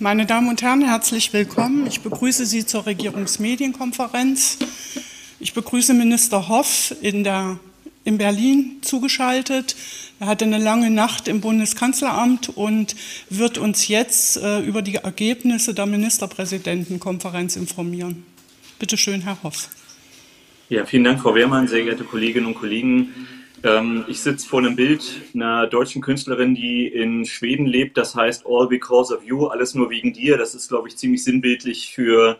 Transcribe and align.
Meine 0.00 0.26
Damen 0.26 0.48
und 0.48 0.62
Herren, 0.62 0.82
herzlich 0.82 1.32
willkommen. 1.32 1.88
Ich 1.88 2.02
begrüße 2.02 2.46
Sie 2.46 2.64
zur 2.64 2.86
Regierungsmedienkonferenz. 2.86 4.58
Ich 5.40 5.54
begrüße 5.54 5.92
Minister 5.92 6.48
Hoff 6.48 6.94
in, 7.00 7.24
der, 7.24 7.58
in 8.04 8.16
Berlin 8.16 8.76
zugeschaltet. 8.82 9.74
Er 10.20 10.28
hatte 10.28 10.44
eine 10.44 10.58
lange 10.58 10.90
Nacht 10.90 11.26
im 11.26 11.40
Bundeskanzleramt 11.40 12.50
und 12.50 12.94
wird 13.28 13.58
uns 13.58 13.88
jetzt 13.88 14.36
äh, 14.36 14.60
über 14.60 14.82
die 14.82 14.94
Ergebnisse 14.94 15.74
der 15.74 15.86
Ministerpräsidentenkonferenz 15.86 17.56
informieren. 17.56 18.24
Bitte 18.78 18.96
schön, 18.96 19.22
Herr 19.22 19.42
Hoff. 19.42 19.68
Ja, 20.68 20.86
vielen 20.86 21.02
Dank, 21.02 21.22
Frau 21.22 21.34
Wehrmann, 21.34 21.66
sehr 21.66 21.82
geehrte 21.82 22.04
Kolleginnen 22.04 22.46
und 22.46 22.54
Kollegen. 22.54 23.26
Ähm, 23.64 24.04
ich 24.08 24.20
sitze 24.20 24.48
vor 24.48 24.60
einem 24.60 24.76
Bild 24.76 25.02
einer 25.34 25.66
deutschen 25.66 26.02
Künstlerin, 26.02 26.54
die 26.54 26.86
in 26.86 27.24
Schweden 27.24 27.66
lebt. 27.66 27.96
Das 27.96 28.14
heißt 28.14 28.44
All 28.46 28.68
Because 28.68 29.14
of 29.14 29.24
You, 29.24 29.46
alles 29.46 29.74
nur 29.74 29.90
wegen 29.90 30.12
dir. 30.12 30.36
Das 30.36 30.54
ist, 30.54 30.68
glaube 30.68 30.88
ich, 30.88 30.96
ziemlich 30.96 31.24
sinnbildlich 31.24 31.92
für 31.92 32.38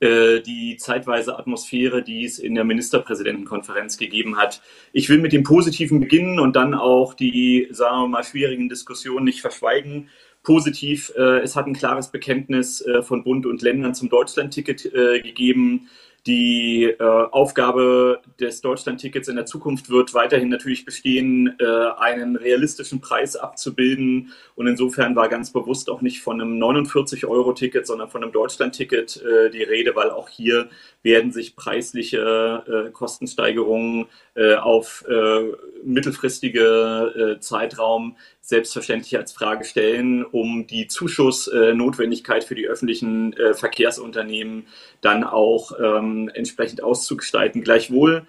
äh, 0.00 0.40
die 0.40 0.76
zeitweise 0.76 1.38
Atmosphäre, 1.38 2.02
die 2.02 2.24
es 2.24 2.38
in 2.38 2.54
der 2.54 2.64
Ministerpräsidentenkonferenz 2.64 3.98
gegeben 3.98 4.36
hat. 4.36 4.62
Ich 4.92 5.08
will 5.08 5.18
mit 5.18 5.32
dem 5.32 5.42
Positiven 5.42 6.00
beginnen 6.00 6.40
und 6.40 6.56
dann 6.56 6.74
auch 6.74 7.14
die, 7.14 7.68
sagen 7.70 8.02
wir 8.02 8.08
mal, 8.08 8.24
schwierigen 8.24 8.68
Diskussionen 8.68 9.24
nicht 9.24 9.40
verschweigen. 9.40 10.08
Positiv, 10.42 11.12
äh, 11.16 11.40
es 11.40 11.56
hat 11.56 11.66
ein 11.66 11.74
klares 11.74 12.10
Bekenntnis 12.10 12.80
äh, 12.80 13.02
von 13.02 13.24
Bund 13.24 13.44
und 13.44 13.60
Ländern 13.62 13.94
zum 13.94 14.08
Deutschlandticket 14.08 14.86
äh, 14.86 15.20
gegeben. 15.20 15.88
Die 16.26 16.84
äh, 16.84 17.02
Aufgabe 17.02 18.20
des 18.38 18.60
Deutschlandtickets 18.60 19.28
in 19.28 19.36
der 19.36 19.46
Zukunft 19.46 19.88
wird 19.88 20.14
weiterhin 20.14 20.48
natürlich 20.48 20.84
bestehen, 20.84 21.56
äh, 21.58 21.64
einen 21.98 22.36
realistischen 22.36 23.00
Preis 23.00 23.36
abzubilden. 23.36 24.32
Und 24.54 24.66
insofern 24.66 25.16
war 25.16 25.28
ganz 25.28 25.52
bewusst 25.52 25.88
auch 25.88 26.02
nicht 26.02 26.20
von 26.20 26.40
einem 26.40 26.58
49-Euro-Ticket, 26.58 27.86
sondern 27.86 28.10
von 28.10 28.22
einem 28.22 28.32
Deutschlandticket 28.32 29.22
äh, 29.22 29.50
die 29.50 29.62
Rede, 29.62 29.94
weil 29.94 30.10
auch 30.10 30.28
hier 30.28 30.68
werden 31.02 31.32
sich 31.32 31.56
preisliche 31.56 32.88
äh, 32.88 32.90
Kostensteigerungen 32.90 34.06
äh, 34.34 34.56
auf 34.56 35.04
äh, 35.08 35.52
mittelfristige 35.84 37.38
Zeitraum 37.40 38.16
selbstverständlich 38.48 39.16
als 39.16 39.32
Frage 39.32 39.64
stellen, 39.64 40.24
um 40.24 40.66
die 40.66 40.86
Zuschussnotwendigkeit 40.86 42.44
für 42.44 42.54
die 42.54 42.66
öffentlichen 42.66 43.34
Verkehrsunternehmen 43.52 44.66
dann 45.02 45.22
auch 45.22 45.72
ähm, 45.78 46.30
entsprechend 46.32 46.82
auszugestalten. 46.82 47.62
Gleichwohl 47.62 48.26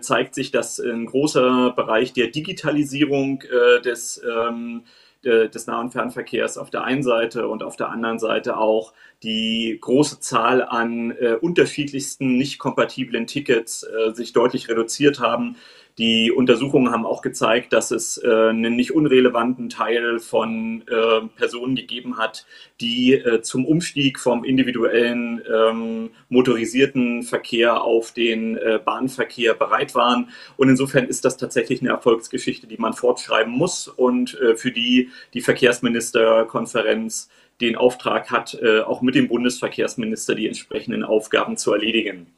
zeigt 0.00 0.34
sich, 0.34 0.50
dass 0.50 0.80
ein 0.80 1.06
großer 1.06 1.72
Bereich 1.76 2.12
der 2.12 2.26
Digitalisierung 2.26 3.44
des 3.84 4.20
ähm, 4.28 4.82
des 5.22 5.66
Nah- 5.66 5.80
und 5.80 5.90
Fernverkehrs 5.90 6.56
auf 6.56 6.70
der 6.70 6.84
einen 6.84 7.02
Seite 7.02 7.46
und 7.48 7.62
auf 7.62 7.76
der 7.76 7.90
anderen 7.90 8.18
Seite 8.18 8.56
auch 8.56 8.94
die 9.22 9.76
große 9.78 10.20
Zahl 10.20 10.62
an 10.62 11.10
äh, 11.10 11.34
unterschiedlichsten 11.34 12.36
nicht 12.36 12.58
kompatiblen 12.58 13.26
Tickets 13.26 13.82
äh, 13.82 14.14
sich 14.14 14.32
deutlich 14.32 14.68
reduziert 14.68 15.20
haben. 15.20 15.56
Die 16.00 16.32
Untersuchungen 16.32 16.90
haben 16.92 17.04
auch 17.04 17.20
gezeigt, 17.20 17.74
dass 17.74 17.90
es 17.90 18.16
äh, 18.16 18.48
einen 18.48 18.74
nicht 18.74 18.92
unrelevanten 18.92 19.68
Teil 19.68 20.18
von 20.18 20.82
äh, 20.88 21.26
Personen 21.36 21.76
gegeben 21.76 22.16
hat, 22.16 22.46
die 22.80 23.12
äh, 23.12 23.42
zum 23.42 23.66
Umstieg 23.66 24.18
vom 24.18 24.42
individuellen 24.42 25.42
ähm, 25.54 26.08
motorisierten 26.30 27.22
Verkehr 27.22 27.82
auf 27.82 28.12
den 28.12 28.56
äh, 28.56 28.80
Bahnverkehr 28.82 29.52
bereit 29.52 29.94
waren. 29.94 30.30
Und 30.56 30.70
insofern 30.70 31.04
ist 31.04 31.26
das 31.26 31.36
tatsächlich 31.36 31.82
eine 31.82 31.90
Erfolgsgeschichte, 31.90 32.66
die 32.66 32.78
man 32.78 32.94
fortschreiben 32.94 33.52
muss 33.52 33.86
und 33.86 34.40
äh, 34.40 34.56
für 34.56 34.72
die 34.72 35.10
die 35.34 35.42
Verkehrsministerkonferenz 35.42 37.28
den 37.60 37.76
Auftrag 37.76 38.30
hat, 38.30 38.54
äh, 38.54 38.80
auch 38.80 39.02
mit 39.02 39.16
dem 39.16 39.28
Bundesverkehrsminister 39.28 40.34
die 40.34 40.46
entsprechenden 40.46 41.04
Aufgaben 41.04 41.58
zu 41.58 41.74
erledigen. 41.74 42.28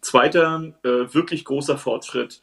Zweiter 0.00 0.72
wirklich 0.82 1.44
großer 1.44 1.78
Fortschritt 1.78 2.42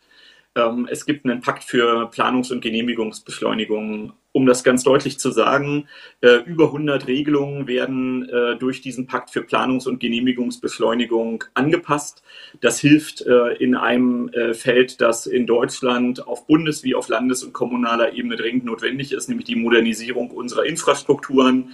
es 0.90 1.06
gibt 1.06 1.26
einen 1.26 1.42
Pakt 1.42 1.64
für 1.64 2.10
Planungs- 2.10 2.52
und 2.52 2.62
Genehmigungsbeschleunigung. 2.62 4.14
Um 4.32 4.46
das 4.46 4.64
ganz 4.64 4.84
deutlich 4.84 5.18
zu 5.18 5.32
sagen, 5.32 5.88
äh, 6.22 6.44
über 6.46 6.66
100 6.66 7.08
Regelungen 7.08 7.66
werden 7.66 8.30
äh, 8.30 8.58
durch 8.58 8.80
diesen 8.82 9.08
Pakt 9.08 9.32
für 9.32 9.42
Planungs- 9.42 9.88
und 9.88 10.00
Genehmigungsbeschleunigung 10.00 11.46
angepasst. 11.56 12.22
Das 12.62 12.80
hilft 12.80 13.22
äh, 13.22 13.54
in 13.56 13.76
einem 13.76 14.32
Feld, 14.54 15.02
das 15.02 15.26
in 15.26 15.48
Deutschland 15.48 16.28
auf 16.28 16.46
Bundes- 16.46 16.84
wie 16.84 16.94
auf 16.94 17.10
Landes- 17.10 17.44
und 17.44 17.54
kommunaler 17.54 18.14
Ebene 18.14 18.36
dringend 18.36 18.66
notwendig 18.66 19.14
ist, 19.14 19.30
nämlich 19.30 19.48
die 19.48 19.56
Modernisierung 19.56 20.30
unserer 20.30 20.66
Infrastrukturen. 20.66 21.72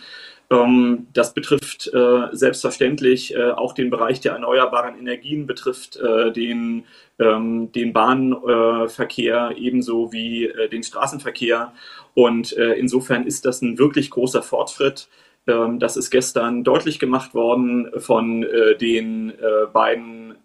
Ähm, 0.49 1.07
das 1.11 1.33
betrifft 1.33 1.91
selbstverständlich 2.31 3.37
auch 3.37 3.73
den 3.73 3.89
Bereich 3.89 4.21
der 4.21 4.33
erneuerbaren 4.33 4.97
Energien, 4.97 5.45
betrifft 5.45 5.99
den, 6.35 6.85
ähm, 7.19 7.71
den 7.71 7.93
Bahnverkehr 7.93 9.53
ebenso 9.57 10.11
wie 10.11 10.51
den 10.71 10.83
Straßenverkehr. 10.83 11.73
Und 12.13 12.51
insofern 12.53 13.25
ist 13.25 13.45
das 13.45 13.61
ein 13.61 13.77
wirklich 13.77 14.09
großer 14.09 14.41
Fortschritt. 14.41 15.09
Ähm, 15.47 15.79
das 15.79 15.97
ist 15.97 16.11
gestern 16.11 16.63
deutlich 16.63 16.99
gemacht 16.99 17.33
worden 17.33 17.91
von 17.97 18.45
den 18.79 19.33
beiden 19.73 20.35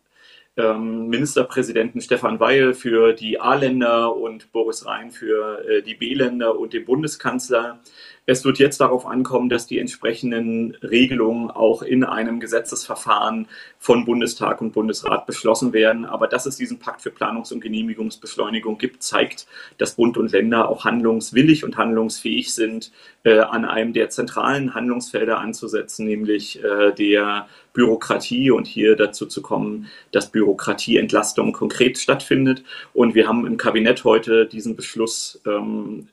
Ministerpräsidenten 0.56 2.00
Stefan 2.00 2.40
Weil 2.40 2.74
für 2.74 3.12
die 3.12 3.40
A-Länder 3.40 4.14
und 4.14 4.52
Boris 4.52 4.84
Rhein 4.84 5.10
für 5.10 5.82
die 5.86 5.94
B-Länder 5.94 6.58
und 6.58 6.72
den 6.72 6.84
Bundeskanzler. 6.84 7.80
Es 8.30 8.44
wird 8.44 8.60
jetzt 8.60 8.80
darauf 8.80 9.06
ankommen, 9.06 9.48
dass 9.48 9.66
die 9.66 9.80
entsprechenden 9.80 10.76
Regelungen 10.82 11.50
auch 11.50 11.82
in 11.82 12.04
einem 12.04 12.38
Gesetzesverfahren 12.38 13.48
von 13.76 14.04
Bundestag 14.04 14.60
und 14.60 14.72
Bundesrat 14.72 15.26
beschlossen 15.26 15.72
werden. 15.72 16.04
Aber 16.04 16.28
dass 16.28 16.46
es 16.46 16.54
diesen 16.54 16.78
Pakt 16.78 17.02
für 17.02 17.10
Planungs- 17.10 17.52
und 17.52 17.60
Genehmigungsbeschleunigung 17.60 18.78
gibt, 18.78 19.02
zeigt, 19.02 19.48
dass 19.78 19.96
Bund 19.96 20.16
und 20.16 20.30
Länder 20.30 20.68
auch 20.68 20.84
handlungswillig 20.84 21.64
und 21.64 21.76
handlungsfähig 21.76 22.54
sind, 22.54 22.92
äh, 23.24 23.40
an 23.40 23.64
einem 23.64 23.92
der 23.94 24.10
zentralen 24.10 24.74
Handlungsfelder 24.74 25.40
anzusetzen, 25.40 26.06
nämlich 26.06 26.62
äh, 26.62 26.92
der 26.92 27.48
Bürokratie 27.72 28.52
und 28.52 28.68
hier 28.68 28.94
dazu 28.94 29.26
zu 29.26 29.42
kommen, 29.42 29.88
dass 30.12 30.30
Bürokratieentlastung 30.30 31.52
konkret 31.52 31.98
stattfindet. 31.98 32.62
Und 32.94 33.16
wir 33.16 33.26
haben 33.26 33.44
im 33.44 33.56
Kabinett 33.56 34.04
heute 34.04 34.46
diesen 34.46 34.76
Beschluss 34.76 35.42
ähm, 35.44 36.06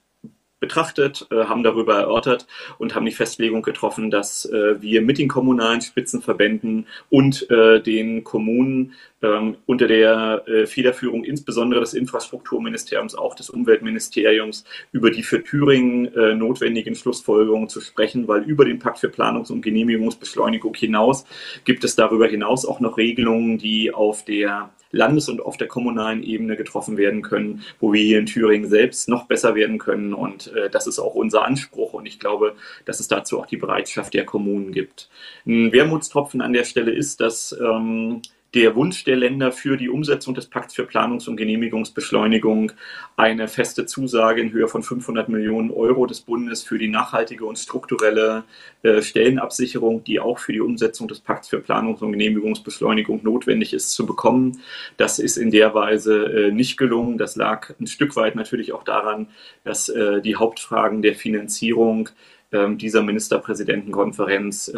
betrachtet, 0.59 1.28
äh, 1.31 1.45
haben 1.45 1.63
darüber 1.63 2.00
erörtert 2.00 2.47
und 2.79 2.95
haben 2.95 3.06
die 3.06 3.12
Festlegung 3.12 3.62
getroffen, 3.62 4.09
dass 4.09 4.45
äh, 4.45 4.81
wir 4.81 5.01
mit 5.01 5.18
den 5.19 5.28
kommunalen 5.28 5.81
Spitzenverbänden 5.81 6.88
und 7.09 7.50
äh, 7.51 7.79
den 7.81 8.23
Kommunen 8.23 8.94
ähm, 9.22 9.57
unter 9.66 9.88
der 9.88 10.44
Federführung 10.66 11.23
insbesondere 11.23 11.79
des 11.79 11.94
Infrastrukturministeriums, 11.94 13.16
auch 13.16 13.35
des 13.35 13.50
Umweltministeriums, 13.50 14.63
über 14.91 15.09
die 15.09 15.23
für 15.23 15.44
Thüringen 15.44 16.12
notwendigen 16.38 16.96
Schlussfolgerungen 16.96 17.69
zu 17.69 17.81
sprechen, 17.81 18.28
weil 18.28 18.44
über 18.44 18.66
den 18.66 18.79
Pakt 18.79 19.00
für 19.00 19.09
Planungs- 19.09 19.51
und 19.51 19.62
Genehmigungsbeschleunigung 19.62 20.75
hinaus 20.75 21.25
gibt 21.66 21.84
es 21.84 21.96
darüber 21.96 22.28
hinaus 22.28 22.66
auch 22.66 22.79
noch 22.79 22.97
Regelungen, 22.97 23.57
die 23.57 23.94
auf 23.94 24.23
der 24.23 24.69
Landes- 24.91 25.29
und 25.29 25.41
auf 25.41 25.57
der 25.57 25.67
kommunalen 25.67 26.23
Ebene 26.23 26.55
getroffen 26.55 26.97
werden 26.97 27.21
können, 27.21 27.63
wo 27.79 27.93
wir 27.93 28.01
hier 28.01 28.19
in 28.19 28.25
Thüringen 28.25 28.69
selbst 28.69 29.09
noch 29.09 29.25
besser 29.25 29.55
werden 29.55 29.77
können. 29.77 30.13
Und 30.13 30.53
äh, 30.53 30.69
das 30.69 30.87
ist 30.87 30.99
auch 30.99 31.15
unser 31.15 31.45
Anspruch. 31.45 31.93
Und 31.93 32.05
ich 32.05 32.19
glaube, 32.19 32.55
dass 32.85 32.99
es 32.99 33.07
dazu 33.07 33.39
auch 33.39 33.45
die 33.45 33.57
Bereitschaft 33.57 34.13
der 34.13 34.25
Kommunen 34.25 34.71
gibt. 34.71 35.09
Ein 35.45 35.71
Wermutstropfen 35.71 36.41
an 36.41 36.53
der 36.53 36.63
Stelle 36.63 36.91
ist, 36.91 37.21
dass 37.21 37.55
ähm, 37.59 38.21
der 38.53 38.75
Wunsch 38.75 39.03
der 39.03 39.18
Länder 39.18 39.52
für 39.52 39.75
die 39.75 39.90
Umsetzung 39.90 40.34
des 40.34 40.47
Pakts 40.47 40.74
für 40.74 40.84
Planungs- 40.84 41.28
und 41.28 41.35
Genehmigungsbeschleunigung 41.35 42.72
eine 43.18 43.47
feste 43.47 43.85
Zusage 43.85 44.41
in 44.41 44.52
Höhe 44.52 44.68
von 44.68 44.84
500 44.84 45.28
Millionen 45.28 45.69
Euro 45.69 46.06
des 46.06 46.22
Bundes 46.22 46.63
für 46.63 46.78
die 46.78 46.88
nachhaltige 46.88 47.46
und 47.46 47.59
strukturelle 47.59 48.46
äh, 48.84 49.02
Stellenabsicherung, 49.02 50.03
die 50.03 50.20
auch 50.20 50.40
für 50.40 50.53
die 50.53 50.61
Umsetzung 50.61 51.08
des 51.08 51.20
Pakts 51.20 51.49
für 51.49 51.59
Planungs- 51.59 52.02
und 52.02 52.14
Genehmigungsbeschleunigung 52.14 53.22
notwendig 53.23 53.73
ist, 53.73 53.91
zu 53.91 54.05
bekommen. 54.05 54.61
Das 54.96 55.20
ist 55.20 55.38
in 55.38 55.52
der 55.52 55.73
Weise 55.73 56.26
äh, 56.26 56.52
nicht 56.52 56.78
gelungen. 56.78 57.17
Das 57.17 57.35
lag 57.35 57.73
ein 57.79 57.88
Stück 57.88 58.16
weit 58.16 58.35
natürlich 58.35 58.72
auch 58.72 58.84
daran, 58.84 59.28
dass 59.66 59.90
äh, 59.90 60.22
die 60.22 60.38
Hauptfragen 60.38 61.02
der 61.02 61.16
Finanzierung 61.16 62.09
ähm, 62.53 62.78
dieser 62.78 63.03
Ministerpräsidentenkonferenz 63.03 64.72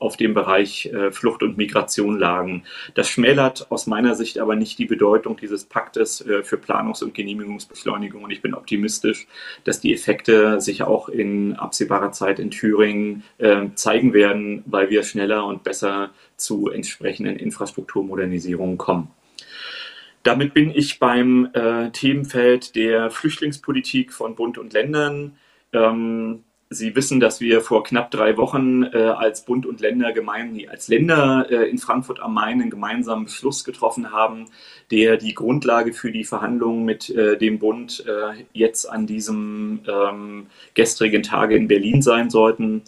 auf 0.00 0.16
dem 0.16 0.34
Bereich 0.34 0.86
äh, 0.86 1.12
Flucht 1.12 1.42
und 1.42 1.58
Migration 1.58 2.18
lagen. 2.18 2.64
Das 2.94 3.08
schmälert 3.08 3.70
aus 3.70 3.86
meiner 3.86 4.14
Sicht 4.14 4.38
aber 4.38 4.56
nicht 4.56 4.78
die 4.78 4.86
Bedeutung 4.86 5.36
dieses 5.36 5.64
Paktes 5.64 6.26
äh, 6.26 6.42
für 6.42 6.56
Planungs- 6.56 7.04
und 7.04 7.14
Genehmigungsbeschleunigung. 7.14 8.24
Und 8.24 8.30
ich 8.30 8.40
bin 8.40 8.54
optimistisch, 8.54 9.28
dass 9.64 9.78
die 9.80 9.92
Effekte 9.92 10.60
sich 10.60 10.82
auch 10.82 11.10
in 11.10 11.54
absehbarer 11.54 12.12
Zeit 12.12 12.38
in 12.38 12.50
Thüringen 12.50 13.22
äh, 13.36 13.66
zeigen 13.74 14.14
werden, 14.14 14.64
weil 14.66 14.88
wir 14.88 15.02
schneller 15.02 15.44
und 15.44 15.64
besser 15.64 16.10
zu 16.36 16.70
entsprechenden 16.70 17.36
Infrastrukturmodernisierungen 17.36 18.78
kommen. 18.78 19.10
Damit 20.22 20.52
bin 20.52 20.70
ich 20.74 20.98
beim 20.98 21.48
Themenfeld 21.94 22.76
der 22.76 23.10
Flüchtlingspolitik 23.10 24.12
von 24.12 24.34
Bund 24.34 24.58
und 24.58 24.74
Ländern. 24.74 25.38
Ähm, 25.72 26.44
Sie 26.72 26.94
wissen, 26.94 27.18
dass 27.18 27.40
wir 27.40 27.62
vor 27.62 27.82
knapp 27.82 28.12
drei 28.12 28.36
Wochen 28.36 28.84
äh, 28.84 28.98
als 28.98 29.44
Bund 29.44 29.66
und 29.66 29.80
Länder 29.80 30.12
gemein, 30.12 30.56
als 30.70 30.86
Länder 30.86 31.48
äh, 31.50 31.68
in 31.68 31.78
Frankfurt 31.78 32.20
am 32.20 32.34
Main 32.34 32.60
einen 32.60 32.70
gemeinsamen 32.70 33.24
Beschluss 33.24 33.64
getroffen 33.64 34.12
haben, 34.12 34.46
der 34.92 35.16
die 35.16 35.34
Grundlage 35.34 35.92
für 35.92 36.12
die 36.12 36.22
Verhandlungen 36.22 36.84
mit 36.84 37.10
äh, 37.10 37.36
dem 37.36 37.58
Bund 37.58 38.04
äh, 38.06 38.44
jetzt 38.52 38.84
an 38.84 39.08
diesem 39.08 39.80
ähm, 39.88 40.46
gestrigen 40.74 41.24
Tage 41.24 41.56
in 41.56 41.66
Berlin 41.66 42.02
sein 42.02 42.30
sollten. 42.30 42.82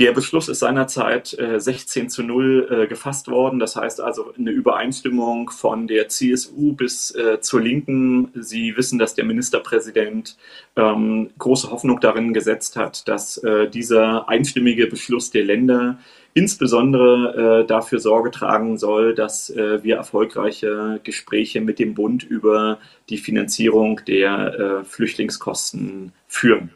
Der 0.00 0.12
Beschluss 0.12 0.48
ist 0.48 0.60
seinerzeit 0.60 1.38
äh, 1.38 1.60
16 1.60 2.08
zu 2.08 2.22
0 2.22 2.68
äh, 2.70 2.86
gefasst 2.86 3.28
worden. 3.28 3.58
Das 3.58 3.76
heißt 3.76 4.00
also 4.00 4.32
eine 4.32 4.50
Übereinstimmung 4.50 5.50
von 5.50 5.86
der 5.86 6.08
CSU 6.08 6.72
bis 6.72 7.14
äh, 7.14 7.42
zur 7.42 7.60
Linken. 7.60 8.32
Sie 8.34 8.78
wissen, 8.78 8.98
dass 8.98 9.14
der 9.14 9.26
Ministerpräsident 9.26 10.38
ähm, 10.74 11.28
große 11.38 11.70
Hoffnung 11.70 12.00
darin 12.00 12.32
gesetzt 12.32 12.76
hat, 12.76 13.08
dass 13.08 13.36
äh, 13.44 13.68
dieser 13.68 14.26
einstimmige 14.26 14.86
Beschluss 14.86 15.32
der 15.32 15.44
Länder 15.44 15.98
insbesondere 16.32 17.60
äh, 17.60 17.66
dafür 17.66 17.98
Sorge 17.98 18.30
tragen 18.30 18.78
soll, 18.78 19.14
dass 19.14 19.50
äh, 19.50 19.84
wir 19.84 19.96
erfolgreiche 19.96 21.00
Gespräche 21.04 21.60
mit 21.60 21.78
dem 21.78 21.92
Bund 21.92 22.22
über 22.22 22.78
die 23.10 23.18
Finanzierung 23.18 24.00
der 24.06 24.82
Flüchtlingskosten 24.88 26.12
führen. 26.26 26.70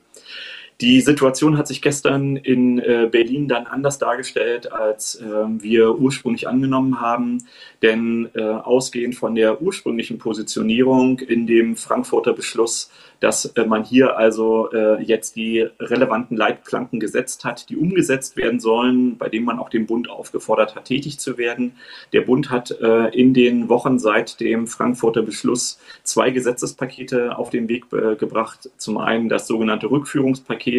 Die 0.85 1.01
Situation 1.01 1.57
hat 1.57 1.67
sich 1.67 1.81
gestern 1.81 2.37
in 2.37 2.79
äh, 2.79 3.09
Berlin 3.11 3.49
dann 3.49 3.67
anders 3.67 3.97
dargestellt, 3.97 4.71
als 4.71 5.15
äh, 5.15 5.25
wir 5.25 5.99
ursprünglich 5.99 6.47
angenommen 6.47 7.01
haben. 7.01 7.43
Denn 7.81 8.29
äh, 8.35 8.43
ausgehend 8.43 9.15
von 9.15 9.35
der 9.35 9.63
ursprünglichen 9.63 10.19
Positionierung 10.19 11.21
in 11.21 11.47
dem 11.47 11.77
Frankfurter 11.77 12.35
Beschluss 12.35 12.91
dass 13.25 13.47
äh, 13.47 13.65
man 13.65 13.85
hier 13.85 14.19
also 14.19 14.71
äh, 14.73 15.03
jetzt 15.03 15.37
die 15.37 15.67
relevanten 15.81 16.37
Leitplanken 16.37 17.01
gesetzt 17.01 17.45
hat, 17.45 17.69
die 17.71 17.77
umgesetzt 17.77 18.37
werden 18.37 18.61
sollen, 18.61 19.17
bei 19.17 19.29
denen 19.31 19.47
man 19.47 19.59
auch 19.59 19.71
den 19.71 19.87
Bund 19.87 20.11
aufgefordert 20.11 20.75
hat, 20.77 20.85
tätig 20.85 21.19
zu 21.19 21.39
werden. 21.39 21.73
Der 22.13 22.21
Bund 22.21 22.51
hat 22.51 22.71
äh, 22.83 23.09
in 23.19 23.33
den 23.33 23.69
Wochen 23.71 23.99
seit 23.99 24.41
dem 24.41 24.67
Frankfurter 24.67 25.23
Beschluss 25.23 25.81
zwei 26.03 26.31
Gesetzespakete 26.31 27.39
auf 27.39 27.49
den 27.49 27.69
Weg 27.69 27.89
gebracht. 27.91 28.71
Zum 28.77 28.99
einen 28.99 29.29
das 29.29 29.47
sogenannte 29.47 29.91
Rückführungspaket, 29.91 30.74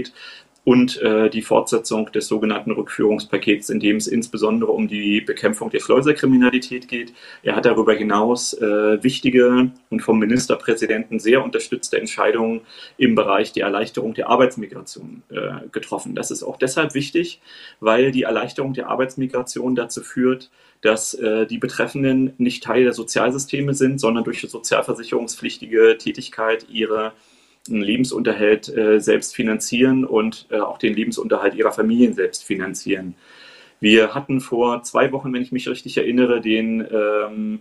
und 0.66 1.00
äh, 1.02 1.30
die 1.30 1.44
Fortsetzung 1.44 2.12
des 2.12 2.28
sogenannten 2.28 2.72
Rückführungspakets, 2.72 3.70
in 3.70 3.80
dem 3.80 3.98
es 3.98 4.08
insbesondere 4.08 4.72
um 4.72 4.88
die 4.88 5.22
Bekämpfung 5.22 5.70
der 5.70 5.80
Schleuserkriminalität 5.80 6.88
geht. 6.88 7.14
Er 7.44 7.56
hat 7.56 7.66
darüber 7.66 7.94
hinaus 7.94 8.54
äh, 8.54 9.02
wichtige 9.04 9.72
und 9.92 10.02
vom 10.02 10.18
Ministerpräsidenten 10.18 11.20
sehr 11.20 11.44
unterstützte 11.44 12.00
Entscheidungen 12.00 12.62
im 12.98 13.14
Bereich 13.14 13.54
der 13.54 13.66
Erleichterung 13.66 14.16
der 14.16 14.28
Arbeitsmigration 14.28 15.22
äh, 15.30 15.68
getroffen. 15.72 16.16
Das 16.16 16.32
ist 16.32 16.42
auch 16.42 16.58
deshalb 16.58 16.96
wichtig, 16.96 17.42
weil 17.80 18.12
die 18.12 18.24
Erleichterung 18.24 18.74
der 18.74 18.90
Arbeitsmigration 18.90 19.76
dazu 19.76 20.02
führt, 20.02 20.50
dass 20.82 21.14
äh, 21.14 21.46
die 21.46 21.60
Betreffenden 21.60 22.34
nicht 22.40 22.64
Teil 22.64 22.84
der 22.84 22.94
Sozialsysteme 22.94 23.76
sind, 23.76 24.00
sondern 24.00 24.24
durch 24.24 24.42
sozialversicherungspflichtige 24.42 25.98
Tätigkeit 26.00 26.66
ihre 26.70 27.14
einen 27.70 27.82
Lebensunterhalt 27.82 28.76
äh, 28.76 29.00
selbst 29.00 29.36
finanzieren 29.36 30.06
und 30.06 30.48
äh, 30.52 30.60
auch 30.60 30.78
den 30.78 30.94
Lebensunterhalt 30.94 31.56
ihrer 31.56 31.72
Familien 31.72 32.14
selbst 32.14 32.44
finanzieren. 32.44 33.16
Wir 33.80 34.14
hatten 34.14 34.40
vor 34.40 34.84
zwei 34.84 35.12
Wochen, 35.12 35.34
wenn 35.34 35.42
ich 35.42 35.52
mich 35.52 35.68
richtig 35.68 35.98
erinnere, 35.98 36.42
den 36.42 36.86
ähm, 36.92 37.60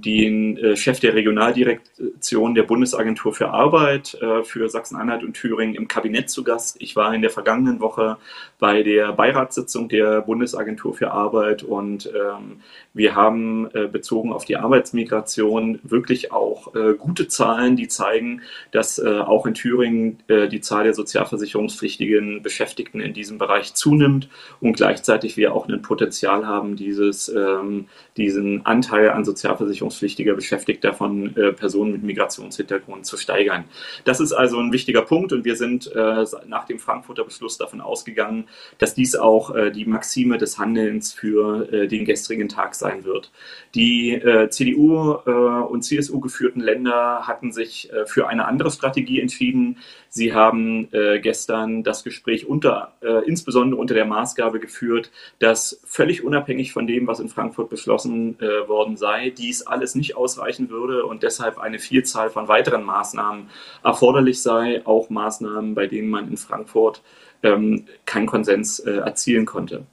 den 0.00 0.56
äh, 0.56 0.76
Chef 0.76 1.00
der 1.00 1.14
Regionaldirektion 1.14 2.54
der 2.54 2.62
Bundesagentur 2.64 3.34
für 3.34 3.50
Arbeit 3.50 4.14
äh, 4.20 4.42
für 4.42 4.68
Sachsen-Anhalt 4.68 5.22
und 5.22 5.34
Thüringen 5.34 5.74
im 5.74 5.88
Kabinett 5.88 6.30
zu 6.30 6.44
Gast. 6.44 6.76
Ich 6.80 6.96
war 6.96 7.14
in 7.14 7.22
der 7.22 7.30
vergangenen 7.30 7.80
Woche 7.80 8.16
bei 8.58 8.82
der 8.82 9.12
Beiratssitzung 9.12 9.88
der 9.88 10.22
Bundesagentur 10.22 10.94
für 10.94 11.10
Arbeit 11.10 11.62
und 11.62 12.06
ähm, 12.06 12.60
wir 12.92 13.14
haben 13.14 13.68
äh, 13.74 13.86
bezogen 13.86 14.32
auf 14.32 14.44
die 14.44 14.56
Arbeitsmigration 14.56 15.80
wirklich 15.82 16.32
auch 16.32 16.72
gute 16.98 17.28
Zahlen, 17.28 17.76
die 17.76 17.88
zeigen, 17.88 18.42
dass 18.72 19.00
auch 19.00 19.46
in 19.46 19.54
Thüringen 19.54 20.18
die 20.28 20.60
Zahl 20.60 20.84
der 20.84 20.94
sozialversicherungspflichtigen 20.94 22.42
Beschäftigten 22.42 23.00
in 23.00 23.12
diesem 23.12 23.38
Bereich 23.38 23.74
zunimmt 23.74 24.28
und 24.60 24.76
gleichzeitig 24.76 25.36
wir 25.36 25.54
auch 25.54 25.68
ein 25.68 25.82
Potenzial 25.82 26.46
haben, 26.46 26.76
dieses, 26.76 27.28
ähm, 27.28 27.86
diesen 28.16 28.64
Anteil 28.66 29.10
an 29.10 29.24
sozialversicherungspflichtiger 29.44 30.34
Beschäftigter 30.34 30.94
von 30.94 31.36
äh, 31.36 31.52
Personen 31.52 31.92
mit 31.92 32.02
Migrationshintergrund 32.02 33.04
zu 33.04 33.16
steigern. 33.16 33.64
Das 34.04 34.20
ist 34.20 34.32
also 34.32 34.58
ein 34.58 34.72
wichtiger 34.72 35.02
Punkt 35.02 35.32
und 35.32 35.44
wir 35.44 35.56
sind 35.56 35.90
äh, 35.94 36.24
nach 36.46 36.64
dem 36.64 36.78
Frankfurter 36.78 37.24
Beschluss 37.24 37.58
davon 37.58 37.80
ausgegangen, 37.80 38.44
dass 38.78 38.94
dies 38.94 39.14
auch 39.14 39.54
äh, 39.54 39.70
die 39.70 39.84
Maxime 39.84 40.38
des 40.38 40.58
Handelns 40.58 41.12
für 41.12 41.70
äh, 41.72 41.88
den 41.88 42.04
gestrigen 42.04 42.48
Tag 42.48 42.74
sein 42.74 43.04
wird. 43.04 43.30
Die 43.74 44.14
äh, 44.14 44.48
CDU 44.48 45.16
äh, 45.26 45.30
und 45.30 45.82
CSU 45.82 46.20
geführten 46.20 46.60
Länder 46.60 47.26
hatten 47.26 47.52
sich 47.52 47.90
für 48.06 48.28
eine 48.28 48.46
andere 48.46 48.70
Strategie 48.70 49.20
entschieden. 49.20 49.78
Sie 50.16 50.32
haben 50.32 50.88
gestern 51.22 51.82
das 51.82 52.04
Gespräch 52.04 52.46
unter, 52.46 52.92
insbesondere 53.26 53.80
unter 53.80 53.94
der 53.94 54.04
Maßgabe 54.04 54.60
geführt, 54.60 55.10
dass 55.40 55.80
völlig 55.84 56.22
unabhängig 56.22 56.72
von 56.72 56.86
dem, 56.86 57.08
was 57.08 57.18
in 57.18 57.28
Frankfurt 57.28 57.68
beschlossen 57.68 58.38
worden 58.38 58.96
sei, 58.96 59.30
dies 59.30 59.66
alles 59.66 59.96
nicht 59.96 60.16
ausreichen 60.16 60.70
würde 60.70 61.04
und 61.04 61.24
deshalb 61.24 61.58
eine 61.58 61.80
Vielzahl 61.80 62.30
von 62.30 62.46
weiteren 62.46 62.84
Maßnahmen 62.84 63.50
erforderlich 63.82 64.40
sei, 64.40 64.82
auch 64.84 65.10
Maßnahmen, 65.10 65.74
bei 65.74 65.88
denen 65.88 66.10
man 66.10 66.28
in 66.28 66.36
Frankfurt 66.36 67.02
ähm, 67.42 67.86
keinen 68.06 68.26
Konsens 68.26 68.78
äh, 68.78 68.92
erzielen 68.92 69.46
konnte. 69.46 69.84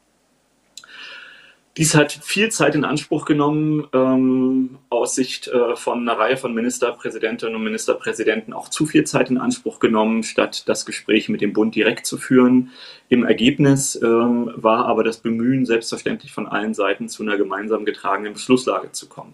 Dies 1.78 1.96
hat 1.96 2.12
viel 2.12 2.50
Zeit 2.50 2.76
in 2.76 2.84
Anspruch 2.84 3.24
genommen, 3.24 3.88
ähm, 3.94 4.78
aus 4.90 5.16
Sicht 5.16 5.48
äh, 5.48 5.78
von 5.78 6.02
einer 6.02 6.20
Reihe 6.20 6.36
von 6.36 6.54
Ministerpräsidentinnen 6.54 7.56
und 7.56 7.64
Ministerpräsidenten 7.64 8.52
auch 8.52 8.68
zu 8.68 8.86
viel 8.86 9.06
Zeit 9.06 9.30
in 9.30 9.38
Anspruch 9.38 9.80
genommen, 9.80 10.24
statt 10.24 10.68
das 10.68 10.86
Gespräch 10.86 11.30
mit 11.30 11.40
dem 11.40 11.54
Bund 11.54 11.74
direkt 11.74 12.06
zu 12.06 12.18
führen. 12.18 12.72
Im 13.08 13.24
Ergebnis 13.24 13.96
ähm, 14.04 14.52
war 14.56 14.86
aber 14.86 15.06
das 15.06 15.20
Bemühen 15.20 15.66
selbstverständlich 15.66 16.34
von 16.34 16.46
allen 16.46 16.74
Seiten 16.74 17.08
zu 17.08 17.24
einer 17.24 17.38
gemeinsam 17.38 17.86
getragenen 17.86 18.34
Beschlusslage 18.34 18.92
zu 18.92 19.08
kommen. 19.08 19.34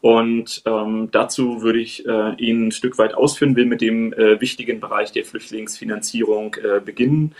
Und 0.00 0.62
ähm, 0.66 1.08
dazu 1.10 1.62
würde 1.62 1.80
ich 1.80 2.06
äh, 2.06 2.34
Ihnen 2.36 2.68
ein 2.68 2.72
Stück 2.72 2.98
weit 2.98 3.14
ausführen, 3.14 3.56
will 3.56 3.66
mit 3.66 3.80
dem 3.80 4.12
äh, 4.12 4.40
wichtigen 4.40 4.78
Bereich 4.78 5.10
der 5.10 5.24
Flüchtlingsfinanzierung 5.24 6.54
äh, 6.54 6.80
beginnen. 6.80 7.34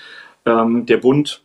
Ähm, 0.45 0.87
der 0.87 0.97
Bund 0.97 1.43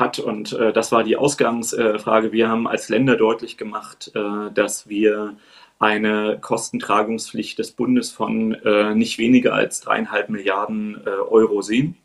hat. 0.00 0.18
Und 0.18 0.52
äh, 0.52 0.72
das 0.72 0.90
war 0.90 1.04
die 1.04 1.16
Ausgangsfrage. 1.16 2.32
Wir 2.32 2.48
haben 2.48 2.66
als 2.66 2.88
Länder 2.88 3.16
deutlich 3.16 3.56
gemacht, 3.56 4.10
äh, 4.14 4.50
dass 4.52 4.88
wir 4.88 5.36
eine 5.78 6.38
Kostentragungspflicht 6.40 7.58
des 7.58 7.72
Bundes 7.72 8.10
von 8.10 8.52
äh, 8.52 8.94
nicht 8.94 9.18
weniger 9.18 9.54
als 9.54 9.80
dreieinhalb 9.80 10.28
Milliarden 10.28 11.00
äh, 11.06 11.10
Euro 11.10 11.62
sehen. 11.62 11.96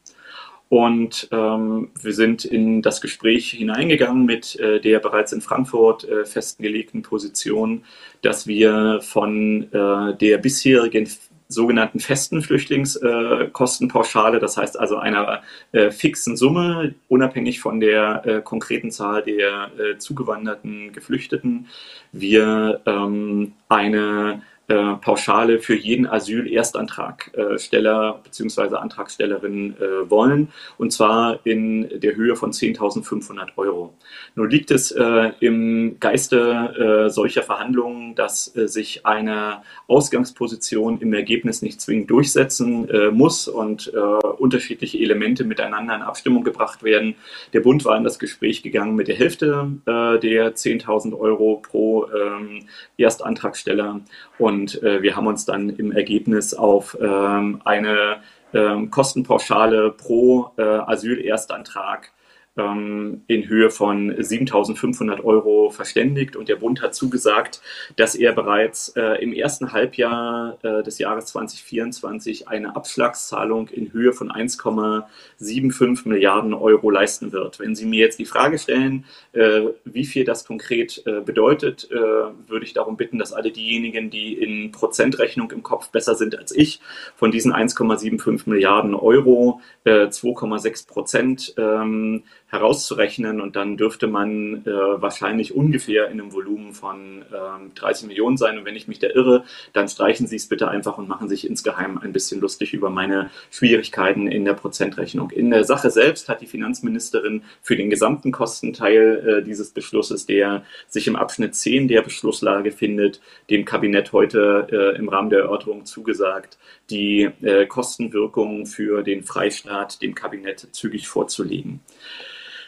Und 0.70 1.28
ähm, 1.32 1.90
wir 2.02 2.14
sind 2.14 2.44
in 2.44 2.82
das 2.82 3.00
Gespräch 3.00 3.52
hineingegangen 3.52 4.26
mit 4.26 4.56
äh, 4.60 4.80
der 4.80 5.00
bereits 5.00 5.32
in 5.32 5.42
Frankfurt 5.42 6.06
äh, 6.06 6.26
festgelegten 6.26 7.04
Position, 7.04 7.84
dass 8.22 8.48
wir 8.48 9.00
von 9.02 9.72
äh, 9.72 10.18
der 10.18 10.38
bisherigen 10.40 11.08
sogenannten 11.48 12.00
festen 12.00 12.42
Flüchtlingskostenpauschale, 12.42 14.40
das 14.40 14.58
heißt 14.58 14.80
also 14.80 14.98
einer 14.98 15.44
äh, 15.72 15.92
fixen 15.92 16.36
Summe, 16.38 16.96
unabhängig 17.08 17.60
von 17.60 17.80
der 17.80 18.26
äh, 18.26 18.42
konkreten 18.42 18.90
Zahl 18.92 19.22
der 19.24 19.70
äh, 19.78 19.98
zugewanderten 19.98 20.92
Geflüchteten, 20.92 21.68
wir 22.12 22.82
ähm, 22.86 23.54
eine 23.70 24.42
äh, 24.68 24.96
Pauschale 24.96 25.60
für 25.60 25.76
jeden 25.76 26.08
Asyl-Erstantragsteller 26.08 28.20
bzw. 28.24 28.78
Antragstellerin 28.78 29.76
äh, 29.80 30.10
wollen, 30.10 30.48
und 30.80 30.92
zwar 30.92 31.46
in 31.46 31.88
der 32.00 32.16
Höhe 32.16 32.36
von 32.36 32.52
10.500 32.52 33.50
Euro. 33.58 33.94
Nun 34.34 34.50
liegt 34.50 34.72
es 34.72 34.92
äh, 34.92 35.34
im 35.40 35.98
Geiste 36.00 37.06
äh, 37.06 37.10
solcher 37.12 37.44
Verhandlungen, 37.44 38.16
dass 38.16 38.56
äh, 38.56 38.68
sich 38.68 39.06
eine 39.06 39.62
Ausgangsposition 39.88 41.00
im 41.00 41.14
Ergebnis 41.14 41.62
nicht 41.62 41.80
zwingend 41.80 42.10
durchsetzen 42.10 42.90
äh, 42.90 43.12
muss 43.12 43.48
und 43.48 43.92
unterschiedliche 44.38 44.98
Elemente 44.98 45.44
miteinander 45.44 45.96
in 45.96 46.02
Abstimmung 46.02 46.44
gebracht 46.44 46.84
werden. 46.84 47.16
Der 47.54 47.60
Bund 47.60 47.86
war 47.86 47.98
in 47.98 48.04
das 48.04 48.20
Gespräch 48.20 48.64
gegangen 48.64 48.96
mit 48.96 49.08
der 49.08 49.16
Hälfte 49.16 49.70
der 49.86 50.56
10.000 50.56 51.18
Euro 51.18 51.62
pro 51.62 52.08
ähm, 52.08 52.66
Erstantragsteller 52.98 54.02
und 54.38 54.55
und 54.56 54.82
äh, 54.84 55.02
wir 55.02 55.18
haben 55.18 55.28
uns 55.28 55.44
dann 55.44 55.70
im 55.70 55.92
Ergebnis 55.92 56.54
auf 56.54 56.98
ähm, 57.02 57.62
eine 57.66 58.22
ähm, 58.54 58.90
Kostenpauschale 58.90 59.92
pro 59.92 60.52
äh, 60.58 60.62
Asylerstantrag 60.64 62.14
ähm, 62.58 63.24
in 63.28 63.48
Höhe 63.48 63.70
von 63.70 64.12
7.500 64.12 65.24
Euro 65.24 65.70
verständigt 65.70 66.36
und 66.36 66.50
der 66.50 66.56
Bund 66.56 66.82
hat 66.82 66.96
zugesagt, 66.96 67.62
dass 67.96 68.16
er 68.16 68.34
bereits 68.34 68.90
äh, 68.90 69.22
im 69.22 69.34
ersten 69.34 69.72
Halbjahr 69.74 70.58
äh, 70.64 70.84
des 70.84 71.00
Jahres 71.00 71.26
2024 71.28 72.48
eine 72.48 72.76
Abschlagszahlung 72.76 73.68
in 73.70 73.92
Höhe 73.94 74.14
von 74.14 74.32
1,75 74.32 76.08
Milliarden 76.08 76.54
Euro 76.54 76.90
leisten 76.90 77.32
wird. 77.32 77.60
Wenn 77.60 77.76
Sie 77.76 77.86
mir 77.86 78.00
jetzt 78.00 78.20
die 78.20 78.26
Frage 78.26 78.58
stellen, 78.58 79.06
äh, 79.34 79.62
wie 79.84 80.06
viel 80.06 80.24
das 80.24 80.46
konkret 80.46 81.04
äh, 81.06 81.22
bedeutet, 81.22 81.90
äh, 81.92 81.96
würde 81.96 82.66
ich 82.66 82.74
darum 82.74 82.98
bitten, 82.98 83.20
dass 83.20 83.34
alle 83.34 83.52
diejenigen, 83.52 84.10
die 84.10 84.34
in 84.34 84.72
Prozentrechnung 84.72 85.52
im 85.52 85.64
Kopf 85.64 85.90
besser 85.90 86.16
sind 86.16 86.38
als 86.38 86.52
ich, 86.56 86.80
von 87.16 87.32
diesen 87.32 87.54
1,75 87.54 88.50
Milliarden 88.50 88.96
Euro 88.96 89.62
2,6 89.86 90.66
äh, 90.66 90.88
Prozent 90.88 91.54
ähm, 91.58 92.24
herauszurechnen 92.56 93.42
und 93.42 93.56
dann 93.56 93.78
dürfte 93.78 94.08
man 94.08 94.66
äh, 94.66 94.70
wahrscheinlich 94.70 95.54
ungefähr 95.54 96.06
in 96.08 96.20
einem 96.20 96.34
Volumen 96.34 96.74
von 96.74 97.22
äh, 97.22 97.76
30 97.76 98.08
Millionen 98.08 98.38
sein. 98.38 98.58
Und 98.58 98.66
wenn 98.66 98.76
ich 98.76 98.88
mich 98.88 99.00
da 99.00 99.08
irre, 99.08 99.44
dann 99.74 99.88
streichen 99.88 100.28
Sie 100.28 100.36
es 100.36 100.48
bitte 100.48 100.68
einfach 100.68 100.98
und 100.98 101.08
machen 101.08 101.30
sich 101.30 101.48
insgeheim 101.48 101.98
ein 101.98 102.14
bisschen 102.14 102.42
lustig 102.42 102.74
über 102.74 102.90
meine 102.90 103.30
Schwierigkeiten 103.52 104.28
in 104.28 104.46
der 104.46 104.54
Prozentrechnung. 104.54 105.30
In 105.32 105.50
der 105.52 105.64
Sache 105.64 105.92
selbst 105.92 106.30
hat 106.30 106.42
die 106.42 106.48
Finanzministerin 106.48 107.44
für 107.62 107.76
den 107.76 107.90
gesamten 107.90 108.32
Kostenteil 108.32 109.42
äh, 109.42 109.44
dieses 109.44 109.72
Beschlusses, 109.72 110.26
der 110.26 110.64
sich 110.88 111.08
im 111.08 111.16
Abschnitt 111.16 111.56
10 111.56 111.88
der 111.88 112.02
Beschlusslage 112.02 112.72
findet, 112.72 113.22
dem 113.50 113.66
Kabinett 113.66 114.14
heute 114.14 114.68
äh, 114.72 114.98
im 114.98 115.10
Rahmen 115.10 115.30
der 115.30 115.40
Erörterung 115.40 115.86
zugesagt, 115.86 116.58
die 116.90 117.30
äh, 117.42 117.66
Kostenwirkungen 117.66 118.66
für 118.66 119.04
den 119.04 119.24
Freistaat 119.24 120.02
dem 120.02 120.16
Kabinett 120.16 120.68
zügig 120.72 121.08
vorzulegen. 121.08 121.82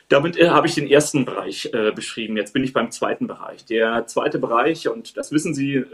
Damit 0.09 0.37
äh, 0.37 0.49
habe 0.49 0.67
ich 0.67 0.75
den 0.75 0.87
ersten 0.87 1.25
Bereich 1.25 1.69
äh, 1.73 1.91
beschrieben. 1.91 2.37
Jetzt 2.37 2.53
bin 2.53 2.63
ich 2.63 2.71
beim 2.71 2.91
zweiten 2.91 3.27
Bereich. 3.27 3.65
Der 3.65 4.07
zweite 4.07 4.39
Bereich, 4.39 4.87
und 4.87 5.17
das 5.17 5.33
wissen 5.33 5.53
Sie, 5.53 5.75
äh, 5.75 5.85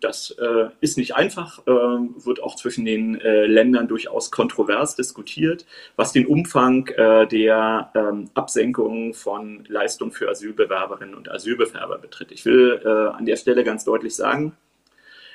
das 0.00 0.30
äh, 0.30 0.68
ist 0.80 0.96
nicht 0.96 1.14
einfach, 1.16 1.60
ähm, 1.66 2.14
wird 2.16 2.42
auch 2.42 2.56
zwischen 2.56 2.86
den 2.86 3.20
äh, 3.20 3.44
Ländern 3.44 3.86
durchaus 3.86 4.30
kontrovers 4.30 4.96
diskutiert, 4.96 5.66
was 5.96 6.12
den 6.12 6.26
Umfang 6.26 6.86
äh, 6.86 7.26
der 7.26 7.90
ähm, 7.94 8.30
Absenkung 8.32 9.12
von 9.12 9.64
Leistungen 9.68 10.12
für 10.12 10.30
Asylbewerberinnen 10.30 11.14
und 11.14 11.30
Asylbewerber 11.30 11.98
betritt. 11.98 12.32
Ich 12.32 12.44
will 12.44 12.80
an 12.86 13.26
der 13.26 13.36
Stelle 13.36 13.64
ganz 13.64 13.84
deutlich 13.84 14.14
sagen, 14.14 14.56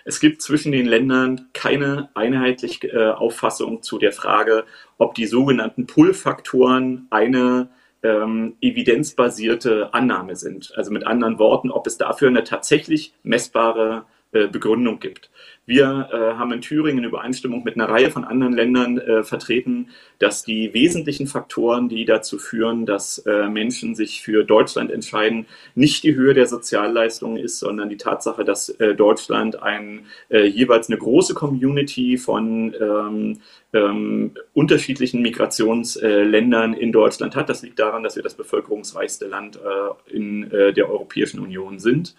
es 0.06 0.20
gibt 0.20 0.42
zwischen 0.42 0.72
den 0.72 0.86
Ländern 0.86 1.50
keine 1.54 2.10
einheitliche 2.13 3.18
Auffassung 3.18 3.82
zu 3.82 3.98
der 3.98 4.12
Frage, 4.12 4.66
ob 4.98 5.16
die 5.16 5.25
sogenannten 5.25 5.88
Pull-Faktoren 5.88 7.08
eine 7.10 7.70
ähm, 8.03 8.57
evidenzbasierte 8.62 9.93
Annahme 9.93 10.36
sind. 10.36 10.74
Also 10.75 10.91
mit 10.91 11.07
anderen 11.07 11.39
Worten, 11.39 11.72
ob 11.72 11.88
es 11.88 11.98
dafür 11.98 12.27
eine 12.27 12.43
tatsächlich 12.43 13.13
messbare 13.24 14.05
Begründung 14.34 15.00
gibt. 15.00 15.30
Wir 15.66 16.10
äh, 16.12 16.38
haben 16.38 16.52
in 16.52 16.62
Thüringen 16.62 17.00
in 17.00 17.10
Übereinstimmung 17.10 17.63
mit 17.63 17.75
einer 17.75 17.88
Reihe 17.88 18.12
von 18.12 18.25
anderen 18.25 18.52
Ländern 18.54 18.98
äh, 18.98 19.24
vertreten, 19.24 19.90
dass 20.20 20.44
die 20.44 20.74
wesentlichen 20.74 21.25
Faktoren, 21.25 21.88
die 21.88 22.04
dazu 22.04 22.38
führen, 22.38 22.86
dass 22.86 23.20
äh, 23.20 23.48
Menschen 23.48 23.96
sich 23.96 24.22
für 24.22 24.44
Deutschland 24.44 24.92
entscheiden, 24.92 25.46
nicht 25.74 26.04
die 26.04 26.16
Höhe 26.16 26.34
der 26.34 26.48
Sozialleistungen 26.48 27.38
ist, 27.38 27.60
sondern 27.60 27.88
die 27.88 27.96
Tatsache, 27.96 28.44
dass 28.44 28.70
äh, 28.70 28.94
Deutschland 28.94 29.63
ein, 29.63 30.06
äh, 30.28 30.46
jeweils 30.46 30.90
eine 30.90 30.98
große 30.98 31.34
Community 31.34 32.18
von 32.18 32.75
ähm, 32.80 33.40
ähm, 33.72 34.32
unterschiedlichen 34.54 35.22
Migrationsländern 35.22 36.74
in 36.74 36.92
Deutschland 36.92 37.38
hat. 37.38 37.48
Das 37.48 37.63
liegt 37.63 37.80
daran, 37.80 38.04
dass 38.04 38.18
wir 38.18 38.24
das 38.24 38.36
bevölkerungsreichste 38.36 39.28
Land 39.28 39.58
äh, 39.58 40.13
in 40.13 40.50
der 40.50 40.90
Europäischen 40.90 41.40
Union 41.40 41.80
sind 41.80 42.16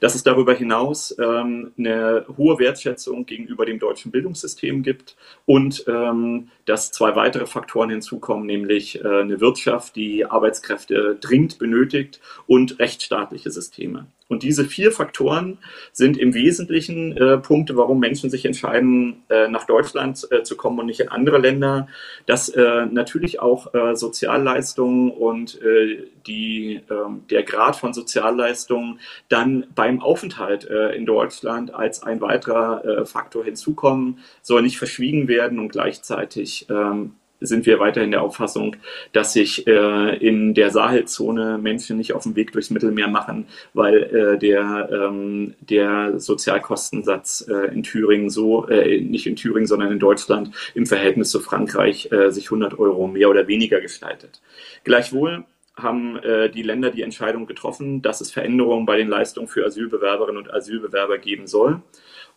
dass 0.00 0.14
es 0.14 0.22
darüber 0.22 0.54
hinaus 0.54 1.14
ähm, 1.18 1.72
eine 1.78 2.26
hohe 2.36 2.58
Wertschätzung 2.58 3.26
gegenüber 3.26 3.66
dem 3.66 3.78
deutschen 3.78 4.10
Bildungssystem 4.10 4.82
gibt 4.82 5.16
und 5.44 5.84
ähm, 5.88 6.48
dass 6.64 6.92
zwei 6.92 7.14
weitere 7.16 7.46
Faktoren 7.46 7.90
hinzukommen, 7.90 8.46
nämlich 8.46 9.04
äh, 9.04 9.08
eine 9.20 9.40
Wirtschaft, 9.40 9.96
die 9.96 10.24
Arbeitskräfte 10.24 11.16
dringend 11.20 11.58
benötigt 11.58 12.20
und 12.46 12.78
rechtsstaatliche 12.78 13.50
Systeme. 13.50 14.06
Und 14.28 14.42
diese 14.42 14.64
vier 14.64 14.90
Faktoren 14.90 15.58
sind 15.92 16.18
im 16.18 16.34
Wesentlichen 16.34 17.16
äh, 17.16 17.38
Punkte, 17.38 17.76
warum 17.76 18.00
Menschen 18.00 18.28
sich 18.28 18.44
entscheiden, 18.44 19.22
äh, 19.28 19.46
nach 19.46 19.66
Deutschland 19.66 20.26
äh, 20.32 20.42
zu 20.42 20.56
kommen 20.56 20.80
und 20.80 20.86
nicht 20.86 20.98
in 20.98 21.08
andere 21.08 21.38
Länder. 21.38 21.86
Dass 22.26 22.48
äh, 22.48 22.86
natürlich 22.86 23.40
auch 23.40 23.72
äh, 23.72 23.94
Sozialleistungen 23.94 25.12
und 25.12 25.60
äh, 25.62 26.08
die, 26.26 26.80
ähm, 26.90 27.22
der 27.30 27.44
Grad 27.44 27.76
von 27.76 27.94
Sozialleistungen 27.94 28.98
dann 29.28 29.66
beim 29.74 30.00
Aufenthalt 30.00 30.64
in 30.64 31.06
Deutschland 31.06 31.72
als 31.74 32.02
ein 32.02 32.20
weiterer 32.20 33.06
Faktor 33.06 33.44
hinzukommen, 33.44 34.18
soll 34.42 34.62
nicht 34.62 34.78
verschwiegen 34.78 35.28
werden 35.28 35.58
und 35.58 35.68
gleichzeitig 35.68 36.66
ähm, 36.68 37.14
sind 37.40 37.66
wir 37.66 37.78
weiterhin 37.78 38.10
der 38.10 38.22
Auffassung, 38.22 38.76
dass 39.12 39.32
sich 39.32 39.66
äh, 39.66 40.16
in 40.16 40.54
der 40.54 40.70
Sahelzone 40.70 41.58
Menschen 41.58 41.96
nicht 41.96 42.12
auf 42.12 42.22
den 42.22 42.36
Weg 42.36 42.52
durchs 42.52 42.70
Mittelmeer 42.70 43.08
machen, 43.08 43.46
weil 43.74 44.02
äh, 44.02 44.38
der, 44.38 44.88
ähm, 44.92 45.54
der 45.60 46.18
Sozialkostensatz 46.18 47.46
äh, 47.48 47.74
in 47.74 47.82
Thüringen 47.82 48.30
so, 48.30 48.66
äh, 48.68 49.00
nicht 49.00 49.26
in 49.26 49.36
Thüringen, 49.36 49.66
sondern 49.66 49.92
in 49.92 49.98
Deutschland 49.98 50.50
im 50.74 50.86
Verhältnis 50.86 51.30
zu 51.30 51.40
Frankreich 51.40 52.10
äh, 52.10 52.30
sich 52.30 52.46
100 52.46 52.78
Euro 52.78 53.06
mehr 53.06 53.28
oder 53.28 53.48
weniger 53.48 53.80
gestaltet. 53.80 54.40
Gleichwohl 54.84 55.44
haben 55.76 56.16
äh, 56.18 56.48
die 56.48 56.62
Länder 56.62 56.90
die 56.90 57.02
Entscheidung 57.02 57.46
getroffen, 57.46 58.00
dass 58.00 58.20
es 58.20 58.30
Veränderungen 58.30 58.86
bei 58.86 58.96
den 58.96 59.08
Leistungen 59.08 59.48
für 59.48 59.66
Asylbewerberinnen 59.66 60.42
und 60.42 60.52
Asylbewerber 60.52 61.18
geben 61.18 61.46
soll. 61.46 61.82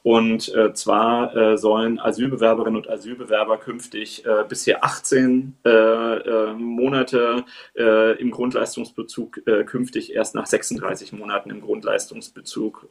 Und 0.01 0.53
äh, 0.55 0.73
zwar 0.73 1.35
äh, 1.35 1.57
sollen 1.57 1.99
Asylbewerberinnen 1.99 2.77
und 2.77 2.89
Asylbewerber 2.89 3.57
künftig 3.57 4.25
äh, 4.25 4.45
bisher 4.47 4.85
18 4.85 5.55
äh, 5.65 5.69
äh, 5.69 6.53
Monate 6.53 7.43
äh, 7.77 8.17
im 8.19 8.31
Grundleistungsbezug 8.31 9.41
künftig 9.65 10.13
erst 10.15 10.35
nach 10.35 10.45
36 10.45 11.13
Monaten 11.13 11.49
im 11.49 11.61
Grundleistungsbezug 11.61 12.87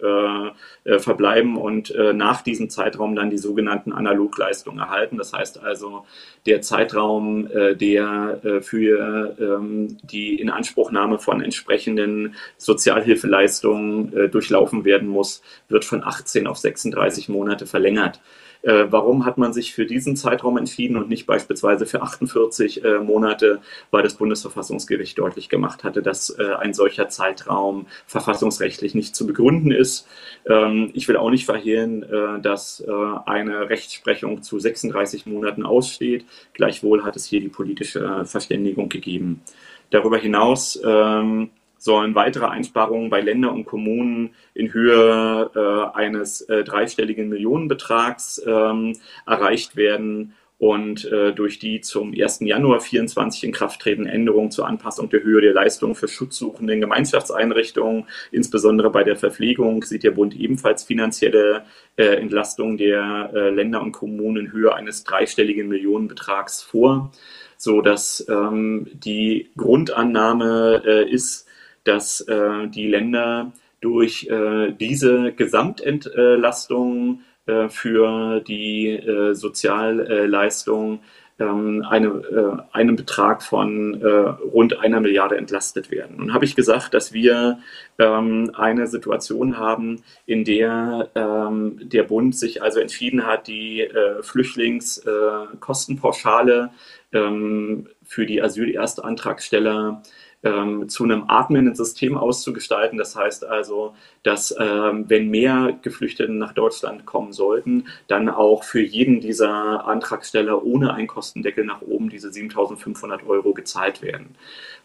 verbleiben 0.85 1.57
und 1.57 1.95
nach 2.15 2.43
diesem 2.43 2.71
Zeitraum 2.71 3.15
dann 3.15 3.31
die 3.31 3.39
sogenannten 3.39 3.93
Analogleistungen 3.93 4.81
erhalten. 4.81 5.17
Das 5.17 5.33
heißt 5.33 5.63
also, 5.63 6.05
der 6.47 6.63
Zeitraum, 6.63 7.49
der 7.49 8.61
für 8.63 9.37
ähm, 9.39 9.99
die 10.03 10.41
Inanspruchnahme 10.41 11.19
von 11.19 11.43
entsprechenden 11.43 12.35
Sozialhilfeleistungen 12.57 14.31
durchlaufen 14.31 14.85
werden 14.85 15.09
muss, 15.09 15.43
wird 15.69 15.85
von 15.85 16.03
18 16.03 16.47
auf 16.47 16.59
36 16.59 16.98
36 16.99 17.29
Monate 17.29 17.67
verlängert. 17.67 18.21
Äh, 18.63 18.87
warum 18.91 19.25
hat 19.25 19.39
man 19.39 19.53
sich 19.53 19.73
für 19.73 19.87
diesen 19.87 20.17
Zeitraum 20.17 20.59
entschieden 20.59 20.97
und 20.97 21.09
nicht 21.09 21.27
beispielsweise 21.27 21.87
für 21.87 22.03
48 22.03 22.85
äh, 22.85 22.99
Monate, 22.99 23.61
weil 23.93 24.03
das 24.03 24.15
Bundesverfassungsgericht 24.15 25.17
deutlich 25.17 25.49
gemacht 25.49 25.85
hatte, 25.85 26.03
dass 26.03 26.31
äh, 26.31 26.55
ein 26.59 26.75
solcher 26.75 27.09
Zeitraum 27.09 27.87
verfassungsrechtlich 28.07 28.97
nicht 28.97 29.15
zu 29.15 29.29
begründen 29.29 29.71
ist. 29.71 30.09
Ähm, 30.45 30.91
ich 30.93 31.07
will 31.07 31.17
auch 31.17 31.31
nicht 31.31 31.45
verhehlen, 31.45 32.03
äh, 32.03 32.41
dass 32.41 32.81
äh, 32.81 32.91
eine 33.27 33.71
Rechtsprechung 33.71 34.43
zu 34.43 34.59
36 34.59 35.27
Monaten 35.27 35.65
aussteht. 35.65 36.25
Gleichwohl 36.53 37.05
hat 37.05 37.15
es 37.15 37.27
hier 37.27 37.41
die 37.41 37.49
politische 37.49 38.01
äh, 38.01 38.25
Verständigung 38.25 38.89
gegeben. 38.89 39.43
Darüber 39.91 40.19
hinaus 40.19 40.79
ähm, 40.85 41.51
sollen 41.79 42.15
weitere 42.15 42.47
Einsparungen 42.47 43.09
bei 43.09 43.21
Ländern 43.21 43.55
und 43.55 43.65
Kommunen 43.65 44.35
in 44.55 44.73
Höhe 44.73 45.51
äh, 45.55 45.97
eines 45.97 46.43
äh, 46.43 46.65
dreistelligen 46.65 47.29
Millionenbetrags 47.29 48.43
ähm, 48.47 48.95
erreicht 49.27 49.77
werden 49.77 50.35
und 50.59 51.05
äh, 51.05 51.33
durch 51.33 51.61
die 51.61 51.81
zum 51.81 52.13
1. 52.13 52.41
Januar 52.41 52.81
24 52.81 53.45
in 53.45 53.53
Kraft 53.53 53.81
tretenden 53.81 54.13
Änderungen 54.13 54.51
zur 54.51 54.67
Anpassung 54.67 55.09
der 55.09 55.23
Höhe 55.23 55.41
der 55.41 55.55
Leistungen 55.55 55.95
für 55.95 56.09
Schutzsuchende 56.09 56.75
in 56.75 56.81
Gemeinschaftseinrichtungen, 56.81 58.07
insbesondere 58.33 58.91
bei 58.91 59.05
der 59.05 59.17
Verpflegung, 59.17 59.85
sieht 59.85 60.03
der 60.03 60.11
Bund 60.11 60.35
ebenfalls 60.35 60.83
finanzielle 60.83 61.65
äh, 61.97 62.17
Entlastungen 62.17 62.77
der 62.77 63.31
äh, 63.33 63.51
Länder 63.51 63.81
und 63.81 63.93
Kommunen 63.93 64.47
in 64.47 64.53
Höhe 64.53 64.75
eines 64.75 65.05
dreistelligen 65.05 65.69
Millionenbetrags 65.69 66.61
vor, 66.61 67.13
so 67.57 67.81
dass 67.81 68.27
ähm, 68.29 68.89
die 68.93 69.51
Grundannahme 69.57 70.83
äh, 70.85 71.09
ist, 71.09 71.48
dass 71.89 72.21
äh, 72.21 72.69
die 72.69 72.87
Länder 72.87 73.53
durch 73.81 74.29
äh, 74.29 74.73
diese 74.73 75.33
Gesamtentlastung 75.33 77.23
äh, 77.47 77.69
für 77.69 78.41
die 78.41 78.91
äh, 78.91 79.35
Sozialleistung 79.35 81.01
ähm, 81.39 81.87
eine, 81.89 82.09
äh, 82.09 82.57
einen 82.73 82.97
Betrag 82.97 83.45
von 83.45 84.03
äh, 84.03 84.07
rund 84.07 84.81
einer 84.81 85.01
Milliarde 85.01 85.37
entlastet 85.37 85.89
werden. 85.91 86.17
Nun 86.19 86.35
habe 86.35 86.45
ich 86.45 86.55
gesagt, 86.57 86.93
dass 86.95 87.13
wir 87.13 87.61
ähm, 87.99 88.51
eine 88.55 88.89
Situation 88.89 89.57
haben, 89.57 90.03
in 90.27 90.45
der 90.45 91.09
ähm, 91.15 91.79
der 91.81 92.03
Bund 92.03 92.37
sich 92.37 92.61
also 92.63 92.81
entschieden 92.81 93.25
hat, 93.25 93.47
die 93.47 93.89
Flüchtlingskostenpauschale 94.23 96.71
für 97.11 98.27
die 98.27 98.43
Asylerstantragsteller 98.43 100.03
ähm, 100.45 100.89
zu 100.89 101.05
einem 101.05 101.25
atmenden 101.29 101.75
System 101.75 102.17
auszugestalten. 102.17 102.97
Das 102.97 103.17
heißt 103.17 103.45
also, 103.45 103.95
dass 104.23 104.55
ähm, 104.59 105.05
wenn 105.09 105.31
mehr 105.31 105.77
Geflüchtete 105.83 106.33
nach 106.33 106.53
Deutschland 106.53 107.07
kommen 107.07 107.33
sollten, 107.33 107.87
dann 108.07 108.29
auch 108.29 108.63
für 108.63 108.81
jeden 108.81 109.21
dieser 109.21 109.87
Antragsteller 109.87 110.65
ohne 110.65 110.95
Einkostendeckel 110.95 111.65
nach 111.65 111.83
oben 111.83 112.09
diese 112.09 112.29
7.500 112.29 113.27
Euro 113.27 113.53
gezahlt 113.53 114.03
werden. 114.03 114.37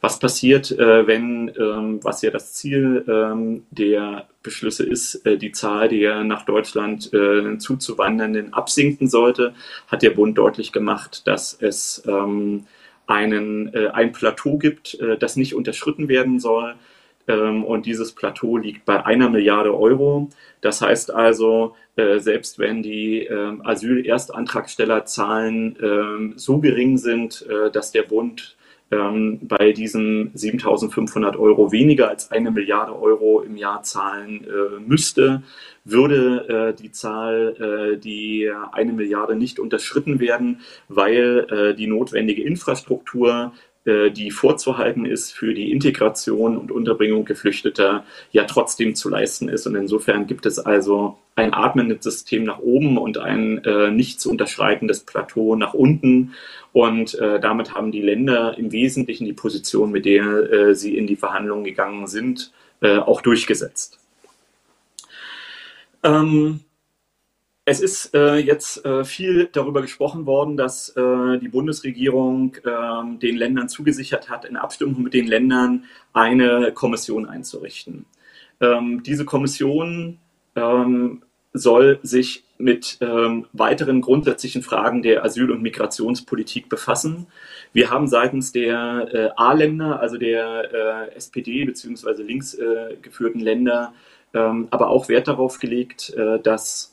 Was 0.02 0.20
passiert, 0.20 0.72
äh, 0.72 1.08
wenn, 1.08 1.52
ähm, 1.58 2.00
was 2.04 2.22
ja 2.24 2.32
das 2.32 2.54
Ziel 2.54 3.06
ähm, 3.08 3.64
der 3.72 4.28
Beschlüsse 4.42 4.86
ist, 4.86 5.26
äh, 5.26 5.38
die 5.38 5.52
Zahl 5.52 5.88
der 5.88 6.24
nach 6.24 6.46
Deutschland 6.46 7.14
äh, 7.14 7.58
zuzuwandernden 7.58 8.54
absinken 8.54 9.08
sollte, 9.08 9.54
hat 9.88 10.02
der 10.02 10.10
Bund 10.10 10.38
deutlich 10.38 10.72
gemacht, 10.72 11.26
dass 11.26 11.56
es 11.60 12.04
ähm, 12.08 12.66
einen, 13.08 13.74
äh, 13.74 13.90
ein 13.90 14.12
Plateau 14.12 14.58
gibt, 14.58 15.00
äh, 15.00 15.18
das 15.18 15.36
nicht 15.36 15.56
unterschritten 15.56 16.08
werden 16.08 16.40
soll. 16.40 16.76
Ähm, 17.28 17.64
und 17.64 17.86
dieses 17.86 18.12
Plateau 18.12 18.58
liegt 18.58 18.86
bei 18.86 19.06
einer 19.06 19.30
Milliarde 19.30 19.78
Euro. 19.78 20.30
Das 20.62 20.82
heißt 20.82 21.14
also, 21.14 21.76
äh, 21.96 22.20
selbst 22.20 22.58
wenn 22.60 22.84
die 22.84 23.26
äh, 23.26 23.58
Asyl-Erstantragstellerzahlen 23.64 25.78
äh, 25.80 26.34
so 26.38 26.60
gering 26.60 26.98
sind, 26.98 27.46
äh, 27.50 27.72
dass 27.72 27.92
der 27.92 28.04
Bund 28.04 28.56
ähm, 28.94 29.40
bei 29.42 29.72
diesen 29.72 30.34
7.500 30.34 31.38
Euro 31.38 31.72
weniger 31.72 32.10
als 32.10 32.32
eine 32.32 32.52
Milliarde 32.52 33.00
Euro 33.00 33.42
im 33.42 33.58
Jahr 33.58 33.84
zahlen 33.84 34.46
äh, 34.46 34.80
müsste, 34.80 35.44
würde 35.84 36.74
äh, 36.76 36.82
die 36.82 36.92
Zahl, 36.92 37.94
äh, 37.94 37.98
die 37.98 38.50
eine 38.72 38.94
Milliarde 38.94 39.36
nicht 39.36 39.60
unterschritten 39.60 40.20
werden, 40.20 40.62
weil 40.88 41.48
äh, 41.50 41.76
die 41.76 41.88
notwendige 41.88 42.44
Infrastruktur 42.44 43.54
die 43.86 44.32
vorzuhalten 44.32 45.06
ist 45.06 45.34
für 45.34 45.54
die 45.54 45.72
Integration 45.72 46.58
und 46.58 46.72
Unterbringung 46.72 47.26
Geflüchteter, 47.26 48.06
ja 48.32 48.46
trotzdem 48.46 48.96
zu 48.96 49.10
leisten 49.10 49.50
ist. 49.50 49.68
Und 49.68 49.76
insofern 49.76 50.26
gibt 50.26 50.46
es 50.46 50.58
also 50.58 51.18
ein 51.36 51.54
atmendes 51.54 52.04
System 52.04 52.44
nach 52.44 52.60
oben 52.60 52.98
und 52.98 53.18
ein 53.18 53.64
äh, 53.66 53.92
nicht 53.92 54.22
zu 54.22 54.30
unterschreitendes 54.30 55.02
Plateau 55.02 55.56
nach 55.56 55.74
unten. 55.74 56.34
Und 56.72 57.16
äh, 57.16 57.40
damit 57.40 57.74
haben 57.74 57.92
die 57.92 58.02
Länder 58.02 58.58
im 58.58 58.72
Wesentlichen 58.72 59.26
die 59.26 59.34
Position, 59.34 59.92
mit 59.92 60.06
der 60.06 60.52
äh, 60.52 60.76
sie 60.76 60.98
in 60.98 61.08
die 61.08 61.16
Verhandlungen 61.16 61.64
gegangen 61.64 62.08
sind, 62.08 62.52
äh, 62.82 62.98
auch 62.98 63.22
durchgesetzt. 63.22 64.00
Ähm, 66.04 66.60
es 67.66 67.80
ist 67.80 68.14
äh, 68.14 68.36
jetzt 68.38 68.86
äh, 68.86 69.06
viel 69.06 69.48
darüber 69.52 69.82
gesprochen 69.82 70.26
worden, 70.26 70.58
dass 70.58 70.90
äh, 70.90 71.38
die 71.40 71.48
Bundesregierung 71.48 72.58
ähm, 72.66 73.20
den 73.20 73.38
Ländern 73.38 73.70
zugesichert 73.70 74.30
hat, 74.30 74.44
in 74.44 74.58
Abstimmung 74.58 75.02
mit 75.02 75.14
den 75.14 75.28
Ländern 75.28 75.86
eine 76.12 76.74
Kommission 76.74 77.26
einzurichten. 77.26 78.06
Ähm, 78.60 79.02
diese 79.04 79.24
Kommission 79.24 80.20
ähm, 80.56 81.22
soll 81.54 82.00
sich 82.04 82.44
mit 82.58 82.98
ähm, 83.00 83.46
weiteren 83.54 84.02
grundsätzlichen 84.02 84.62
Fragen 84.62 85.02
der 85.02 85.24
Asyl- 85.24 85.52
und 85.52 85.62
Migrationspolitik 85.62 86.68
befassen. 86.68 87.28
Wir 87.72 87.90
haben 87.90 88.08
seitens 88.08 88.52
der 88.52 89.08
äh, 89.14 89.30
A-Länder, 89.38 90.02
also 90.02 90.18
der 90.18 91.10
äh, 91.12 91.16
SPD 91.16 91.64
bzw. 91.66 92.24
links 92.24 92.58
geführten 93.02 93.40
Länder, 93.40 93.94
ähm, 94.34 94.68
aber 94.72 94.90
auch 94.90 95.10
Wert 95.10 95.28
darauf 95.28 95.60
gelegt, 95.60 96.14
äh, 96.16 96.40
dass 96.40 96.93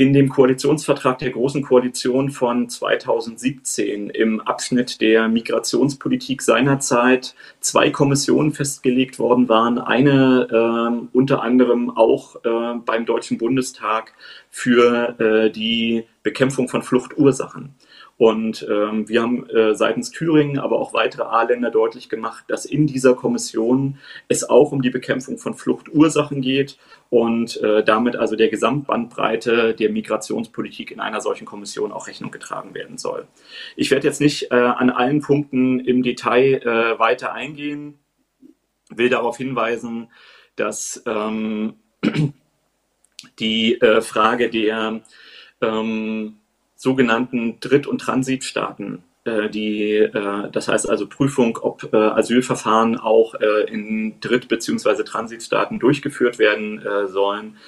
in 0.00 0.14
dem 0.14 0.30
Koalitionsvertrag 0.30 1.18
der 1.18 1.28
Großen 1.28 1.60
Koalition 1.60 2.30
von 2.30 2.70
2017 2.70 4.08
im 4.08 4.40
Abschnitt 4.40 5.02
der 5.02 5.28
Migrationspolitik 5.28 6.40
seinerzeit 6.40 7.34
zwei 7.60 7.90
Kommissionen 7.90 8.54
festgelegt 8.54 9.18
worden 9.18 9.50
waren. 9.50 9.78
Eine 9.78 10.48
äh, 10.50 11.06
unter 11.14 11.42
anderem 11.42 11.90
auch 11.90 12.36
äh, 12.36 12.78
beim 12.82 13.04
Deutschen 13.04 13.36
Bundestag 13.36 14.14
für 14.48 15.20
äh, 15.20 15.50
die 15.50 16.04
Bekämpfung 16.22 16.70
von 16.70 16.82
Fluchtursachen. 16.82 17.74
Und 18.20 18.66
ähm, 18.70 19.08
wir 19.08 19.22
haben 19.22 19.48
äh, 19.48 19.74
seitens 19.74 20.10
Thüringen, 20.10 20.58
aber 20.58 20.78
auch 20.78 20.92
weitere 20.92 21.22
A-Länder 21.22 21.70
deutlich 21.70 22.10
gemacht, 22.10 22.44
dass 22.48 22.66
in 22.66 22.86
dieser 22.86 23.14
Kommission 23.14 23.96
es 24.28 24.44
auch 24.44 24.72
um 24.72 24.82
die 24.82 24.90
Bekämpfung 24.90 25.38
von 25.38 25.54
Fluchtursachen 25.54 26.42
geht 26.42 26.76
und 27.08 27.56
äh, 27.62 27.82
damit 27.82 28.16
also 28.16 28.36
der 28.36 28.50
Gesamtbandbreite 28.50 29.72
der 29.72 29.88
Migrationspolitik 29.88 30.90
in 30.90 31.00
einer 31.00 31.22
solchen 31.22 31.46
Kommission 31.46 31.92
auch 31.92 32.08
Rechnung 32.08 32.30
getragen 32.30 32.74
werden 32.74 32.98
soll. 32.98 33.26
Ich 33.74 33.90
werde 33.90 34.06
jetzt 34.06 34.20
nicht 34.20 34.52
äh, 34.52 34.54
an 34.54 34.90
allen 34.90 35.22
Punkten 35.22 35.80
im 35.80 36.02
Detail 36.02 36.60
äh, 36.62 36.98
weiter 36.98 37.32
eingehen, 37.32 38.00
will 38.90 39.08
darauf 39.08 39.38
hinweisen, 39.38 40.12
dass 40.56 41.02
ähm, 41.06 41.76
die 43.38 43.80
äh, 43.80 44.02
Frage 44.02 44.50
der 44.50 45.00
ähm, 45.62 46.39
sogenannten 46.80 47.60
Dritt- 47.60 47.86
und 47.86 48.00
Transitstaaten. 48.00 49.04
Äh, 49.24 49.50
die, 49.50 49.96
äh, 49.96 50.50
das 50.50 50.68
heißt 50.68 50.88
also 50.88 51.06
Prüfung, 51.06 51.58
ob 51.60 51.92
äh, 51.92 51.96
Asylverfahren 51.96 52.98
auch 52.98 53.34
in 53.34 54.18
Dritt- 54.20 54.48
bzw. 54.48 55.04
Transitstaaten 55.04 55.78
durchgeführt 55.78 56.38
werden 56.38 56.82
sollen. 57.06 57.58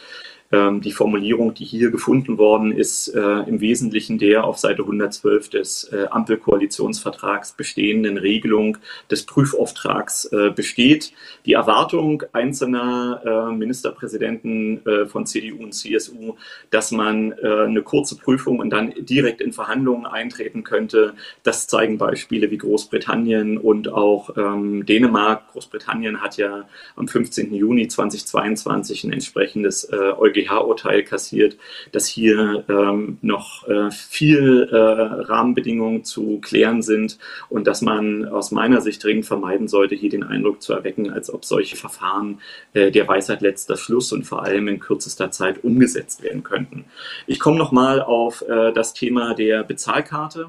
Ähm, 0.53 0.83
die 0.83 0.93
Formulierung, 0.93 1.55
die 1.55 1.65
hier 1.65 1.91
gefunden 1.91 2.37
worden 2.37 2.73
ist, 2.73 3.09
äh, 3.09 3.21
im 3.21 3.61
Wesentlichen 3.63 4.19
der 4.19 4.45
auf 4.45 4.59
Seite 4.59 4.83
112 4.83 5.49
des 5.49 5.85
äh, 5.85 6.07
Ampelkoalitionsvertrags 6.11 7.53
bestehenden 7.53 8.19
Regelung 8.19 8.77
des 9.11 9.25
Prüfauftrags 9.25 10.27
äh, 10.27 10.51
besteht. 10.51 11.13
Die 11.47 11.55
Erwartung 11.55 12.23
einzelner 12.33 13.53
Ministerpräsidenten 13.53 14.81
von 15.07 15.27
CDU 15.27 15.63
und 15.63 15.73
CSU, 15.73 16.35
dass 16.71 16.91
man 16.91 17.33
eine 17.33 17.83
kurze 17.83 18.17
Prüfung 18.17 18.59
und 18.59 18.71
dann 18.71 18.93
direkt 18.99 19.41
in 19.41 19.53
Verhandlungen 19.53 20.07
eintreten 20.07 20.65
könnte, 20.65 21.15
das 21.43 21.67
zeigen 21.67 21.99
Beispiele 21.99 22.51
wie 22.51 22.59
Großbritannien 22.59 23.59
und 23.59 23.93
auch 23.93 24.37
ähm, 24.37 24.85
Dänemark. 24.87 25.49
Großbritannien 25.53 26.21
hat 26.21 26.37
ja 26.37 26.69
am 26.97 27.09
15. 27.09 27.55
Juni 27.55 27.89
2022 27.89 29.05
ein 29.05 29.13
entsprechendes 29.13 29.91
EuGH 29.93 30.42
BGH-Urteil 30.43 31.03
kassiert, 31.03 31.57
dass 31.93 32.07
hier 32.07 32.65
ähm, 32.69 33.19
noch 33.23 33.67
äh, 33.69 33.91
viel 33.91 34.69
äh, 34.71 34.77
Rahmenbedingungen 34.77 36.05
zu 36.05 36.39
klären 36.41 36.83
sind 36.83 37.19
und 37.49 37.67
dass 37.67 37.83
man 37.83 38.27
aus 38.27 38.51
meiner 38.51 38.81
Sicht 38.81 39.03
dringend 39.03 39.27
vermeiden 39.27 39.69
sollte, 39.69 39.95
hier 39.95 40.11
den 40.11 40.25
Eindruck 40.25 40.63
zu 40.63 40.73
erwecken, 40.73 41.11
als 41.11 41.33
ob 41.33 41.45
solche 41.45 41.77
Verfahren 41.77 42.41
äh, 42.75 42.91
der 42.91 43.09
Weisheit 43.09 43.43
letzter 43.43 43.77
Schluss 43.77 44.13
und 44.13 44.25
vor 44.25 44.43
allem 44.43 44.69
in 44.69 44.81
kürzester 44.81 45.31
Zeit 45.31 45.65
umgesetzt 45.65 46.23
werden 46.23 46.43
könnten. 46.43 46.85
Ich 47.27 47.41
komme 47.41 47.59
nochmal 47.59 48.01
auf 48.03 48.43
äh, 48.43 48.73
das 48.73 48.95
Thema 48.95 49.35
der 49.35 49.63
Bezahlkarte. 49.63 50.49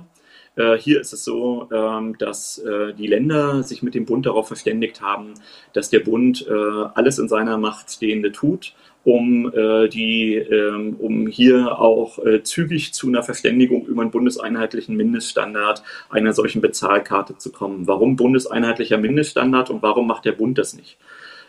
Äh, 0.55 0.77
hier 0.77 1.01
ist 1.01 1.13
es 1.13 1.23
so, 1.23 1.67
ähm, 1.73 2.15
dass 2.17 2.59
äh, 2.59 2.93
die 2.93 3.07
Länder 3.07 3.63
sich 3.63 3.81
mit 3.81 3.95
dem 3.95 4.05
Bund 4.05 4.25
darauf 4.25 4.47
verständigt 4.47 5.01
haben, 5.01 5.33
dass 5.73 5.89
der 5.89 5.99
Bund 5.99 6.45
alles 6.93 7.19
in 7.19 7.27
seiner 7.27 7.57
Macht 7.57 7.89
Stehende 7.89 8.31
tut, 8.31 8.73
um, 9.03 9.51
äh, 9.53 9.89
die, 9.89 10.35
ähm, 10.35 10.95
um 10.97 11.27
hier 11.27 11.79
auch 11.79 12.19
äh, 12.19 12.43
zügig 12.43 12.93
zu 12.93 13.07
einer 13.07 13.23
Verständigung 13.23 13.85
über 13.85 14.01
einen 14.01 14.11
bundeseinheitlichen 14.11 14.95
Mindeststandard 14.95 15.83
einer 16.09 16.33
solchen 16.33 16.61
Bezahlkarte 16.61 17.37
zu 17.37 17.51
kommen. 17.51 17.87
Warum 17.87 18.15
bundeseinheitlicher 18.15 18.97
Mindeststandard 18.97 19.69
und 19.69 19.81
warum 19.81 20.07
macht 20.07 20.25
der 20.25 20.31
Bund 20.31 20.57
das 20.57 20.73
nicht? 20.73 20.97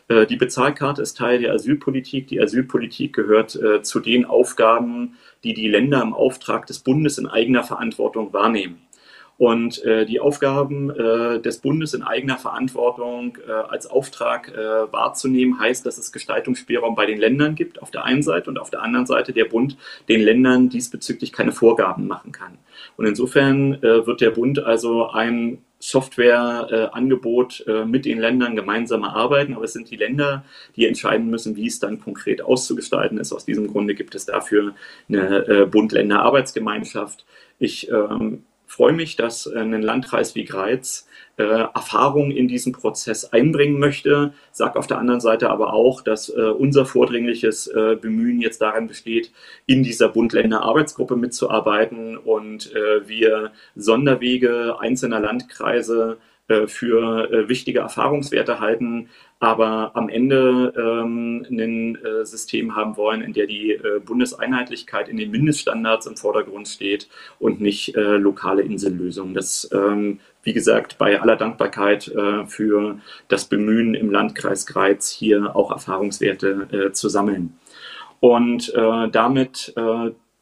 Äh, 0.08 0.26
die 0.26 0.36
Bezahlkarte 0.36 1.02
ist 1.02 1.16
Teil 1.16 1.40
der 1.40 1.52
Asylpolitik. 1.52 2.26
Die 2.26 2.40
Asylpolitik 2.40 3.14
gehört 3.14 3.54
äh, 3.56 3.82
zu 3.82 4.00
den 4.00 4.24
Aufgaben, 4.24 5.16
die 5.44 5.54
die 5.54 5.68
Länder 5.68 6.02
im 6.02 6.12
Auftrag 6.12 6.66
des 6.66 6.80
Bundes 6.80 7.18
in 7.18 7.26
eigener 7.26 7.62
Verantwortung 7.62 8.32
wahrnehmen. 8.32 8.80
Und 9.36 9.82
äh, 9.84 10.06
die 10.06 10.20
Aufgaben 10.20 10.90
äh, 10.90 11.40
des 11.40 11.58
Bundes 11.58 11.92
in 11.92 12.02
eigener 12.02 12.38
Verantwortung 12.38 13.38
äh, 13.46 13.50
als 13.50 13.86
Auftrag 13.88 14.48
äh, 14.48 14.92
wahrzunehmen, 14.92 15.58
heißt, 15.58 15.84
dass 15.84 15.98
es 15.98 16.12
Gestaltungsspielraum 16.12 16.94
bei 16.94 17.06
den 17.06 17.18
Ländern 17.18 17.56
gibt, 17.56 17.82
auf 17.82 17.90
der 17.90 18.04
einen 18.04 18.22
Seite, 18.22 18.48
und 18.50 18.58
auf 18.58 18.70
der 18.70 18.82
anderen 18.82 19.06
Seite 19.06 19.32
der 19.32 19.46
Bund 19.46 19.76
den 20.08 20.20
Ländern 20.20 20.68
diesbezüglich 20.68 21.32
keine 21.32 21.50
Vorgaben 21.50 22.06
machen 22.06 22.30
kann. 22.30 22.58
Und 22.96 23.06
insofern 23.06 23.74
äh, 23.82 24.06
wird 24.06 24.20
der 24.20 24.30
Bund 24.30 24.60
also 24.60 25.08
ein 25.08 25.58
Softwareangebot 25.80 27.64
äh, 27.66 27.84
mit 27.84 28.06
den 28.06 28.18
Ländern 28.18 28.56
gemeinsam 28.56 29.02
erarbeiten, 29.02 29.54
aber 29.54 29.64
es 29.64 29.74
sind 29.74 29.90
die 29.90 29.96
Länder, 29.96 30.44
die 30.76 30.86
entscheiden 30.86 31.28
müssen, 31.28 31.56
wie 31.56 31.66
es 31.66 31.78
dann 31.78 32.00
konkret 32.00 32.40
auszugestalten 32.40 33.18
ist. 33.18 33.32
Aus 33.32 33.44
diesem 33.44 33.66
Grunde 33.66 33.94
gibt 33.94 34.14
es 34.14 34.24
dafür 34.24 34.74
eine 35.08 35.46
äh, 35.46 35.66
Bund-Länder-Arbeitsgemeinschaft. 35.66 37.26
Ich 37.58 37.90
ähm, 37.90 38.44
freue 38.66 38.92
mich, 38.92 39.16
dass 39.16 39.46
äh, 39.46 39.58
ein 39.58 39.82
Landkreis 39.82 40.34
wie 40.34 40.44
Greiz 40.44 41.06
äh, 41.36 41.42
Erfahrung 41.42 42.30
in 42.30 42.48
diesen 42.48 42.72
Prozess 42.72 43.32
einbringen 43.32 43.78
möchte. 43.78 44.32
Sag 44.52 44.76
auf 44.76 44.86
der 44.86 44.98
anderen 44.98 45.20
Seite 45.20 45.50
aber 45.50 45.72
auch, 45.72 46.02
dass 46.02 46.28
äh, 46.28 46.40
unser 46.40 46.86
vordringliches 46.86 47.66
äh, 47.66 47.96
Bemühen 48.00 48.40
jetzt 48.40 48.60
darin 48.60 48.86
besteht, 48.86 49.32
in 49.66 49.82
dieser 49.82 50.08
Bund-Länder-Arbeitsgruppe 50.08 51.16
mitzuarbeiten 51.16 52.16
und 52.16 52.72
äh, 52.74 53.08
wir 53.08 53.52
Sonderwege 53.74 54.76
einzelner 54.78 55.20
Landkreise 55.20 56.18
äh, 56.46 56.66
für 56.66 57.32
äh, 57.32 57.48
wichtige 57.48 57.80
Erfahrungswerte 57.80 58.60
halten, 58.60 59.08
aber 59.44 59.90
am 59.94 60.08
Ende 60.08 60.72
ähm, 60.74 61.44
ein 61.50 62.02
äh, 62.02 62.24
System 62.24 62.74
haben 62.74 62.96
wollen, 62.96 63.20
in 63.20 63.34
der 63.34 63.46
die 63.46 63.72
äh, 63.72 64.00
Bundeseinheitlichkeit 64.02 65.06
in 65.06 65.18
den 65.18 65.30
Mindeststandards 65.30 66.06
im 66.06 66.16
Vordergrund 66.16 66.66
steht 66.66 67.08
und 67.38 67.60
nicht 67.60 67.94
äh, 67.94 68.16
lokale 68.16 68.62
Insellösungen. 68.62 69.34
Das, 69.34 69.68
ähm, 69.70 70.20
wie 70.44 70.54
gesagt, 70.54 70.96
bei 70.96 71.20
aller 71.20 71.36
Dankbarkeit 71.36 72.08
äh, 72.08 72.46
für 72.46 72.98
das 73.28 73.44
Bemühen 73.44 73.94
im 73.94 74.10
Landkreis 74.10 74.64
Greiz 74.64 75.10
hier 75.10 75.54
auch 75.54 75.70
Erfahrungswerte 75.70 76.68
äh, 76.72 76.92
zu 76.92 77.10
sammeln. 77.10 77.58
Und 78.20 78.72
äh, 78.74 79.10
damit 79.10 79.74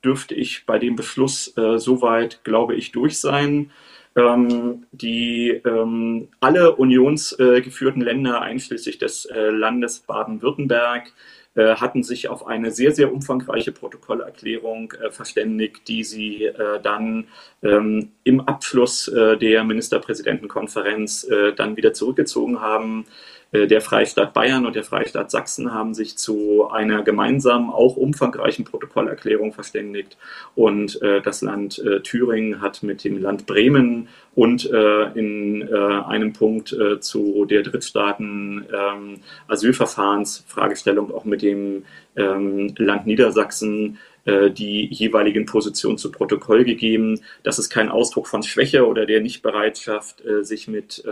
dürfte 0.04 0.34
ich 0.36 0.66
bei 0.66 0.78
dem 0.78 0.94
Beschluss 0.94 1.52
soweit, 1.76 2.44
glaube 2.44 2.76
ich, 2.76 2.92
durch 2.92 3.18
sein 3.18 3.70
ähm, 4.16 4.86
die 4.92 5.50
ähm, 5.64 6.28
alle 6.40 6.76
unionsgeführten 6.76 8.02
äh, 8.02 8.04
Länder, 8.04 8.42
einschließlich 8.42 8.98
des 8.98 9.24
äh, 9.26 9.50
Landes 9.50 10.00
Baden-Württemberg, 10.00 11.12
äh, 11.54 11.74
hatten 11.76 12.02
sich 12.02 12.28
auf 12.28 12.46
eine 12.46 12.70
sehr, 12.70 12.92
sehr 12.92 13.12
umfangreiche 13.12 13.72
Protokollerklärung 13.72 14.92
äh, 14.92 15.10
verständigt, 15.10 15.86
die 15.86 16.02
sie 16.02 16.44
äh, 16.44 16.80
dann 16.82 17.26
ähm, 17.62 18.12
im 18.24 18.40
Abschluss 18.40 19.10
der 19.12 19.64
Ministerpräsidentenkonferenz 19.64 21.28
dann 21.56 21.76
wieder 21.76 21.92
zurückgezogen 21.92 22.60
haben. 22.60 23.04
Äh, 23.52 23.66
der 23.66 23.80
Freistaat 23.80 24.32
Bayern 24.32 24.66
und 24.66 24.74
der 24.74 24.84
Freistaat 24.84 25.30
Sachsen 25.30 25.72
haben 25.72 25.94
sich 25.94 26.18
zu 26.18 26.68
einer 26.70 27.02
gemeinsamen, 27.02 27.70
auch 27.70 27.96
umfangreichen 27.96 28.64
Protokollerklärung 28.64 29.52
verständigt. 29.52 30.16
Und 30.54 31.00
äh, 31.02 31.20
das 31.22 31.42
Land 31.42 31.78
äh, 31.78 32.00
Thüringen 32.00 32.60
hat 32.60 32.82
mit 32.82 33.04
dem 33.04 33.18
Land 33.18 33.46
Bremen 33.46 34.08
und 34.34 34.70
äh, 34.70 35.12
in 35.12 35.62
äh, 35.62 35.74
einem 35.74 36.32
Punkt 36.32 36.72
äh, 36.72 37.00
zu 37.00 37.44
der 37.44 37.62
Drittstaaten 37.62 38.66
ähm, 38.72 39.20
Asylverfahrensfragestellung 39.48 41.12
auch 41.12 41.24
mit 41.24 41.42
dem 41.42 41.84
ähm, 42.16 42.74
Land 42.78 43.06
Niedersachsen 43.06 43.98
die 44.24 44.86
jeweiligen 44.86 45.46
Positionen 45.46 45.98
zu 45.98 46.12
Protokoll 46.12 46.64
gegeben. 46.64 47.20
Das 47.42 47.58
ist 47.58 47.70
kein 47.70 47.88
Ausdruck 47.88 48.28
von 48.28 48.42
Schwäche 48.42 48.86
oder 48.86 49.04
der 49.04 49.20
Nichtbereitschaft, 49.20 50.22
sich 50.42 50.68
mit 50.68 51.02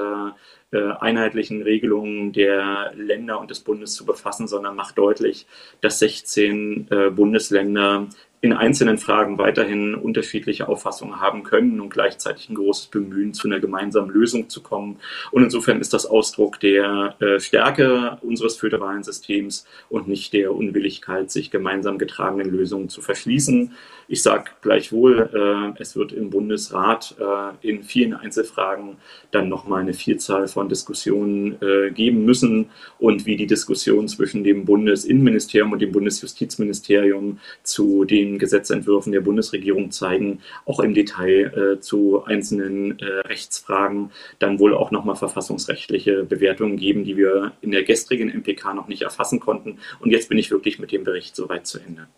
äh, 0.73 0.93
einheitlichen 1.01 1.63
Regelungen 1.63 2.33
der 2.33 2.93
Länder 2.95 3.41
und 3.41 3.51
des 3.51 3.59
Bundes 3.59 3.95
zu 3.95 4.05
befassen, 4.05 4.47
sondern 4.47 4.77
macht 4.77 4.99
deutlich, 4.99 5.47
dass 5.81 5.99
16 5.99 6.87
äh, 6.91 7.11
Bundesländer 7.11 8.07
in 8.43 8.55
einzelnen 8.55 8.97
Fragen 8.97 9.37
weiterhin 9.37 9.95
unterschiedliche 9.95 10.67
Auffassungen 10.69 11.21
haben 11.21 11.43
können 11.43 11.79
und 11.81 11.91
gleichzeitig 11.91 12.49
ein 12.49 12.55
großes 12.55 12.87
Bemühen, 12.87 13.35
zu 13.35 13.47
einer 13.47 13.61
gemeinsamen 13.61 14.11
Lösung 14.11 14.49
zu 14.49 14.63
kommen. 14.63 14.99
Und 15.31 15.43
insofern 15.43 15.81
ist 15.81 15.93
das 15.93 16.07
Ausdruck 16.07 16.59
der 16.61 17.17
äh, 17.21 17.39
Stärke 17.39 18.19
unseres 18.23 18.57
föderalen 18.57 19.03
Systems 19.03 19.67
und 19.91 20.09
nicht 20.09 20.33
der 20.33 20.55
Unwilligkeit, 20.55 21.31
sich 21.31 21.51
gemeinsam 21.51 21.99
getragenen 21.99 22.51
Lösungen 22.51 22.89
zu 22.89 23.03
verschließen. 23.03 23.75
Ich 24.13 24.25
sage 24.25 24.51
gleichwohl, 24.61 25.31
äh, 25.33 25.81
es 25.81 25.95
wird 25.95 26.13
im 26.13 26.31
Bundesrat 26.31 27.15
äh, 27.21 27.69
in 27.69 27.85
vielen 27.85 28.13
Einzelfragen 28.13 28.97
dann 29.31 29.49
nochmal 29.49 29.83
eine 29.83 29.95
Vielzahl 29.95 30.49
von 30.49 30.69
Diskussionen 30.69 31.57
äh, 31.63 31.93
geben 31.93 32.25
müssen 32.25 32.71
und 32.99 33.25
wie 33.25 33.37
die 33.37 33.47
Diskussion 33.47 34.09
zwischen 34.09 34.43
dem 34.43 34.65
Bundesinnenministerium 34.65 35.71
und 35.71 35.79
dem 35.79 35.93
Bundesjustizministerium 35.93 37.39
zu 37.63 38.05
den 38.05 38.41
Gesetzentwürfen 38.41 39.13
der 39.13 39.21
Bundesregierung 39.21 39.93
zeigen, 39.93 40.41
auch 40.67 40.81
im 40.81 40.93
Detail 40.93 41.77
äh, 41.77 41.81
zu 41.81 42.25
einzelnen 42.25 42.99
äh, 42.99 43.05
Rechtsfragen 43.05 44.11
dann 44.41 44.59
wohl 44.59 44.75
auch 44.75 44.91
nochmal 44.91 45.15
verfassungsrechtliche 45.15 46.25
Bewertungen 46.25 46.79
geben, 46.79 47.05
die 47.05 47.17
wir 47.17 47.53
in 47.61 47.71
der 47.71 47.85
gestrigen 47.85 48.29
MPK 48.29 48.75
noch 48.75 48.89
nicht 48.89 49.03
erfassen 49.03 49.39
konnten. 49.39 49.79
Und 50.01 50.11
jetzt 50.11 50.29
bin 50.29 50.39
ich 50.39 50.51
wirklich 50.51 50.81
mit 50.81 50.91
dem 50.91 51.05
Bericht 51.05 51.37
soweit 51.37 51.69
zu 51.69 51.79
Ende. 51.79 52.09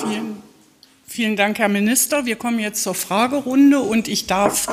Vielen, 0.00 0.42
vielen 1.06 1.36
Dank, 1.36 1.58
Herr 1.58 1.68
Minister. 1.68 2.24
Wir 2.24 2.36
kommen 2.36 2.58
jetzt 2.58 2.82
zur 2.82 2.94
Fragerunde 2.94 3.80
und 3.80 4.08
ich 4.08 4.26
darf 4.26 4.66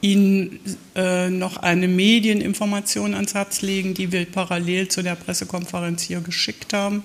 Ihnen 0.00 0.58
äh, 0.96 1.28
noch 1.28 1.58
eine 1.58 1.86
Medieninformation 1.86 3.12
ans 3.12 3.34
Herz 3.34 3.60
legen, 3.60 3.92
die 3.92 4.10
wir 4.10 4.24
parallel 4.24 4.88
zu 4.88 5.02
der 5.02 5.16
Pressekonferenz 5.16 6.02
hier 6.02 6.20
geschickt 6.20 6.72
haben. 6.72 7.04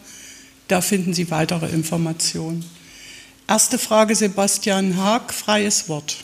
Da 0.70 0.80
finden 0.80 1.14
Sie 1.14 1.30
weitere 1.32 1.68
Informationen. 1.68 2.64
Erste 3.46 3.78
Frage 3.78 4.16
Sebastian 4.16 4.96
Haag, 4.96 5.34
freies 5.34 5.90
Wort. 5.90 6.24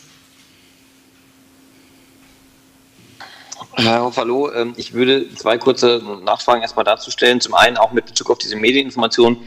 Herr 3.74 4.04
Hoff, 4.04 4.16
hallo. 4.16 4.52
Ähm, 4.54 4.74
ich 4.78 4.94
würde 4.94 5.28
zwei 5.36 5.58
kurze 5.58 6.02
Nachfragen 6.24 6.62
erstmal 6.62 6.86
dazu 6.86 7.12
stellen. 7.12 7.42
Zum 7.42 7.56
einen 7.56 7.76
auch 7.76 7.92
mit 7.92 8.06
Bezug 8.06 8.30
auf 8.30 8.38
diese 8.38 8.56
Medieninformation. 8.56 9.44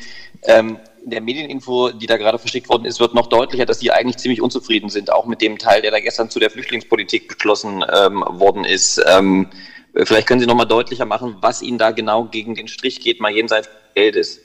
In 1.04 1.10
der 1.10 1.20
Medieninfo, 1.20 1.90
die 1.90 2.06
da 2.06 2.16
gerade 2.16 2.38
verschickt 2.38 2.70
worden 2.70 2.86
ist, 2.86 2.98
wird 2.98 3.12
noch 3.12 3.26
deutlicher, 3.26 3.66
dass 3.66 3.78
Sie 3.78 3.90
eigentlich 3.90 4.16
ziemlich 4.16 4.40
unzufrieden 4.40 4.88
sind, 4.88 5.12
auch 5.12 5.26
mit 5.26 5.42
dem 5.42 5.58
Teil, 5.58 5.82
der 5.82 5.90
da 5.90 6.00
gestern 6.00 6.30
zu 6.30 6.40
der 6.40 6.48
Flüchtlingspolitik 6.48 7.28
beschlossen 7.28 7.84
ähm, 7.94 8.24
worden 8.26 8.64
ist. 8.64 9.04
Ähm, 9.06 9.50
vielleicht 9.94 10.26
können 10.26 10.40
Sie 10.40 10.46
noch 10.46 10.54
mal 10.54 10.64
deutlicher 10.64 11.04
machen, 11.04 11.36
was 11.42 11.60
Ihnen 11.60 11.76
da 11.76 11.90
genau 11.90 12.24
gegen 12.24 12.54
den 12.54 12.68
Strich 12.68 13.02
geht, 13.02 13.20
mal 13.20 13.30
jenseits 13.30 13.68
des 13.68 13.76
Geldes. 13.94 14.40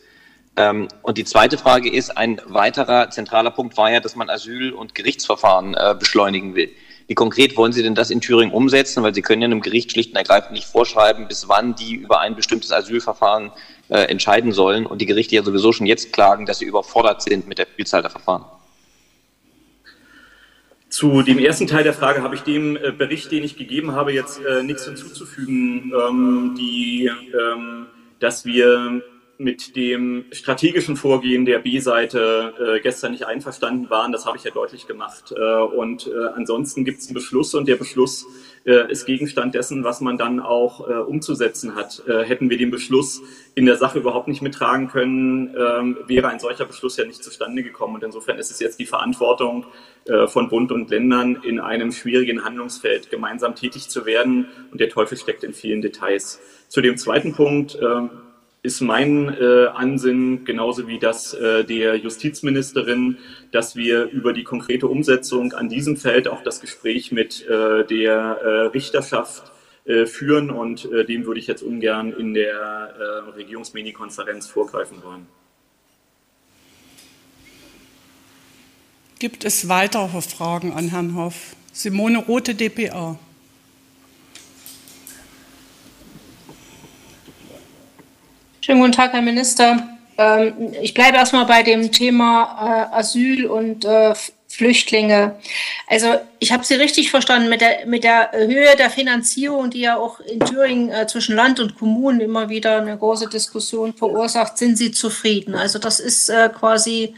Ähm, 0.57 0.89
und 1.01 1.17
die 1.17 1.23
zweite 1.23 1.57
Frage 1.57 1.89
ist, 1.89 2.17
ein 2.17 2.41
weiterer 2.45 3.09
zentraler 3.09 3.51
Punkt 3.51 3.77
war 3.77 3.89
ja, 3.89 4.01
dass 4.01 4.17
man 4.17 4.29
Asyl- 4.29 4.73
und 4.73 4.95
Gerichtsverfahren 4.95 5.75
äh, 5.75 5.95
beschleunigen 5.97 6.55
will. 6.55 6.69
Wie 7.07 7.15
konkret 7.15 7.55
wollen 7.55 7.71
Sie 7.71 7.83
denn 7.83 7.95
das 7.95 8.09
in 8.09 8.19
Thüringen 8.19 8.53
umsetzen? 8.53 9.01
Weil 9.01 9.15
Sie 9.15 9.21
können 9.21 9.41
ja 9.41 9.45
einem 9.45 9.61
Gericht 9.61 9.93
schlicht 9.93 10.09
und 10.11 10.17
ergreifend 10.17 10.51
nicht 10.51 10.67
vorschreiben, 10.67 11.29
bis 11.29 11.47
wann 11.47 11.73
die 11.75 11.95
über 11.95 12.19
ein 12.19 12.35
bestimmtes 12.35 12.73
Asylverfahren 12.73 13.51
äh, 13.89 14.03
entscheiden 14.03 14.51
sollen 14.51 14.85
und 14.85 15.01
die 15.01 15.05
Gerichte 15.05 15.35
ja 15.35 15.43
sowieso 15.43 15.71
schon 15.71 15.87
jetzt 15.87 16.13
klagen, 16.13 16.45
dass 16.45 16.59
sie 16.59 16.65
überfordert 16.65 17.21
sind 17.21 17.47
mit 17.47 17.57
der 17.57 17.67
Vielzahl 17.67 18.01
der 18.01 18.11
Verfahren. 18.11 18.45
Zu 20.89 21.21
dem 21.21 21.37
ersten 21.37 21.67
Teil 21.67 21.83
der 21.83 21.93
Frage 21.93 22.23
habe 22.23 22.33
ich 22.35 22.41
dem 22.41 22.75
äh, 22.75 22.91
Bericht, 22.91 23.31
den 23.31 23.43
ich 23.43 23.57
gegeben 23.57 23.91
habe, 23.91 24.11
jetzt 24.11 24.41
äh, 24.43 24.63
nichts 24.63 24.85
hinzuzufügen. 24.85 25.91
Ähm, 25.93 26.55
die, 26.57 27.11
ähm, 27.33 27.85
dass 28.19 28.43
wir 28.43 29.01
mit 29.37 29.77
dem 29.77 30.25
strategischen 30.31 30.97
Vorgehen 30.97 31.45
der 31.45 31.59
B-Seite 31.59 32.53
äh, 32.59 32.79
gestern 32.81 33.13
nicht 33.13 33.25
einverstanden 33.25 33.89
waren. 33.89 34.11
Das 34.11 34.25
habe 34.25 34.35
ich 34.37 34.43
ja 34.43 34.51
deutlich 34.51 34.85
gemacht. 34.85 35.31
Äh, 35.31 35.61
und 35.61 36.07
äh, 36.07 36.27
ansonsten 36.35 36.83
gibt 36.83 36.99
es 36.99 37.07
einen 37.07 37.13
Beschluss 37.13 37.53
und 37.53 37.67
der 37.67 37.77
Beschluss 37.77 38.25
ist 38.73 39.05
Gegenstand 39.05 39.55
dessen, 39.55 39.83
was 39.83 40.01
man 40.01 40.17
dann 40.17 40.39
auch 40.39 40.87
äh, 40.87 40.93
umzusetzen 40.93 41.75
hat. 41.75 42.03
Äh, 42.07 42.23
hätten 42.23 42.49
wir 42.49 42.57
den 42.57 42.71
Beschluss 42.71 43.21
in 43.55 43.65
der 43.65 43.77
Sache 43.77 43.99
überhaupt 43.99 44.27
nicht 44.27 44.41
mittragen 44.41 44.87
können, 44.87 45.55
ähm, 45.57 45.97
wäre 46.07 46.27
ein 46.27 46.39
solcher 46.39 46.65
Beschluss 46.65 46.97
ja 46.97 47.05
nicht 47.05 47.23
zustande 47.23 47.63
gekommen. 47.63 47.95
Und 47.95 48.03
insofern 48.03 48.37
ist 48.37 48.51
es 48.51 48.59
jetzt 48.59 48.79
die 48.79 48.85
Verantwortung 48.85 49.65
äh, 50.05 50.27
von 50.27 50.49
Bund 50.49 50.71
und 50.71 50.89
Ländern, 50.89 51.39
in 51.43 51.59
einem 51.59 51.91
schwierigen 51.91 52.43
Handlungsfeld 52.43 53.09
gemeinsam 53.09 53.55
tätig 53.55 53.89
zu 53.89 54.05
werden. 54.05 54.47
Und 54.71 54.79
der 54.79 54.89
Teufel 54.89 55.17
steckt 55.17 55.43
in 55.43 55.53
vielen 55.53 55.81
Details. 55.81 56.39
Zu 56.67 56.81
dem 56.81 56.97
zweiten 56.97 57.33
Punkt. 57.33 57.77
Ist 58.61 58.81
mein 58.81 59.29
äh, 59.39 59.67
Ansinnen, 59.67 60.43
genauso 60.43 60.87
wie 60.87 60.99
das 60.99 61.33
äh, 61.33 61.63
der 61.63 61.95
Justizministerin, 61.95 63.17
dass 63.51 63.77
wir 63.77 64.05
über 64.05 64.33
die 64.33 64.43
konkrete 64.43 64.87
Umsetzung 64.87 65.53
an 65.53 65.69
diesem 65.69 65.95
Feld 65.95 66.27
auch 66.27 66.43
das 66.43 66.59
Gespräch 66.59 67.13
mit 67.13 67.47
äh, 67.47 67.85
der 67.85 68.13
äh, 68.13 68.49
Richterschaft 68.67 69.51
äh, 69.85 70.05
führen 70.05 70.51
und 70.51 70.91
äh, 70.91 71.05
dem 71.05 71.25
würde 71.25 71.39
ich 71.39 71.47
jetzt 71.47 71.63
ungern 71.63 72.11
in 72.11 72.33
der 72.33 72.53
äh, 72.53 73.29
Regierungsmini-Konferenz 73.31 74.47
vorgreifen 74.47 75.01
wollen. 75.03 75.25
Gibt 79.19 79.45
es 79.45 79.67
weitere 79.67 80.21
Fragen 80.21 80.73
an 80.73 80.89
Herrn 80.89 81.15
Hoff? 81.15 81.55
Simone 81.71 82.19
Rote, 82.19 82.55
dpa. 82.55 83.17
Schönen 88.69 88.81
guten 88.81 88.93
Tag, 88.93 89.13
Herr 89.13 89.23
Minister. 89.23 89.79
Ähm, 90.19 90.75
ich 90.79 90.93
bleibe 90.93 91.17
erstmal 91.17 91.47
bei 91.47 91.63
dem 91.63 91.91
Thema 91.91 92.87
äh, 92.93 92.97
Asyl 92.97 93.47
und 93.47 93.83
äh, 93.83 94.13
Flüchtlinge. 94.47 95.39
Also 95.87 96.13
ich 96.37 96.51
habe 96.51 96.63
Sie 96.63 96.75
richtig 96.75 97.09
verstanden 97.09 97.49
mit 97.49 97.61
der, 97.61 97.87
mit 97.87 98.03
der 98.03 98.29
Höhe 98.31 98.75
der 98.77 98.91
Finanzierung, 98.91 99.71
die 99.71 99.79
ja 99.79 99.97
auch 99.97 100.19
in 100.19 100.39
Thüringen 100.41 100.91
äh, 100.91 101.07
zwischen 101.07 101.35
Land 101.35 101.59
und 101.59 101.79
Kommunen 101.79 102.21
immer 102.21 102.49
wieder 102.49 102.79
eine 102.79 102.95
große 102.95 103.27
Diskussion 103.27 103.95
verursacht. 103.95 104.59
Sind 104.59 104.77
Sie 104.77 104.91
zufrieden? 104.91 105.55
Also 105.55 105.79
das 105.79 105.99
ist 105.99 106.31
quasi 106.59 107.15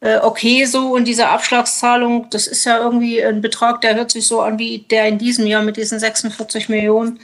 äh, 0.00 0.18
okay 0.18 0.66
so 0.66 0.92
und 0.92 1.06
diese 1.06 1.28
Abschlagszahlung, 1.28 2.28
das 2.28 2.46
ist 2.46 2.66
ja 2.66 2.76
irgendwie 2.76 3.24
ein 3.24 3.40
Betrag, 3.40 3.80
der 3.80 3.94
hört 3.94 4.10
sich 4.10 4.26
so 4.26 4.42
an 4.42 4.58
wie 4.58 4.80
der 4.80 5.08
in 5.08 5.16
diesem 5.16 5.46
Jahr 5.46 5.62
mit 5.62 5.78
diesen 5.78 5.98
46 5.98 6.68
Millionen. 6.68 7.20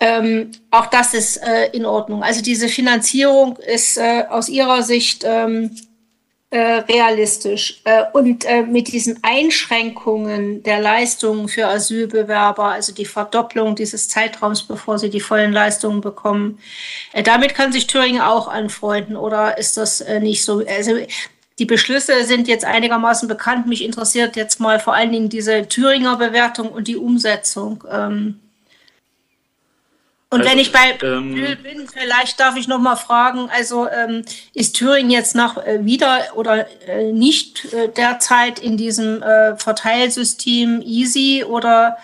Ähm, 0.00 0.52
auch 0.70 0.86
das 0.86 1.12
ist 1.12 1.36
äh, 1.36 1.68
in 1.72 1.84
Ordnung. 1.84 2.22
Also 2.22 2.42
diese 2.42 2.68
Finanzierung 2.68 3.58
ist 3.58 3.98
äh, 3.98 4.24
aus 4.28 4.48
Ihrer 4.48 4.82
Sicht 4.82 5.24
ähm, 5.26 5.76
äh, 6.52 6.58
realistisch. 6.58 7.80
Äh, 7.84 8.04
und 8.12 8.44
äh, 8.44 8.62
mit 8.62 8.88
diesen 8.88 9.22
Einschränkungen 9.22 10.64
der 10.64 10.80
Leistungen 10.80 11.48
für 11.48 11.68
Asylbewerber, 11.68 12.64
also 12.64 12.92
die 12.92 13.04
Verdopplung 13.04 13.76
dieses 13.76 14.08
Zeitraums, 14.08 14.64
bevor 14.64 14.98
sie 14.98 15.10
die 15.10 15.20
vollen 15.20 15.52
Leistungen 15.52 16.00
bekommen, 16.00 16.58
äh, 17.12 17.22
damit 17.22 17.54
kann 17.54 17.70
sich 17.70 17.86
Thüringen 17.86 18.20
auch 18.20 18.48
anfreunden 18.48 19.16
oder 19.16 19.58
ist 19.58 19.76
das 19.76 20.04
nicht 20.20 20.44
so? 20.44 20.64
Also 20.66 20.96
die 21.60 21.66
Beschlüsse 21.66 22.24
sind 22.24 22.48
jetzt 22.48 22.64
einigermaßen 22.64 23.28
bekannt. 23.28 23.68
Mich 23.68 23.84
interessiert 23.84 24.34
jetzt 24.34 24.58
mal 24.58 24.80
vor 24.80 24.94
allen 24.94 25.12
Dingen 25.12 25.28
diese 25.28 25.68
Thüringer 25.68 26.16
Bewertung 26.16 26.70
und 26.70 26.88
die 26.88 26.96
Umsetzung. 26.96 27.84
Ähm, 27.88 28.40
und 30.32 30.42
also, 30.42 30.52
wenn 30.52 30.58
ich 30.60 30.70
bei 30.70 30.96
ähm, 31.02 31.34
bin, 31.60 31.88
vielleicht 31.92 32.38
darf 32.38 32.56
ich 32.56 32.68
noch 32.68 32.78
mal 32.78 32.94
fragen, 32.94 33.50
also 33.52 33.88
ähm, 33.88 34.24
ist 34.54 34.76
Thüringen 34.76 35.10
jetzt 35.10 35.34
nach 35.34 35.56
äh, 35.56 35.84
wieder 35.84 36.20
oder 36.36 36.68
äh, 36.86 37.10
nicht 37.10 37.72
äh, 37.72 37.88
derzeit 37.88 38.60
in 38.60 38.76
diesem 38.76 39.22
äh, 39.22 39.56
Verteilsystem 39.56 40.82
easy 40.82 41.44
oder 41.44 41.98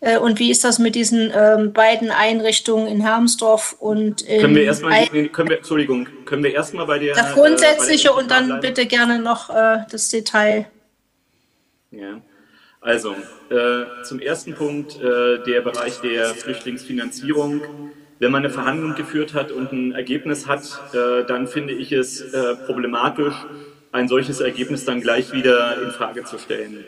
äh, 0.00 0.18
und 0.18 0.38
wie 0.38 0.50
ist 0.50 0.62
das 0.62 0.78
mit 0.78 0.94
diesen 0.94 1.32
ähm, 1.34 1.72
beiden 1.72 2.10
Einrichtungen 2.10 2.86
in 2.86 3.00
Hermsdorf 3.00 3.74
und 3.78 4.20
in 4.22 4.42
können 4.42 4.56
wir 4.56 4.64
erstmal 4.64 5.06
können 5.06 5.48
wir 5.48 5.56
Entschuldigung 5.56 6.06
können 6.26 6.44
wir 6.44 6.52
erstmal 6.52 6.84
bei 6.84 6.98
der 6.98 7.14
das 7.14 7.32
grundsätzliche 7.32 8.08
äh, 8.08 8.12
und 8.12 8.30
dann 8.30 8.46
bleiben? 8.46 8.60
bitte 8.60 8.84
gerne 8.84 9.20
noch 9.20 9.48
äh, 9.48 9.78
das 9.90 10.10
Detail 10.10 10.66
ja 11.92 12.20
also 12.80 13.14
äh, 13.50 14.02
zum 14.04 14.20
ersten 14.20 14.54
Punkt 14.54 15.00
äh, 15.00 15.42
der 15.44 15.60
Bereich 15.60 16.00
der 16.00 16.26
Flüchtlingsfinanzierung. 16.34 17.62
Wenn 18.18 18.32
man 18.32 18.44
eine 18.44 18.52
Verhandlung 18.52 18.94
geführt 18.94 19.34
hat 19.34 19.52
und 19.52 19.72
ein 19.72 19.92
Ergebnis 19.92 20.46
hat, 20.46 20.80
äh, 20.92 21.24
dann 21.26 21.46
finde 21.46 21.74
ich 21.74 21.92
es 21.92 22.20
äh, 22.20 22.56
problematisch, 22.66 23.34
ein 23.92 24.08
solches 24.08 24.40
Ergebnis 24.40 24.84
dann 24.84 25.00
gleich 25.00 25.32
wieder 25.32 25.82
in 25.82 25.90
Frage 25.90 26.24
zu 26.24 26.38
stellen. 26.38 26.84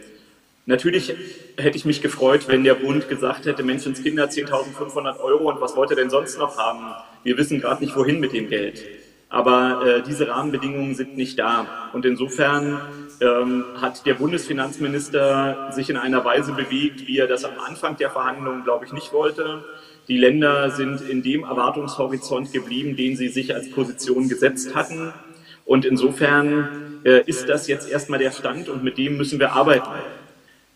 Natürlich 0.64 1.14
hätte 1.56 1.76
ich 1.76 1.84
mich 1.84 2.02
gefreut, 2.02 2.46
wenn 2.46 2.62
der 2.62 2.74
Bund 2.74 3.08
gesagt 3.08 3.46
hätte, 3.46 3.64
Menschenskinder 3.64 4.26
10.500 4.26 5.18
Euro 5.20 5.50
und 5.50 5.60
was 5.60 5.74
wollt 5.74 5.90
ihr 5.90 5.96
denn 5.96 6.10
sonst 6.10 6.38
noch 6.38 6.56
haben? 6.56 6.94
Wir 7.24 7.36
wissen 7.36 7.60
gerade 7.60 7.82
nicht, 7.82 7.96
wohin 7.96 8.20
mit 8.20 8.32
dem 8.32 8.48
Geld. 8.48 8.84
Aber 9.28 9.84
äh, 9.84 10.02
diese 10.02 10.28
Rahmenbedingungen 10.28 10.94
sind 10.94 11.16
nicht 11.16 11.38
da. 11.38 11.90
Und 11.92 12.04
insofern 12.04 12.80
ähm, 13.22 13.64
hat 13.80 14.04
der 14.04 14.14
Bundesfinanzminister 14.14 15.70
sich 15.72 15.88
in 15.88 15.96
einer 15.96 16.24
Weise 16.24 16.52
bewegt, 16.52 17.06
wie 17.06 17.18
er 17.18 17.26
das 17.26 17.44
am 17.44 17.58
Anfang 17.64 17.96
der 17.96 18.10
Verhandlungen, 18.10 18.64
glaube 18.64 18.84
ich, 18.84 18.92
nicht 18.92 19.12
wollte. 19.12 19.64
Die 20.08 20.18
Länder 20.18 20.70
sind 20.70 21.00
in 21.00 21.22
dem 21.22 21.44
Erwartungshorizont 21.44 22.52
geblieben, 22.52 22.96
den 22.96 23.16
sie 23.16 23.28
sich 23.28 23.54
als 23.54 23.70
Position 23.70 24.28
gesetzt 24.28 24.74
hatten. 24.74 25.14
Und 25.64 25.84
insofern 25.84 27.00
äh, 27.04 27.22
ist 27.24 27.48
das 27.48 27.68
jetzt 27.68 27.88
erstmal 27.88 28.18
der 28.18 28.32
Stand 28.32 28.68
und 28.68 28.82
mit 28.82 28.98
dem 28.98 29.16
müssen 29.16 29.38
wir 29.38 29.52
arbeiten. 29.52 29.88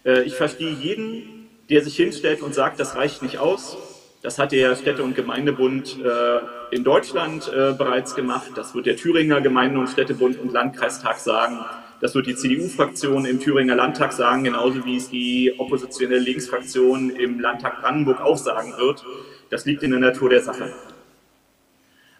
Äh, 0.05 0.23
ich 0.23 0.37
verstehe 0.37 0.71
jeden, 0.71 1.49
der 1.69 1.83
sich 1.83 1.97
hinstellt 1.97 2.41
und 2.41 2.55
sagt, 2.55 2.79
das 2.79 2.95
reicht 2.95 3.23
nicht 3.23 3.39
aus. 3.39 3.77
Das 4.23 4.39
hat 4.39 4.53
der 4.53 4.75
Städte- 4.77 5.03
und 5.03 5.15
Gemeindebund 5.15 5.99
äh, 6.03 6.75
in 6.75 6.85
Deutschland 6.85 7.49
äh, 7.49 7.73
bereits 7.73 8.15
gemacht. 8.15 8.53
Das 8.55 8.75
wird 8.75 8.87
der 8.87 8.97
Thüringer 8.97 9.41
Gemeinde- 9.41 9.79
und 9.79 9.89
Städtebund 9.89 10.41
und 10.41 10.53
Landkreistag 10.53 11.19
sagen. 11.19 11.59
Das 12.01 12.15
wird 12.15 12.27
die 12.27 12.37
CDU-Fraktion 12.37 13.25
im 13.25 13.41
Thüringer 13.41 13.75
Landtag 13.75 14.13
sagen, 14.13 14.45
genauso 14.45 14.85
wie 14.85 14.97
es 14.97 15.09
die 15.09 15.55
oppositionelle 15.57 16.21
Linksfraktion 16.21 17.11
im 17.11 17.41
Landtag 17.41 17.81
Brandenburg 17.81 18.21
auch 18.21 18.37
sagen 18.37 18.75
wird. 18.77 19.03
Das 19.49 19.65
liegt 19.65 19.83
in 19.83 19.93
der 19.93 20.01
Natur 20.01 20.29
der 20.29 20.43
Sache. 20.43 20.73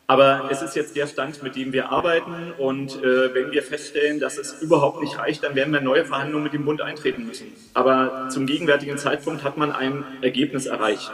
Aber 0.07 0.49
es 0.51 0.63
ist 0.63 0.77
jetzt 0.77 0.95
der 0.95 1.07
Stand, 1.09 1.43
mit 1.43 1.57
dem 1.57 1.73
wir 1.73 1.91
arbeiten. 1.91 2.53
Und 2.59 3.03
äh, 3.03 3.35
wenn 3.35 3.51
wir 3.51 3.63
feststellen, 3.63 4.21
dass 4.21 4.39
es 4.39 4.63
überhaupt 4.63 5.03
nicht 5.03 5.19
reicht, 5.19 5.43
dann 5.43 5.55
werden 5.57 5.73
wir 5.73 5.81
neue 5.81 6.05
Verhandlungen 6.05 6.45
mit 6.45 6.53
dem 6.53 6.65
Bund 6.65 6.81
eintreten 6.81 7.27
müssen. 7.27 7.53
Aber 7.75 8.29
zum 8.31 8.47
gegenwärtigen 8.47 8.99
Zeitpunkt 8.99 9.43
hat 9.43 9.57
man 9.57 9.73
ein 9.73 10.05
Ergebnis 10.23 10.67
erreicht. 10.67 11.11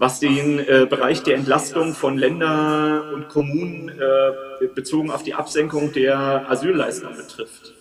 Was 0.00 0.18
den 0.18 0.58
äh, 0.60 0.86
Bereich 0.88 1.24
der 1.24 1.34
Entlastung 1.34 1.92
von 1.92 2.16
Ländern 2.16 3.12
und 3.12 3.28
Kommunen 3.28 3.90
äh, 3.90 4.66
bezogen 4.74 5.10
auf 5.10 5.24
die 5.24 5.34
Absenkung 5.34 5.92
der 5.92 6.50
Asylleistungen 6.50 7.18
betrifft. 7.18 7.74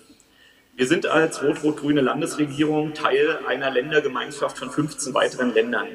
Wir 0.76 0.86
sind 0.86 1.08
als 1.08 1.42
rot-rot-grüne 1.42 2.02
Landesregierung 2.02 2.94
Teil 2.94 3.40
einer 3.48 3.72
Ländergemeinschaft 3.72 4.58
von 4.58 4.70
15 4.70 5.14
weiteren 5.14 5.54
Ländern. 5.54 5.88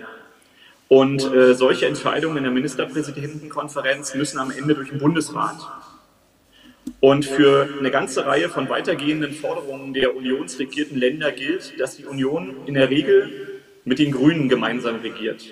Und 0.88 1.30
äh, 1.30 1.52
solche 1.52 1.84
Entscheidungen 1.84 2.38
in 2.38 2.44
der 2.44 2.52
Ministerpräsidentenkonferenz 2.52 4.14
müssen 4.14 4.38
am 4.38 4.50
Ende 4.50 4.74
durch 4.74 4.88
den 4.88 5.00
Bundesrat. 5.00 5.58
Und 7.00 7.26
für 7.26 7.68
eine 7.78 7.90
ganze 7.90 8.24
Reihe 8.24 8.48
von 8.48 8.70
weitergehenden 8.70 9.34
Forderungen 9.34 9.92
der 9.92 10.16
unionsregierten 10.16 10.96
Länder 10.96 11.32
gilt, 11.32 11.78
dass 11.78 11.98
die 11.98 12.06
Union 12.06 12.56
in 12.64 12.72
der 12.72 12.88
Regel 12.88 13.60
mit 13.84 13.98
den 13.98 14.10
Grünen 14.10 14.48
gemeinsam 14.48 15.02
regiert. 15.02 15.44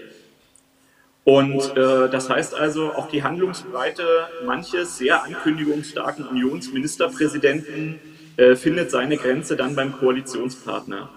Und 1.24 1.76
äh, 1.76 2.08
das 2.08 2.28
heißt 2.28 2.54
also, 2.54 2.92
auch 2.92 3.08
die 3.08 3.22
Handlungsbreite 3.22 4.04
manches 4.44 4.98
sehr 4.98 5.22
ankündigungsstarken 5.22 6.26
Unionsministerpräsidenten 6.26 8.00
äh, 8.37 8.56
findet 8.56 8.90
seine 8.90 9.16
Grenze 9.16 9.56
dann 9.56 9.76
beim 9.76 9.92
Koalitionspartner. 9.92 11.11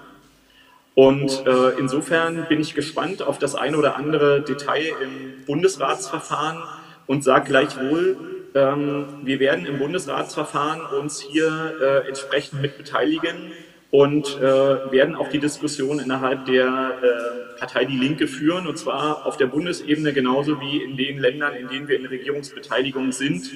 Und 0.94 1.46
äh, 1.46 1.72
insofern 1.80 2.46
bin 2.48 2.62
ich 2.62 2.76
gespannt 2.76 3.22
auf 3.22 3.40
das 3.40 3.56
eine 3.56 3.78
oder 3.78 3.98
andere 3.98 4.42
Detail 4.42 4.94
im 5.04 5.46
Bundesratsverfahren 5.46 6.62
und 7.08 7.24
sage 7.24 7.50
gleichwohl, 7.50 8.16
ähm, 8.54 9.06
wir 9.24 9.40
werden 9.40 9.66
im 9.66 9.80
Bundesratsverfahren 9.80 10.82
uns 10.98 11.20
hier 11.20 11.74
äh, 11.82 12.08
entsprechend 12.08 12.62
mit 12.62 12.78
beteiligen 12.78 13.52
und 13.96 14.38
äh, 14.42 14.92
werden 14.92 15.16
auch 15.16 15.30
die 15.30 15.40
Diskussion 15.40 16.00
innerhalb 16.00 16.46
der 16.46 16.66
äh, 17.02 17.58
Partei 17.60 17.86
Die 17.86 17.98
Linke 17.98 18.28
führen, 18.28 18.68
und 18.68 18.78
zwar 18.78 19.26
auf 19.26 19.38
der 19.38 19.46
Bundesebene 19.46 20.12
genauso 20.12 20.60
wie 20.60 20.84
in 20.84 20.98
den 20.98 21.18
Ländern, 21.18 21.56
in 21.56 21.70
denen 21.70 21.88
wir 21.88 21.98
in 21.98 22.06
Regierungsbeteiligung 22.06 23.14
sind. 23.14 23.52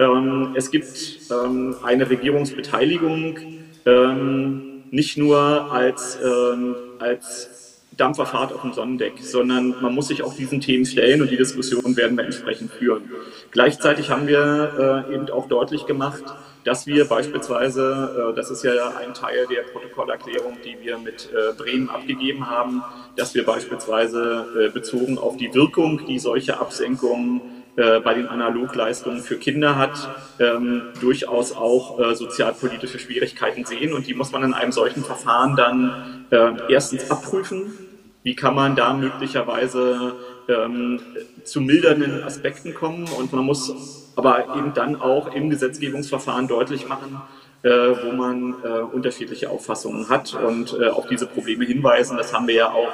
Ähm, 0.00 0.54
es 0.56 0.72
gibt 0.72 0.88
ähm, 1.30 1.76
eine 1.84 2.10
Regierungsbeteiligung 2.10 3.38
ähm, 3.86 4.82
nicht 4.90 5.18
nur 5.18 5.38
als, 5.72 6.18
ähm, 6.20 6.74
als 6.98 7.84
Dampferfahrt 7.96 8.52
auf 8.52 8.62
dem 8.62 8.72
Sonnendeck, 8.72 9.14
sondern 9.20 9.76
man 9.80 9.94
muss 9.94 10.08
sich 10.08 10.24
auch 10.24 10.34
diesen 10.34 10.60
Themen 10.60 10.84
stellen 10.84 11.22
und 11.22 11.30
die 11.30 11.36
Diskussion 11.36 11.96
werden 11.96 12.16
wir 12.16 12.24
entsprechend 12.24 12.72
führen. 12.72 13.04
Gleichzeitig 13.52 14.10
haben 14.10 14.26
wir 14.26 15.06
äh, 15.08 15.14
eben 15.14 15.30
auch 15.30 15.46
deutlich 15.46 15.86
gemacht, 15.86 16.24
dass 16.66 16.86
wir 16.88 17.04
beispielsweise, 17.04 18.32
äh, 18.32 18.34
das 18.34 18.50
ist 18.50 18.64
ja 18.64 18.72
ein 18.98 19.14
Teil 19.14 19.46
der 19.46 19.62
Protokollerklärung, 19.62 20.58
die 20.64 20.76
wir 20.84 20.98
mit 20.98 21.30
äh, 21.32 21.52
Bremen 21.56 21.88
abgegeben 21.88 22.50
haben, 22.50 22.82
dass 23.14 23.34
wir 23.36 23.46
beispielsweise 23.46 24.46
äh, 24.58 24.70
bezogen 24.70 25.16
auf 25.16 25.36
die 25.36 25.54
Wirkung, 25.54 26.04
die 26.06 26.18
solche 26.18 26.58
Absenkungen 26.58 27.40
bei 27.76 28.14
den 28.14 28.26
Analogleistungen 28.26 29.20
für 29.20 29.36
Kinder 29.36 29.76
hat, 29.76 30.08
ähm, 30.40 30.84
durchaus 30.98 31.52
auch 31.52 32.14
sozialpolitische 32.14 32.98
Schwierigkeiten 32.98 33.66
sehen. 33.66 33.92
Und 33.92 34.06
die 34.06 34.14
muss 34.14 34.32
man 34.32 34.42
in 34.44 34.54
einem 34.54 34.72
solchen 34.72 35.04
Verfahren 35.04 35.56
dann 35.56 36.24
erstens 36.70 37.10
abprüfen. 37.10 37.74
Wie 38.22 38.34
kann 38.34 38.54
man 38.54 38.76
da 38.76 38.94
möglicherweise 38.94 40.14
ähm, 40.48 41.00
zu 41.44 41.60
mildernden 41.60 42.22
Aspekten 42.22 42.72
kommen? 42.72 43.08
Und 43.18 43.34
man 43.34 43.44
muss 43.44 44.05
aber 44.16 44.56
eben 44.56 44.72
dann 44.74 45.00
auch 45.00 45.32
im 45.32 45.50
Gesetzgebungsverfahren 45.50 46.48
deutlich 46.48 46.88
machen, 46.88 47.20
äh, 47.62 47.68
wo 47.68 48.12
man 48.12 48.54
äh, 48.64 48.80
unterschiedliche 48.80 49.50
Auffassungen 49.50 50.08
hat 50.08 50.34
und 50.34 50.76
äh, 50.80 50.88
auf 50.88 51.06
diese 51.06 51.26
Probleme 51.26 51.64
hinweisen. 51.64 52.16
Das 52.16 52.32
haben 52.32 52.46
wir 52.48 52.54
ja 52.54 52.72
auch 52.72 52.92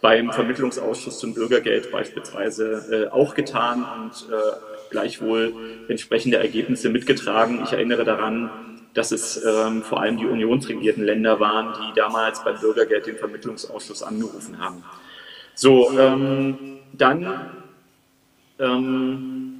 beim 0.00 0.32
Vermittlungsausschuss 0.32 1.18
zum 1.18 1.32
Bürgergeld 1.32 1.90
beispielsweise 1.90 3.08
auch 3.10 3.34
getan 3.34 3.86
und 4.02 4.26
gleichwohl 4.90 5.54
entsprechende 5.88 6.36
Ergebnisse 6.36 6.90
mitgetragen. 6.90 7.62
Ich 7.64 7.72
erinnere 7.72 8.04
daran, 8.04 8.50
dass 8.92 9.12
es 9.12 9.42
ähm, 9.44 9.82
vor 9.82 10.00
allem 10.00 10.18
die 10.18 10.26
unionsregierten 10.26 11.04
Länder 11.04 11.40
waren, 11.40 11.74
die 11.80 11.98
damals 11.98 12.44
beim 12.44 12.58
Bürgergeld 12.60 13.06
den 13.06 13.16
Vermittlungsausschuss 13.16 14.02
angerufen 14.02 14.58
haben. 14.58 14.84
So, 15.54 15.90
ähm, 15.98 16.78
dann 16.92 17.50
ähm, 18.58 19.53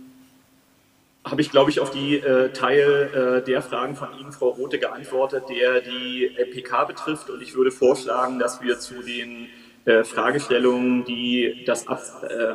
habe 1.24 1.40
ich, 1.40 1.50
glaube 1.50 1.70
ich, 1.70 1.80
auf 1.80 1.90
die 1.90 2.16
äh, 2.18 2.52
Teil 2.52 3.40
äh, 3.42 3.44
der 3.44 3.62
Fragen 3.62 3.96
von 3.96 4.08
Ihnen, 4.20 4.32
Frau 4.32 4.50
Rote, 4.50 4.78
geantwortet, 4.78 5.44
der 5.48 5.80
die 5.80 6.30
PK 6.52 6.84
betrifft. 6.84 7.30
Und 7.30 7.42
ich 7.42 7.54
würde 7.54 7.70
vorschlagen, 7.70 8.38
dass 8.38 8.62
wir 8.62 8.78
zu 8.78 9.02
den 9.02 9.48
äh, 9.86 10.02
Fragestellungen, 10.02 11.04
die 11.04 11.62
das 11.66 11.84
äh, 11.84 11.86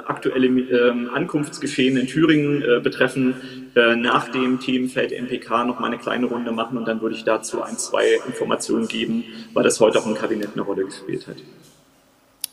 aktuelle 0.05 0.47
äh, 0.47 1.09
Ankunftsgeschehen 1.13 1.97
in 1.97 2.07
Thüringen 2.07 2.63
äh, 2.63 2.79
betreffen, 2.79 3.69
äh, 3.75 3.95
nach 3.95 4.29
dem 4.29 4.59
Themenfeld 4.59 5.11
MPK 5.11 5.65
noch 5.65 5.79
mal 5.79 5.87
eine 5.87 5.99
kleine 5.99 6.25
Runde 6.25 6.51
machen 6.51 6.77
und 6.77 6.87
dann 6.87 7.01
würde 7.01 7.15
ich 7.15 7.23
dazu 7.23 7.61
ein, 7.61 7.77
zwei 7.77 8.19
Informationen 8.25 8.87
geben, 8.87 9.23
weil 9.53 9.63
das 9.63 9.79
heute 9.79 9.99
auch 9.99 10.07
im 10.07 10.15
Kabinett 10.15 10.49
eine 10.53 10.63
Rolle 10.63 10.85
gespielt 10.85 11.27
hat. 11.27 11.37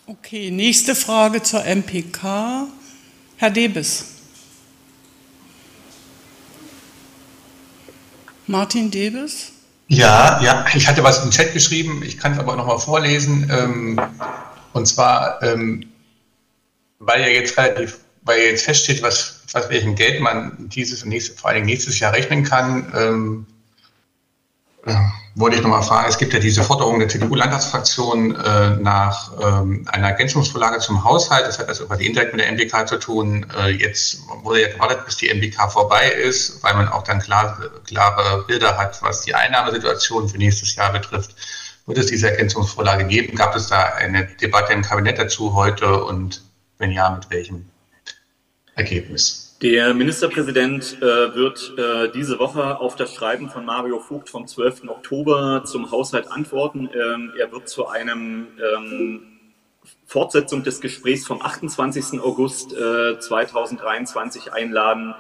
Okay, 0.06 0.50
nächste 0.50 0.94
Frage 0.94 1.42
zur 1.42 1.64
MPK. 1.64 2.68
Herr 3.38 3.50
Debes. 3.50 4.15
Martin 8.46 8.90
Debes? 8.90 9.52
Ja, 9.88 10.40
ja, 10.42 10.66
ich 10.74 10.86
hatte 10.88 11.04
was 11.04 11.22
im 11.24 11.30
Chat 11.30 11.52
geschrieben, 11.52 12.02
ich 12.02 12.18
kann 12.18 12.32
es 12.32 12.38
aber 12.38 12.56
nochmal 12.56 12.78
vorlesen. 12.78 13.48
Ähm, 13.50 14.00
und 14.72 14.86
zwar, 14.86 15.42
ähm, 15.42 15.86
weil 16.98 17.20
ja 17.20 17.28
jetzt 17.28 17.56
relativ, 17.56 17.98
weil 18.22 18.40
jetzt 18.40 18.64
feststeht, 18.64 19.02
was, 19.02 19.42
was 19.52 19.68
welchem 19.68 19.94
Geld 19.94 20.20
man 20.20 20.68
dieses 20.68 21.02
und 21.02 21.10
nächstes, 21.10 21.40
vor 21.40 21.50
allem 21.50 21.64
nächstes 21.64 21.98
Jahr 22.00 22.12
rechnen 22.12 22.42
kann, 22.42 22.92
ähm, 22.96 23.46
äh, 24.86 24.94
wollte 25.36 25.56
ich 25.56 25.62
nochmal 25.62 25.82
fragen, 25.82 26.08
es 26.08 26.16
gibt 26.16 26.32
ja 26.32 26.38
diese 26.38 26.62
Forderung 26.62 26.98
der 26.98 27.08
CDU-Landtagsfraktion 27.08 28.34
äh, 28.36 28.70
nach 28.76 29.32
ähm, 29.38 29.86
einer 29.86 30.08
Ergänzungsvorlage 30.08 30.78
zum 30.78 31.04
Haushalt. 31.04 31.46
Das 31.46 31.58
hat 31.58 31.68
also 31.68 31.86
quasi 31.86 32.06
indirekt 32.06 32.32
mit 32.32 32.40
der 32.40 32.50
MBK 32.50 32.88
zu 32.88 32.98
tun. 32.98 33.46
Äh, 33.54 33.68
jetzt 33.68 34.20
wurde 34.42 34.62
ja 34.62 34.68
gewartet, 34.68 35.04
bis 35.04 35.18
die 35.18 35.28
MBK 35.28 35.70
vorbei 35.70 36.08
ist, 36.10 36.62
weil 36.62 36.74
man 36.74 36.88
auch 36.88 37.02
dann 37.02 37.20
klar, 37.20 37.60
klare 37.86 38.44
Bilder 38.46 38.78
hat, 38.78 39.02
was 39.02 39.20
die 39.20 39.34
Einnahmesituation 39.34 40.26
für 40.26 40.38
nächstes 40.38 40.74
Jahr 40.74 40.90
betrifft. 40.90 41.34
Wird 41.84 41.98
es 41.98 42.06
diese 42.06 42.30
Ergänzungsvorlage 42.30 43.04
geben? 43.04 43.36
Gab 43.36 43.54
es 43.54 43.68
da 43.68 43.82
eine 43.82 44.24
Debatte 44.24 44.72
im 44.72 44.82
Kabinett 44.82 45.18
dazu 45.18 45.54
heute 45.54 46.02
und 46.02 46.42
wenn 46.78 46.92
ja, 46.92 47.10
mit 47.10 47.28
welchem 47.28 47.68
Ergebnis? 48.74 49.45
Der 49.62 49.94
Ministerpräsident 49.94 50.98
äh, 51.00 51.34
wird 51.34 51.72
äh, 51.78 52.10
diese 52.12 52.38
Woche 52.38 52.78
auf 52.78 52.94
das 52.94 53.14
Schreiben 53.14 53.48
von 53.48 53.64
Mario 53.64 54.00
Vogt 54.00 54.28
vom 54.28 54.46
12. 54.46 54.88
Oktober 54.88 55.64
zum 55.64 55.90
Haushalt 55.90 56.30
antworten. 56.30 56.90
Ähm, 56.92 57.32
er 57.38 57.50
wird 57.52 57.66
zu 57.66 57.86
einem 57.86 58.48
ähm, 58.58 59.22
Fortsetzung 60.04 60.62
des 60.62 60.82
Gesprächs 60.82 61.26
vom 61.26 61.40
28. 61.40 62.20
August 62.20 62.74
äh, 62.74 63.18
2023 63.18 64.52
einladen. 64.52 65.14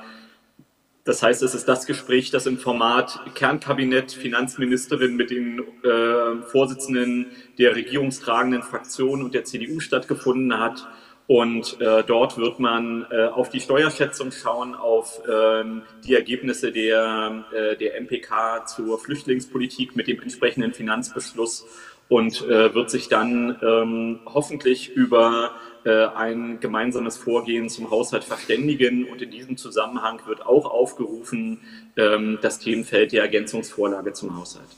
Das 1.04 1.22
heißt, 1.22 1.42
es 1.42 1.54
ist 1.54 1.66
das 1.66 1.86
Gespräch, 1.86 2.30
das 2.30 2.44
im 2.44 2.58
Format 2.58 3.18
Kernkabinett 3.36 4.12
Finanzministerin 4.12 5.16
mit 5.16 5.30
den 5.30 5.60
äh, 5.82 6.42
Vorsitzenden 6.42 7.26
der 7.58 7.74
regierungstragenden 7.74 8.62
Fraktion 8.62 9.22
und 9.22 9.32
der 9.32 9.44
CDU 9.44 9.80
stattgefunden 9.80 10.58
hat. 10.58 10.86
Und 11.28 11.80
äh, 11.80 12.04
dort 12.04 12.38
wird 12.38 12.60
man 12.60 13.06
äh, 13.10 13.24
auf 13.24 13.48
die 13.48 13.60
Steuerschätzung 13.60 14.30
schauen, 14.30 14.76
auf 14.76 15.20
ähm, 15.28 15.82
die 16.06 16.14
Ergebnisse 16.14 16.70
der, 16.70 17.44
äh, 17.52 17.76
der 17.76 18.00
MPK 18.00 18.64
zur 18.66 18.98
Flüchtlingspolitik 18.98 19.96
mit 19.96 20.06
dem 20.06 20.20
entsprechenden 20.20 20.72
Finanzbeschluss 20.72 21.66
und 22.08 22.42
äh, 22.42 22.72
wird 22.72 22.90
sich 22.90 23.08
dann 23.08 23.58
ähm, 23.60 24.20
hoffentlich 24.24 24.90
über 24.90 25.50
äh, 25.84 26.06
ein 26.06 26.60
gemeinsames 26.60 27.16
Vorgehen 27.16 27.68
zum 27.68 27.90
Haushalt 27.90 28.22
verständigen. 28.22 29.08
Und 29.08 29.20
in 29.20 29.30
diesem 29.32 29.56
Zusammenhang 29.56 30.20
wird 30.26 30.46
auch 30.46 30.66
aufgerufen 30.66 31.60
ähm, 31.96 32.38
das 32.40 32.60
Themenfeld 32.60 33.10
der 33.10 33.22
Ergänzungsvorlage 33.22 34.12
zum 34.12 34.36
Haushalt. 34.36 34.68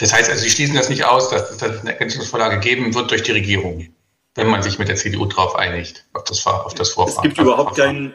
Das 0.00 0.14
heißt 0.14 0.30
also, 0.30 0.42
Sie 0.42 0.50
schließen 0.50 0.74
das 0.74 0.88
nicht 0.88 1.04
aus, 1.04 1.28
dass 1.28 1.50
es 1.50 1.62
eine 1.62 1.90
Ergänzungsvorlage 1.92 2.58
geben 2.58 2.94
wird 2.94 3.10
durch 3.10 3.22
die 3.22 3.32
Regierung, 3.32 3.88
wenn 4.34 4.48
man 4.48 4.62
sich 4.62 4.78
mit 4.78 4.88
der 4.88 4.96
CDU 4.96 5.26
darauf 5.26 5.54
einigt, 5.54 6.06
auf 6.14 6.24
das, 6.24 6.44
auf 6.46 6.74
das 6.74 6.90
Vorfahren. 6.92 7.18
Es 7.18 7.22
gibt 7.22 7.38
überhaupt 7.38 7.76
keinen. 7.76 8.14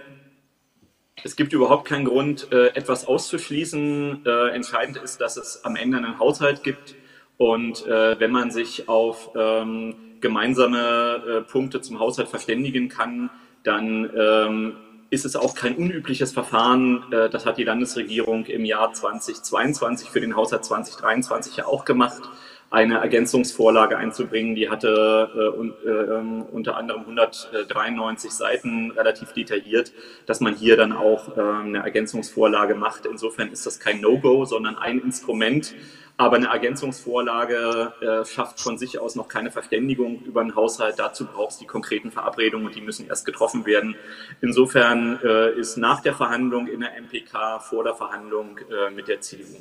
Es 1.24 1.36
gibt 1.36 1.54
überhaupt 1.54 1.88
keinen 1.88 2.06
Grund, 2.06 2.52
äh, 2.52 2.68
etwas 2.76 3.08
auszuschließen. 3.08 4.26
Äh, 4.26 4.50
entscheidend 4.50 4.98
ist, 4.98 5.22
dass 5.22 5.38
es 5.38 5.64
am 5.64 5.76
Ende 5.76 5.98
einen 5.98 6.20
Haushalt 6.20 6.64
gibt. 6.64 6.96
Und 7.38 7.86
äh, 7.86 8.20
wenn 8.20 8.32
man 8.32 8.52
sich 8.52 8.90
auf 8.90 9.32
ähm, 9.36 9.96
gemeinsame 10.22 11.46
Punkte 11.50 11.82
zum 11.82 12.00
Haushalt 12.00 12.30
verständigen 12.30 12.90
kann, 12.90 13.30
dann 13.64 14.10
ähm, 14.18 14.74
ist 15.16 15.26
es 15.26 15.36
auch 15.36 15.56
kein 15.56 15.76
unübliches 15.76 16.34
Verfahren. 16.34 17.04
Äh, 17.12 17.30
das 17.30 17.46
hat 17.46 17.58
die 17.58 17.64
Landesregierung 17.64 18.46
im 18.46 18.66
Jahr 18.66 18.94
2022 18.94 20.10
für 20.10 20.22
den 20.22 20.36
Haushalt 20.36 20.66
2023 20.66 21.58
ja 21.58 21.66
auch 21.66 21.86
gemacht, 21.86 22.22
eine 22.70 22.98
Ergänzungsvorlage 22.98 23.98
einzubringen. 23.98 24.56
Die 24.56 24.70
hatte 24.70 25.30
äh, 25.34 25.90
ähm, 25.90 26.44
unter 26.52 26.76
anderem 26.76 27.02
193 27.02 28.32
Seiten 28.32 28.92
relativ 28.92 29.32
detailliert, 29.32 29.94
dass 30.26 30.42
man 30.42 30.54
hier 30.54 30.76
dann 30.76 30.92
auch 30.92 31.38
ähm, 31.38 31.68
eine 31.68 31.80
Ergänzungsvorlage 31.80 32.76
macht. 32.76 33.06
Insofern 33.06 33.52
ist 33.52 33.66
das 33.66 33.80
kein 33.80 34.02
No-Go, 34.02 34.46
sondern 34.46 34.78
ein 34.78 35.00
Instrument, 35.00 35.74
aber 36.18 36.38
eine 36.38 36.48
Ergänzungsvorlage 36.48 37.94
äh, 38.02 38.26
schafft 38.26 38.62
von 38.62 38.78
sich 38.78 39.00
aus 39.00 39.16
noch 39.16 39.28
keine 39.28 39.52
Verständigung 39.52 40.22
über 40.22 40.42
einen 40.42 40.56
Haushalt. 40.56 40.96
Dazu 40.98 41.26
braucht 41.26 41.52
es 41.52 41.58
die 41.58 41.66
konkreten 41.66 42.12
Verabredungen 42.12 42.68
und 42.68 42.76
die 42.76 42.82
müssen 42.82 43.08
erst 43.08 43.26
getroffen 43.26 43.66
werden. 43.66 43.96
Insofern 44.42 45.20
äh, 45.24 45.52
ist 45.60 45.78
nach 45.78 46.02
der 46.02 46.16
Verhandlung 46.16 46.68
in 46.68 46.80
der 46.80 46.96
MPK 47.02 47.60
vor 47.60 47.84
der 47.84 47.96
Verhandlung 47.96 48.58
äh, 48.58 48.92
mit 48.92 49.08
der 49.10 49.20
CDU. 49.20 49.58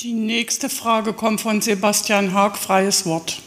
Die 0.00 0.12
nächste 0.12 0.68
Frage 0.68 1.12
kommt 1.12 1.40
von 1.40 1.60
Sebastian 1.60 2.34
Haag, 2.34 2.56
freies 2.56 3.06
Wort. 3.06 3.40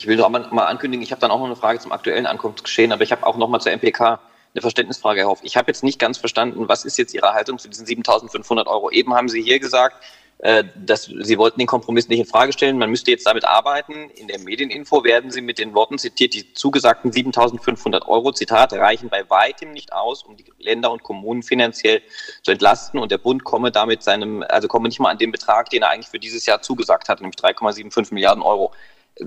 Ich 0.00 0.06
will 0.06 0.16
noch 0.16 0.30
mal 0.30 0.64
ankündigen, 0.64 1.02
ich 1.02 1.12
habe 1.12 1.20
dann 1.20 1.30
auch 1.30 1.38
noch 1.38 1.44
eine 1.44 1.56
Frage 1.56 1.78
zum 1.78 1.92
aktuellen 1.92 2.24
Ankunftsgeschehen, 2.24 2.90
aber 2.90 3.02
ich 3.02 3.12
habe 3.12 3.26
auch 3.26 3.36
noch 3.36 3.48
mal 3.48 3.60
zur 3.60 3.72
MPK 3.72 4.18
eine 4.54 4.62
Verständnisfrage, 4.62 5.20
Herr 5.20 5.28
Hoff. 5.28 5.40
Ich 5.42 5.58
habe 5.58 5.66
jetzt 5.66 5.84
nicht 5.84 5.98
ganz 5.98 6.16
verstanden, 6.16 6.68
was 6.68 6.86
ist 6.86 6.96
jetzt 6.96 7.12
Ihre 7.12 7.34
Haltung 7.34 7.58
zu 7.58 7.68
diesen 7.68 7.86
7.500 7.86 8.66
Euro? 8.66 8.90
Eben 8.90 9.12
haben 9.12 9.28
Sie 9.28 9.42
hier 9.42 9.60
gesagt, 9.60 10.02
äh, 10.38 10.64
dass 10.74 11.04
Sie 11.04 11.36
wollten 11.36 11.58
den 11.58 11.66
Kompromiss 11.66 12.08
nicht 12.08 12.18
in 12.18 12.24
Frage 12.24 12.54
stellen. 12.54 12.78
Man 12.78 12.88
müsste 12.88 13.10
jetzt 13.10 13.26
damit 13.26 13.44
arbeiten. 13.44 14.08
In 14.16 14.26
der 14.26 14.38
Medieninfo 14.38 15.04
werden 15.04 15.30
Sie 15.30 15.42
mit 15.42 15.58
den 15.58 15.74
Worten 15.74 15.98
zitiert, 15.98 16.32
die 16.32 16.50
zugesagten 16.54 17.10
7.500 17.10 18.08
Euro, 18.08 18.32
Zitat, 18.32 18.72
reichen 18.72 19.10
bei 19.10 19.28
weitem 19.28 19.72
nicht 19.72 19.92
aus, 19.92 20.22
um 20.22 20.34
die 20.34 20.46
Länder 20.58 20.92
und 20.92 21.02
Kommunen 21.02 21.42
finanziell 21.42 22.00
zu 22.42 22.52
entlasten. 22.52 22.98
Und 22.98 23.12
der 23.12 23.18
Bund 23.18 23.44
komme 23.44 23.70
damit 23.70 24.02
seinem, 24.02 24.42
also 24.48 24.66
komme 24.66 24.88
nicht 24.88 24.98
mal 24.98 25.10
an 25.10 25.18
den 25.18 25.30
Betrag, 25.30 25.68
den 25.68 25.82
er 25.82 25.90
eigentlich 25.90 26.08
für 26.08 26.18
dieses 26.18 26.46
Jahr 26.46 26.62
zugesagt 26.62 27.10
hat, 27.10 27.20
nämlich 27.20 27.38
3,75 27.38 28.14
Milliarden 28.14 28.42
Euro 28.42 28.72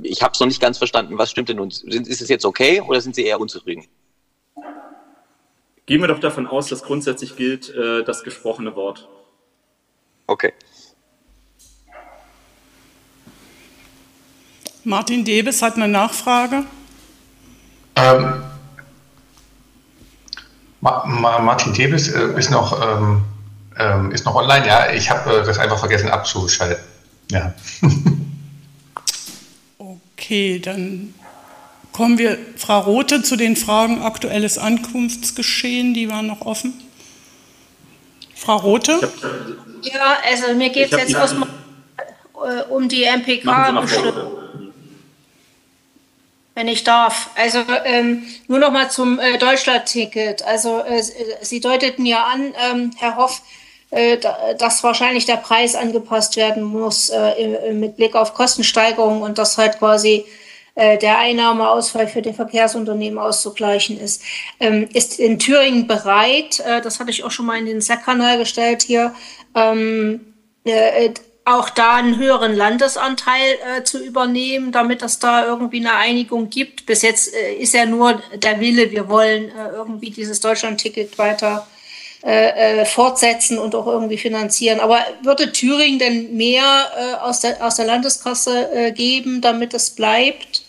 ich 0.02 0.22
habe 0.22 0.32
es 0.34 0.40
noch 0.40 0.48
nicht 0.48 0.62
ganz 0.62 0.78
verstanden. 0.78 1.18
Was 1.18 1.32
stimmt 1.32 1.50
denn 1.50 1.58
nun? 1.58 1.70
Ist 1.70 2.22
es 2.22 2.30
jetzt 2.30 2.46
okay 2.46 2.82
oder 2.82 3.02
sind 3.02 3.16
Sie 3.16 3.26
eher 3.26 3.40
unzufrieden? 3.40 3.86
Gehen 5.86 6.02
wir 6.02 6.08
doch 6.08 6.20
davon 6.20 6.48
aus, 6.48 6.68
dass 6.68 6.84
grundsätzlich 6.84 7.36
gilt 7.36 7.70
äh, 7.70 8.04
das 8.04 8.24
gesprochene 8.24 8.76
Wort. 8.76 9.10
Okay. 10.28 10.54
Martin 14.86 15.26
Debes 15.26 15.62
hat 15.62 15.76
eine 15.76 15.88
Nachfrage. 15.88 16.64
Ähm, 17.96 18.44
Ma 20.82 21.06
Ma 21.06 21.40
Martin 21.40 21.74
Debes 21.74 22.10
äh, 22.10 22.38
ist, 22.38 22.52
noch, 22.52 22.82
ähm, 22.82 23.24
ähm, 23.78 24.12
ist 24.12 24.26
noch 24.26 24.36
online. 24.36 24.68
Ja, 24.68 24.92
ich 24.92 25.10
habe 25.10 25.38
äh, 25.38 25.46
das 25.46 25.60
einfach 25.60 25.80
vergessen 25.80 26.10
abzuschalten. 26.10 26.84
Ja. 27.32 27.54
Okay, 30.24 30.58
dann 30.58 31.14
kommen 31.92 32.18
wir, 32.18 32.38
Frau 32.56 32.80
Rothe, 32.80 33.24
zu 33.24 33.36
den 33.36 33.58
Fragen 33.58 34.02
aktuelles 34.04 34.58
Ankunftsgeschehen, 34.58 35.94
die 35.94 36.10
waren 36.10 36.28
noch 36.28 36.40
offen. 36.46 36.74
Frau 38.34 38.56
Rothe? 38.56 39.12
Ja, 39.82 40.20
also 40.26 40.54
mir 40.54 40.70
geht 40.70 40.94
es 40.94 40.98
jetzt 40.98 41.14
erstmal 41.14 41.50
äh, 42.36 42.62
um 42.70 42.88
die 42.88 43.04
MPK-Beschlüsse. 43.04 44.32
Wenn 46.56 46.70
ich 46.70 46.86
darf. 46.86 47.32
Also 47.36 47.66
ähm, 47.84 48.24
nur 48.48 48.60
noch 48.60 48.72
mal 48.72 48.90
zum 48.90 49.20
äh, 49.20 49.38
Deutschland-Ticket. 49.38 50.44
Also 50.44 50.80
äh, 50.86 51.04
Sie 51.42 51.60
deuteten 51.60 52.06
ja 52.06 52.28
an, 52.28 52.54
ähm, 52.72 52.92
Herr 52.98 53.18
Hoff, 53.18 53.42
äh, 53.42 53.63
dass 54.58 54.84
wahrscheinlich 54.84 55.26
der 55.26 55.38
Preis 55.38 55.76
angepasst 55.76 56.36
werden 56.36 56.64
muss 56.64 57.10
äh, 57.10 57.74
mit 57.74 57.96
Blick 57.96 58.16
auf 58.16 58.34
Kostensteigerungen 58.34 59.22
und 59.22 59.38
dass 59.38 59.58
halt 59.58 59.80
quasi 59.80 60.26
äh, 60.76 60.98
der 60.98 61.20
Einnahmeausfall 61.20 62.08
für 62.08 62.22
die 62.22 62.34
Verkehrsunternehmen 62.34 63.20
auszugleichen 63.20 64.00
ist. 64.00 64.24
Ähm, 64.60 64.90
ist 64.94 65.20
in 65.20 65.38
Thüringen 65.38 65.88
bereit, 65.88 66.64
das 66.84 67.00
hatte 67.00 67.12
ich 67.12 67.24
auch 67.24 67.32
schon 67.32 67.46
mal 67.46 67.60
in 67.60 67.66
den 67.66 67.82
SAC-Kanal 67.82 68.38
gestellt 68.38 68.82
hier, 68.82 69.14
ähm, 69.54 70.34
auch 71.46 71.70
da 71.70 71.96
einen 71.96 72.18
höheren 72.18 72.56
Landesanteil 72.56 73.58
äh, 73.78 73.84
zu 73.84 74.04
übernehmen, 74.04 74.72
damit 74.72 75.02
es 75.02 75.20
da 75.20 75.46
irgendwie 75.46 75.80
eine 75.80 75.96
Einigung 75.96 76.50
gibt. 76.50 76.86
Bis 76.86 77.02
jetzt 77.02 77.34
äh, 77.34 77.56
ist 77.56 77.74
ja 77.74 77.86
nur 77.86 78.22
der 78.36 78.60
Wille, 78.60 78.92
wir 78.92 79.10
wollen 79.10 79.50
äh, 79.50 79.70
irgendwie 79.74 80.10
dieses 80.10 80.40
Deutschland-Ticket 80.40 81.18
weiter 81.18 81.68
äh, 82.24 82.82
äh, 82.82 82.86
fortsetzen 82.86 83.58
und 83.58 83.76
auch 83.76 83.88
irgendwie 83.88 84.18
finanzieren. 84.18 84.80
Aber 84.80 85.00
würde 85.24 85.52
Thüringen 85.52 86.00
denn 86.00 86.36
mehr 86.38 86.64
äh, 86.64 87.16
aus, 87.22 87.42
der, 87.42 87.66
aus 87.66 87.76
der 87.76 87.86
Landeskasse 87.86 88.72
äh, 88.72 88.92
geben, 88.92 89.42
damit 89.42 89.74
es 89.74 89.90
bleibt? 89.90 90.64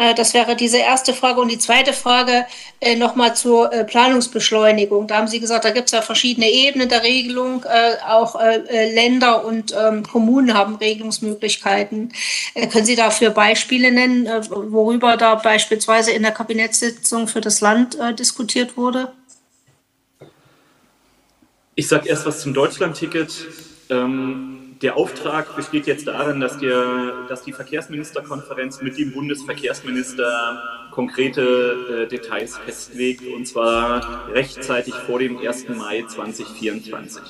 Äh, 0.00 0.14
das 0.14 0.32
wäre 0.32 0.56
diese 0.56 0.78
erste 0.78 1.12
Frage. 1.12 1.40
Und 1.40 1.48
die 1.48 1.58
zweite 1.58 1.92
Frage 1.92 2.46
äh, 2.80 2.96
nochmal 2.96 3.36
zur 3.36 3.72
äh, 3.72 3.84
Planungsbeschleunigung. 3.84 5.06
Da 5.06 5.18
haben 5.18 5.28
Sie 5.28 5.40
gesagt, 5.40 5.64
da 5.64 5.70
gibt 5.70 5.86
es 5.86 5.92
ja 5.92 6.00
verschiedene 6.00 6.50
Ebenen 6.50 6.88
der 6.88 7.02
Regelung. 7.02 7.64
Auch 8.08 8.40
Länder 8.40 9.44
und 9.44 9.74
ähm, 9.78 10.02
Kommunen 10.02 10.54
haben 10.54 10.76
Regelungsmöglichkeiten. 10.76 12.12
Können 12.72 12.86
Sie 12.86 12.96
dafür 12.96 13.30
Beispiele 13.30 13.92
nennen, 13.92 14.26
worüber 14.48 15.16
da 15.16 15.34
beispielsweise 15.34 16.12
in 16.12 16.22
der 16.22 16.32
Kabinettssitzung 16.32 17.28
für 17.28 17.40
das 17.40 17.60
Land 17.60 17.98
diskutiert 18.18 18.76
wurde? 18.76 19.12
Ich 21.74 21.88
sage 21.88 22.08
erst 22.08 22.26
was 22.26 22.40
zum 22.40 22.52
Deutschland-Ticket. 22.52 23.48
Ähm, 23.90 24.76
der 24.82 24.96
Auftrag 24.96 25.54
besteht 25.56 25.86
jetzt 25.86 26.06
darin, 26.06 26.40
dass, 26.40 26.58
der, 26.58 27.26
dass 27.28 27.42
die 27.42 27.52
Verkehrsministerkonferenz 27.52 28.80
mit 28.80 28.98
dem 28.98 29.12
Bundesverkehrsminister 29.12 30.88
konkrete 30.90 32.04
äh, 32.04 32.08
Details 32.08 32.56
festlegt, 32.56 33.22
und 33.26 33.46
zwar 33.46 34.28
rechtzeitig 34.32 34.94
vor 34.94 35.18
dem 35.18 35.38
1. 35.38 35.68
Mai 35.68 36.04
2024. 36.06 37.22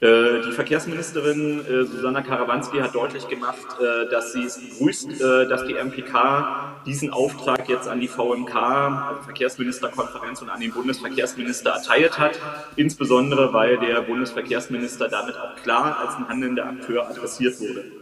Äh, 0.00 0.40
die 0.46 0.52
Verkehrsministerin 0.52 1.60
äh, 1.60 1.84
Susanna 1.84 2.22
Karawanski 2.22 2.78
hat 2.78 2.94
deutlich 2.94 3.28
gemacht, 3.28 3.76
äh, 3.78 4.08
dass 4.10 4.32
sie 4.32 4.44
es 4.44 4.58
begrüßt, 4.58 5.20
dass 5.20 5.66
die 5.66 5.74
MPK 5.74 6.82
diesen 6.86 7.10
Auftrag 7.10 7.68
jetzt 7.68 7.86
an 7.86 8.00
die 8.00 8.08
VMK, 8.08 8.54
also 8.56 9.22
Verkehrsministerkonferenz 9.22 10.40
und 10.40 10.48
an 10.48 10.60
den 10.60 10.72
Bundesverkehrsminister 10.72 11.72
erteilt 11.72 12.18
hat, 12.18 12.40
insbesondere 12.76 13.52
weil 13.52 13.76
der 13.76 14.00
Bundesverkehrsminister 14.00 15.08
damit 15.08 15.36
auch 15.36 15.54
klar 15.62 15.98
als 15.98 16.16
ein 16.16 16.28
handelnder 16.28 16.66
Akteur 16.66 17.06
adressiert 17.06 17.60
wurde. 17.60 17.99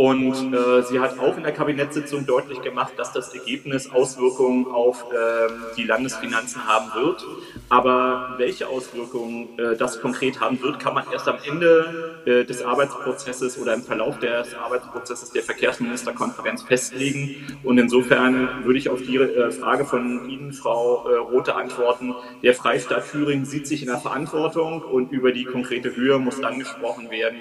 Und 0.00 0.54
äh, 0.54 0.82
sie 0.84 0.98
hat 0.98 1.18
auch 1.18 1.36
in 1.36 1.42
der 1.42 1.52
Kabinettssitzung 1.52 2.24
deutlich 2.24 2.62
gemacht, 2.62 2.94
dass 2.96 3.12
das 3.12 3.34
Ergebnis 3.34 3.90
Auswirkungen 3.92 4.64
auf 4.64 5.04
äh, 5.12 5.52
die 5.76 5.82
Landesfinanzen 5.82 6.66
haben 6.66 6.86
wird. 6.94 7.22
Aber 7.68 8.36
welche 8.38 8.66
Auswirkungen 8.66 9.58
äh, 9.58 9.76
das 9.76 10.00
konkret 10.00 10.40
haben 10.40 10.58
wird, 10.62 10.80
kann 10.80 10.94
man 10.94 11.04
erst 11.12 11.28
am 11.28 11.36
Ende 11.46 12.22
äh, 12.24 12.44
des 12.46 12.62
Arbeitsprozesses 12.62 13.58
oder 13.58 13.74
im 13.74 13.82
Verlauf 13.82 14.18
des 14.20 14.54
Arbeitsprozesses 14.54 15.32
der 15.32 15.42
Verkehrsministerkonferenz 15.42 16.62
festlegen. 16.62 17.58
Und 17.62 17.76
insofern 17.76 18.64
würde 18.64 18.78
ich 18.78 18.88
auf 18.88 19.02
die 19.02 19.18
äh, 19.18 19.50
Frage 19.50 19.84
von 19.84 20.30
Ihnen, 20.30 20.54
Frau 20.54 21.10
äh, 21.10 21.16
Rote, 21.16 21.56
antworten. 21.56 22.14
Der 22.42 22.54
Freistaat 22.54 23.10
Thüringen 23.10 23.44
sieht 23.44 23.66
sich 23.66 23.82
in 23.82 23.88
der 23.88 23.98
Verantwortung 23.98 24.80
und 24.80 25.12
über 25.12 25.30
die 25.32 25.44
konkrete 25.44 25.94
Höhe 25.94 26.18
muss 26.18 26.40
dann 26.40 26.58
gesprochen 26.58 27.10
werden 27.10 27.36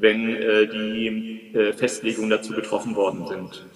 wenn 0.00 0.34
äh, 0.34 0.66
die 0.66 1.52
äh, 1.54 1.72
Festlegungen 1.72 2.30
dazu 2.30 2.52
getroffen 2.52 2.96
worden 2.96 3.26
sind. 3.26 3.66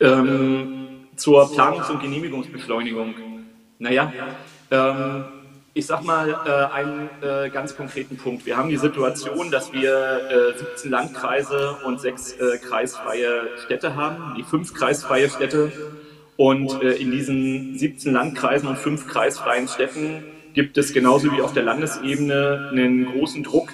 Ähm, 0.00 0.86
zur 1.16 1.50
Planungs- 1.52 1.90
und 1.90 2.00
Genehmigungsbeschleunigung. 2.00 3.14
Naja, 3.78 4.12
ähm, 4.70 5.24
ich 5.76 5.86
sage 5.86 6.04
mal 6.04 6.30
äh, 6.30 6.72
einen 6.72 7.10
äh, 7.20 7.50
ganz 7.50 7.76
konkreten 7.76 8.16
Punkt. 8.16 8.46
Wir 8.46 8.56
haben 8.56 8.68
die 8.68 8.76
Situation, 8.76 9.50
dass 9.50 9.72
wir 9.72 10.54
äh, 10.54 10.58
17 10.58 10.90
Landkreise 10.90 11.76
und 11.84 12.00
sechs 12.00 12.32
äh, 12.32 12.58
kreisfreie 12.58 13.48
Städte 13.64 13.96
haben, 13.96 14.36
die 14.36 14.44
fünf 14.44 14.72
kreisfreie 14.72 15.28
Städte. 15.28 15.72
Und 16.36 16.80
äh, 16.82 16.92
in 16.92 17.10
diesen 17.10 17.76
17 17.76 18.12
Landkreisen 18.12 18.68
und 18.68 18.78
fünf 18.78 19.08
kreisfreien 19.08 19.66
Städten 19.66 20.24
gibt 20.52 20.78
es 20.78 20.92
genauso 20.92 21.32
wie 21.32 21.40
auf 21.40 21.52
der 21.52 21.64
Landesebene 21.64 22.70
einen 22.70 23.06
großen 23.06 23.42
Druck 23.42 23.70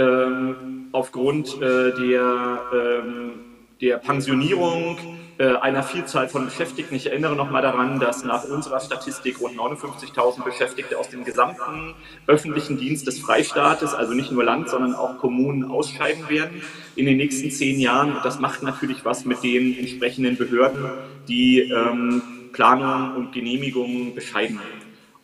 ähm, 0.00 0.88
aufgrund 0.92 1.60
äh, 1.60 1.92
der, 1.92 2.60
ähm, 2.72 3.32
der 3.80 3.98
Pensionierung 3.98 4.96
äh, 5.38 5.56
einer 5.56 5.82
Vielzahl 5.82 6.28
von 6.28 6.46
Beschäftigten. 6.46 6.94
Ich 6.94 7.06
erinnere 7.06 7.36
nochmal 7.36 7.62
daran, 7.62 8.00
dass 8.00 8.24
nach 8.24 8.44
unserer 8.44 8.80
Statistik 8.80 9.40
rund 9.40 9.56
59.000 9.56 10.44
Beschäftigte 10.44 10.98
aus 10.98 11.08
dem 11.08 11.24
gesamten 11.24 11.94
öffentlichen 12.26 12.78
Dienst 12.78 13.06
des 13.06 13.20
Freistaates, 13.20 13.94
also 13.94 14.12
nicht 14.14 14.32
nur 14.32 14.44
Land, 14.44 14.68
sondern 14.68 14.94
auch 14.94 15.18
Kommunen, 15.18 15.70
ausscheiden 15.70 16.28
werden 16.28 16.62
in 16.96 17.06
den 17.06 17.16
nächsten 17.16 17.50
zehn 17.50 17.80
Jahren. 17.80 18.16
Und 18.16 18.24
das 18.24 18.40
macht 18.40 18.62
natürlich 18.62 19.04
was 19.04 19.24
mit 19.24 19.42
den 19.42 19.78
entsprechenden 19.78 20.36
Behörden, 20.36 20.84
die 21.28 21.60
ähm, 21.60 22.22
Planung 22.52 23.16
und 23.16 23.32
Genehmigungen 23.32 24.14
bescheiden. 24.14 24.60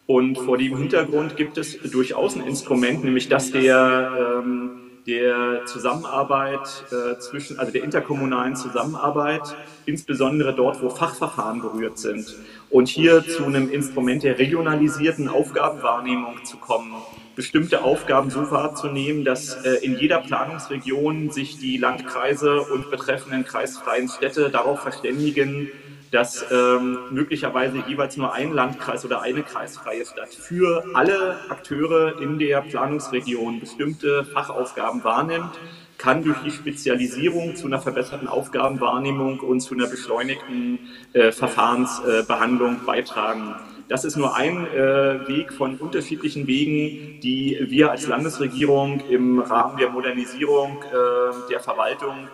Und 0.06 0.38
vor 0.38 0.56
dem 0.56 0.76
Hintergrund 0.76 1.36
gibt 1.36 1.58
es 1.58 1.78
durchaus 1.80 2.36
ein 2.36 2.46
Instrument, 2.46 3.02
nämlich 3.02 3.28
das 3.28 3.50
der, 3.50 4.40
ähm, 4.44 4.82
der 5.04 5.66
Zusammenarbeit 5.66 6.84
äh, 6.92 7.18
zwischen, 7.18 7.58
also 7.58 7.72
der 7.72 7.82
interkommunalen 7.82 8.54
Zusammenarbeit, 8.54 9.42
insbesondere 9.84 10.54
dort, 10.54 10.80
wo 10.80 10.90
Fachverfahren 10.90 11.60
berührt 11.60 11.98
sind. 11.98 12.36
Und 12.70 12.86
hier 12.88 13.26
zu 13.26 13.44
einem 13.44 13.68
Instrument 13.70 14.22
der 14.22 14.38
regionalisierten 14.38 15.28
Aufgabenwahrnehmung 15.28 16.44
zu 16.44 16.56
kommen, 16.56 16.92
bestimmte 17.34 17.82
Aufgaben 17.82 18.30
so 18.30 18.48
wahrzunehmen, 18.50 19.24
dass 19.24 19.54
äh, 19.64 19.84
in 19.84 19.98
jeder 19.98 20.20
Planungsregion 20.20 21.30
sich 21.30 21.58
die 21.58 21.78
Landkreise 21.78 22.60
und 22.60 22.92
betreffenden 22.92 23.44
kreisfreien 23.44 24.08
Städte 24.08 24.50
darauf 24.50 24.80
verständigen, 24.80 25.68
dass 26.16 26.46
ähm, 26.50 26.96
möglicherweise 27.10 27.84
jeweils 27.86 28.16
nur 28.16 28.32
ein 28.32 28.50
Landkreis 28.54 29.04
oder 29.04 29.20
eine 29.20 29.42
kreisfreie 29.42 30.06
Stadt 30.06 30.32
für 30.32 30.82
alle 30.94 31.36
Akteure 31.50 32.22
in 32.22 32.38
der 32.38 32.62
Planungsregion 32.62 33.60
bestimmte 33.60 34.24
Fachaufgaben 34.24 35.04
wahrnimmt, 35.04 35.60
kann 35.98 36.24
durch 36.24 36.38
die 36.38 36.50
Spezialisierung 36.50 37.54
zu 37.54 37.66
einer 37.66 37.80
verbesserten 37.82 38.28
Aufgabenwahrnehmung 38.28 39.40
und 39.40 39.60
zu 39.60 39.74
einer 39.74 39.88
beschleunigten 39.88 40.78
äh, 41.12 41.32
Verfahrensbehandlung 41.32 42.76
äh, 42.76 42.86
beitragen. 42.86 43.54
Das 43.88 44.06
ist 44.06 44.16
nur 44.16 44.34
ein 44.34 44.66
äh, 44.68 45.28
Weg 45.28 45.52
von 45.52 45.76
unterschiedlichen 45.76 46.46
Wegen, 46.46 47.20
die 47.20 47.58
wir 47.68 47.90
als 47.90 48.06
Landesregierung 48.06 49.02
im 49.10 49.38
Rahmen 49.38 49.76
der 49.76 49.90
Modernisierung 49.90 50.82
äh, 50.82 51.50
der 51.50 51.60
Verwaltung 51.60 52.28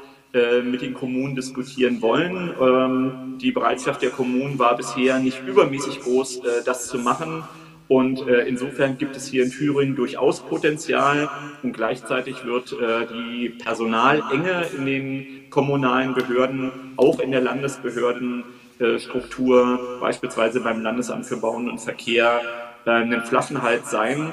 mit 0.62 0.80
den 0.80 0.94
Kommunen 0.94 1.36
diskutieren 1.36 2.00
wollen. 2.00 2.54
Ähm, 2.58 3.36
die 3.38 3.52
Bereitschaft 3.52 4.00
der 4.00 4.08
Kommunen 4.08 4.58
war 4.58 4.74
bisher 4.76 5.18
nicht 5.18 5.46
übermäßig 5.46 6.00
groß, 6.00 6.38
äh, 6.38 6.62
das 6.64 6.88
zu 6.88 6.98
machen. 6.98 7.44
Und 7.88 8.26
äh, 8.26 8.48
insofern 8.48 8.96
gibt 8.96 9.14
es 9.16 9.26
hier 9.26 9.44
in 9.44 9.50
Thüringen 9.50 9.94
durchaus 9.94 10.40
Potenzial 10.40 11.28
und 11.62 11.74
gleichzeitig 11.74 12.46
wird 12.46 12.72
die 12.72 13.50
Personalenge 13.50 14.64
in 14.74 14.86
den 14.86 15.50
kommunalen 15.50 16.14
Behörden, 16.14 16.72
auch 16.96 17.20
in 17.20 17.32
der 17.32 17.42
Landesbehördenstruktur, 17.42 19.98
beispielsweise 20.00 20.60
beim 20.60 20.80
Landesamt 20.80 21.26
für 21.26 21.36
Bauen 21.36 21.68
und 21.68 21.78
Verkehr, 21.78 22.40
ein 22.86 23.22
Flaschenhals 23.24 23.90
sein, 23.90 24.32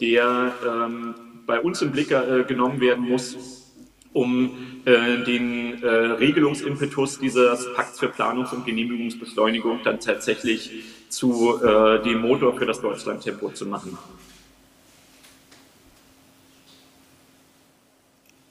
der 0.00 0.54
ähm, 0.66 1.14
bei 1.46 1.60
uns 1.60 1.82
im 1.82 1.90
Blick 1.90 2.14
genommen 2.48 2.80
werden 2.80 3.06
muss, 3.06 3.55
um 4.12 4.50
äh, 4.84 5.24
den 5.24 5.82
äh, 5.82 5.88
Regelungsimpetus 5.88 7.18
dieses 7.18 7.72
Pakts 7.74 7.98
für 7.98 8.08
Planungs- 8.08 8.52
und 8.52 8.64
Genehmigungsbeschleunigung 8.64 9.80
dann 9.84 10.00
tatsächlich 10.00 10.70
zu 11.08 11.62
äh, 11.62 12.02
dem 12.02 12.20
Motor 12.20 12.56
für 12.56 12.66
das 12.66 12.80
Deutschlandtempo 12.80 13.50
zu 13.50 13.66
machen. 13.66 13.98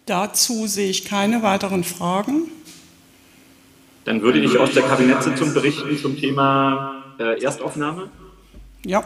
Dazu 0.05 0.67
sehe 0.67 0.89
ich 0.89 1.05
keine 1.05 1.41
weiteren 1.41 1.83
Fragen. 1.83 2.51
Dann 4.05 4.21
würde 4.21 4.39
ich 4.39 4.57
aus 4.57 4.71
der 4.71 4.83
Kabinettssitzung 4.83 5.53
berichten 5.53 5.97
zum 5.97 6.15
Thema 6.15 7.03
äh, 7.17 7.41
Erstaufnahme. 7.41 8.09
Ja. 8.85 9.03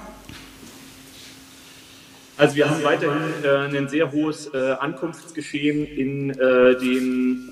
Also 2.40 2.56
wir 2.56 2.70
haben 2.70 2.82
weiterhin 2.86 3.44
äh, 3.44 3.78
ein 3.78 3.90
sehr 3.90 4.14
hohes 4.14 4.48
äh, 4.54 4.72
Ankunftsgeschehen 4.80 5.86
in 5.86 6.30
äh, 6.30 6.78
den 6.78 7.50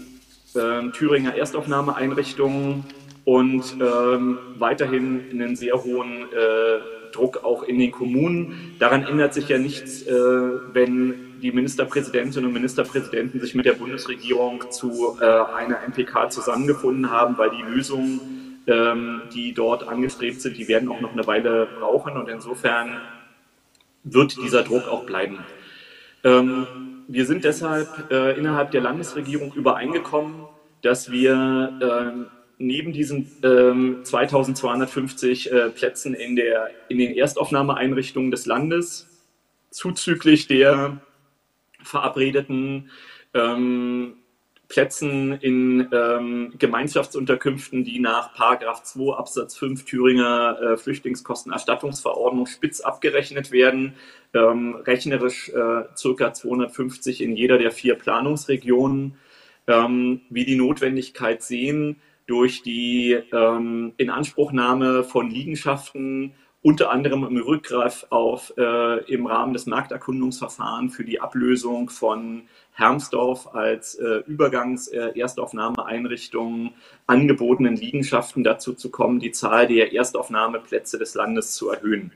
ähm, 0.55 0.93
Thüringer 0.93 1.35
Erstaufnahmeeinrichtungen 1.35 2.85
und 3.25 3.75
ähm, 3.81 4.37
weiterhin 4.57 5.25
einen 5.29 5.57
sehr 5.57 5.83
hohen 5.83 6.21
äh, 6.31 7.11
Druck 7.11 7.43
auch 7.43 7.63
in 7.63 7.79
den 7.79 7.91
Kommunen. 7.91 8.75
Daran 8.79 9.03
ändert 9.03 9.33
sich 9.33 9.49
ja 9.49 9.57
nichts, 9.57 10.03
äh, 10.03 10.13
wenn 10.13 11.37
die 11.41 11.51
Ministerpräsidentinnen 11.51 12.47
und 12.47 12.53
Ministerpräsidenten 12.53 13.41
sich 13.41 13.55
mit 13.55 13.65
der 13.65 13.73
Bundesregierung 13.73 14.71
zu 14.71 15.17
äh, 15.19 15.25
einer 15.25 15.79
MPK 15.85 16.29
zusammengefunden 16.29 17.11
haben, 17.11 17.37
weil 17.37 17.49
die 17.49 17.61
Lösungen, 17.61 18.61
ähm, 18.67 19.23
die 19.33 19.53
dort 19.53 19.85
angestrebt 19.85 20.39
sind, 20.39 20.57
die 20.57 20.69
werden 20.69 20.87
auch 20.87 21.01
noch 21.01 21.11
eine 21.11 21.27
Weile 21.27 21.67
brauchen 21.77 22.15
und 22.15 22.29
insofern 22.29 23.01
wird 24.13 24.37
dieser 24.37 24.63
Druck 24.63 24.87
auch 24.87 25.05
bleiben. 25.05 25.39
Ähm, 26.23 26.67
wir 27.07 27.25
sind 27.25 27.43
deshalb 27.43 28.11
äh, 28.11 28.37
innerhalb 28.37 28.71
der 28.71 28.81
Landesregierung 28.81 29.53
übereingekommen, 29.53 30.45
dass 30.81 31.11
wir 31.11 31.77
äh, 31.81 32.29
neben 32.57 32.91
diesen 32.91 33.31
ähm, 33.43 33.99
2250 34.03 35.51
äh, 35.51 35.69
Plätzen 35.69 36.13
in, 36.13 36.35
der, 36.35 36.69
in 36.89 36.97
den 36.97 37.15
Erstaufnahmeeinrichtungen 37.15 38.31
des 38.31 38.45
Landes 38.45 39.07
zuzüglich 39.69 40.47
der 40.47 40.99
verabredeten 41.83 42.89
ähm, 43.33 44.15
Plätzen 44.69 45.33
in 45.33 45.87
ähm, 45.93 46.53
Gemeinschaftsunterkünften, 46.59 47.85
die 47.85 47.99
nach 47.99 48.33
Paragraph 48.33 48.83
2 48.83 49.15
Absatz 49.15 49.55
5 49.55 49.85
Thüringer 49.85 50.59
äh, 50.61 50.77
Flüchtlingskostenerstattungsverordnung 50.77 52.47
spitz 52.47 52.81
abgerechnet 52.81 53.51
werden, 53.51 53.95
ähm, 54.33 54.75
rechnerisch 54.75 55.49
äh, 55.49 55.83
circa 55.95 56.33
250 56.33 57.21
in 57.21 57.35
jeder 57.35 57.57
der 57.57 57.71
vier 57.71 57.95
Planungsregionen, 57.95 59.15
ähm, 59.67 60.21
wie 60.29 60.43
die 60.43 60.57
Notwendigkeit 60.57 61.41
sehen, 61.41 62.01
durch 62.25 62.61
die 62.61 63.17
ähm, 63.31 63.93
Inanspruchnahme 63.95 65.05
von 65.05 65.29
Liegenschaften 65.29 66.33
unter 66.61 66.91
anderem 66.91 67.23
im 67.23 67.37
Rückgriff 67.37 68.05
auf 68.09 68.53
äh, 68.57 68.99
im 69.05 69.27
Rahmen 69.27 69.53
des 69.53 69.67
Markterkundungsverfahrens 69.67 70.93
für 70.93 71.05
die 71.05 71.21
Ablösung 71.21 71.89
von 71.89 72.49
Hermsdorf 72.77 73.53
als 73.55 73.95
äh, 73.95 74.21
Übergangs-Erstaufnahmeeinrichtung 74.27 76.67
äh, 76.67 76.71
angebotenen 77.07 77.75
Liegenschaften 77.75 78.43
dazu 78.43 78.73
zu 78.73 78.91
kommen, 78.91 79.19
die 79.19 79.31
Zahl 79.31 79.65
der 79.67 79.93
Erstaufnahmeplätze 79.93 80.99
des 80.99 81.15
Landes 81.15 81.53
zu 81.53 81.71
erhöhen. 81.71 82.11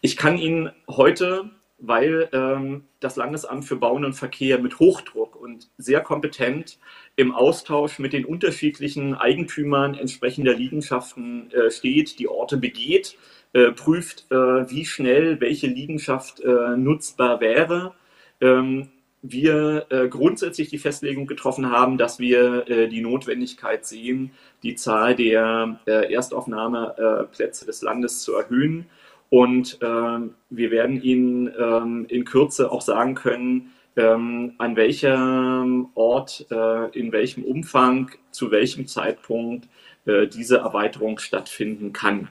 Ich 0.00 0.16
kann 0.16 0.38
Ihnen 0.38 0.70
heute, 0.88 1.50
weil 1.78 2.28
ähm, 2.32 2.84
das 3.00 3.16
Landesamt 3.16 3.64
für 3.64 3.74
Bauen 3.74 4.04
und 4.04 4.12
Verkehr 4.12 4.60
mit 4.60 4.78
Hochdruck 4.78 5.34
und 5.34 5.68
sehr 5.76 6.02
kompetent 6.02 6.78
im 7.16 7.34
Austausch 7.34 7.98
mit 7.98 8.12
den 8.12 8.24
unterschiedlichen 8.24 9.14
Eigentümern 9.14 9.94
entsprechender 9.94 10.54
Liegenschaften 10.54 11.50
äh, 11.50 11.72
steht, 11.72 12.20
die 12.20 12.28
Orte 12.28 12.58
begeht, 12.58 13.18
äh, 13.54 13.72
prüft, 13.72 14.30
äh, 14.30 14.70
wie 14.70 14.84
schnell 14.84 15.40
welche 15.40 15.66
Liegenschaft 15.66 16.38
äh, 16.40 16.76
nutzbar 16.76 17.40
wäre. 17.40 17.94
Ähm, 18.40 18.90
wir 19.22 19.86
äh, 19.90 20.08
grundsätzlich 20.08 20.68
die 20.68 20.78
Festlegung 20.78 21.26
getroffen 21.26 21.70
haben, 21.70 21.98
dass 21.98 22.18
wir 22.18 22.68
äh, 22.68 22.88
die 22.88 23.02
Notwendigkeit 23.02 23.84
sehen, 23.84 24.32
die 24.62 24.74
Zahl 24.74 25.14
der 25.14 25.78
Erstaufnahmeplätze 25.86 27.66
des 27.66 27.82
Landes 27.82 28.22
zu 28.22 28.34
erhöhen. 28.34 28.86
Und 29.30 29.78
ähm, 29.80 30.34
wir 30.50 30.70
werden 30.70 31.00
Ihnen 31.00 31.52
ähm, 31.58 32.06
in 32.08 32.24
Kürze 32.24 32.70
auch 32.70 32.82
sagen 32.82 33.14
können, 33.14 33.72
ähm, 33.96 34.54
an 34.58 34.76
welchem 34.76 35.88
Ort, 35.94 36.46
äh, 36.50 36.98
in 36.98 37.12
welchem 37.12 37.44
Umfang, 37.44 38.10
zu 38.30 38.50
welchem 38.50 38.86
Zeitpunkt 38.86 39.68
äh, 40.06 40.26
diese 40.26 40.58
Erweiterung 40.58 41.18
stattfinden 41.18 41.92
kann. 41.92 42.28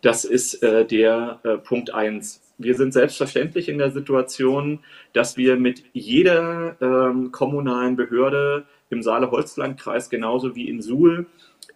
Das 0.00 0.24
ist 0.24 0.62
äh, 0.62 0.84
der 0.84 1.40
äh, 1.42 1.56
Punkt 1.56 1.92
1. 1.92 2.40
Wir 2.58 2.74
sind 2.74 2.92
selbstverständlich 2.92 3.68
in 3.68 3.78
der 3.78 3.92
Situation, 3.92 4.80
dass 5.12 5.36
wir 5.36 5.56
mit 5.56 5.84
jeder 5.92 6.76
ähm, 6.80 7.30
kommunalen 7.30 7.94
Behörde 7.94 8.66
im 8.90 9.02
Saale-Holzland-Kreis 9.02 10.10
genauso 10.10 10.56
wie 10.56 10.68
in 10.68 10.82
Suhl 10.82 11.26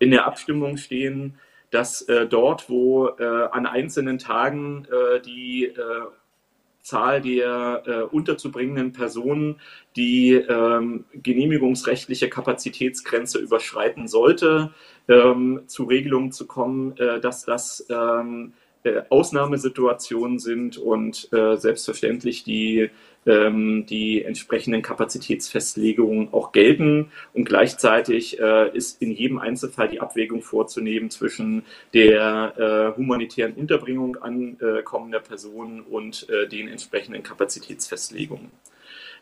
in 0.00 0.10
der 0.10 0.26
Abstimmung 0.26 0.76
stehen, 0.76 1.38
dass 1.70 2.02
äh, 2.02 2.26
dort, 2.26 2.68
wo 2.68 3.08
äh, 3.08 3.24
an 3.52 3.66
einzelnen 3.66 4.18
Tagen 4.18 4.86
äh, 4.90 5.20
die 5.20 5.66
äh, 5.66 5.76
Zahl 6.82 7.20
der 7.20 7.82
äh, 7.86 8.02
unterzubringenden 8.02 8.92
Personen 8.92 9.60
die 9.96 10.32
ähm, 10.32 11.04
genehmigungsrechtliche 11.14 12.28
Kapazitätsgrenze 12.28 13.38
überschreiten 13.38 14.08
sollte, 14.08 14.74
ähm, 15.08 15.62
zu 15.66 15.84
Regelungen 15.84 16.32
zu 16.32 16.46
kommen, 16.46 16.96
äh, 16.96 17.20
dass 17.20 17.44
das 17.44 17.86
ähm, 17.88 18.52
äh, 18.84 19.02
Ausnahmesituationen 19.10 20.40
sind 20.40 20.76
und 20.76 21.32
äh, 21.32 21.56
selbstverständlich 21.56 22.42
die, 22.42 22.90
ähm, 23.26 23.86
die 23.86 24.24
entsprechenden 24.24 24.82
Kapazitätsfestlegungen 24.82 26.30
auch 26.32 26.50
gelten. 26.50 27.12
Und 27.32 27.44
gleichzeitig 27.44 28.40
äh, 28.40 28.76
ist 28.76 29.00
in 29.00 29.12
jedem 29.12 29.38
Einzelfall 29.38 29.88
die 29.88 30.00
Abwägung 30.00 30.42
vorzunehmen 30.42 31.10
zwischen 31.10 31.62
der 31.94 32.54
äh, 32.94 32.98
humanitären 32.98 33.52
Unterbringung 33.52 34.16
ankommender 34.16 35.20
Personen 35.20 35.82
und 35.82 36.28
äh, 36.28 36.48
den 36.48 36.66
entsprechenden 36.66 37.22
Kapazitätsfestlegungen. 37.22 38.50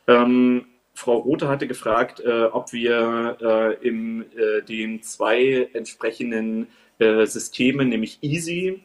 Ähm, 0.07 0.65
Frau 0.95 1.19
Rothe 1.19 1.49
hatte 1.49 1.67
gefragt, 1.67 2.23
ob 2.53 2.73
wir 2.73 3.79
in 3.81 4.25
den 4.69 5.03
zwei 5.03 5.69
entsprechenden 5.73 6.67
Systemen, 6.99 7.89
nämlich 7.89 8.19
EASY, 8.23 8.83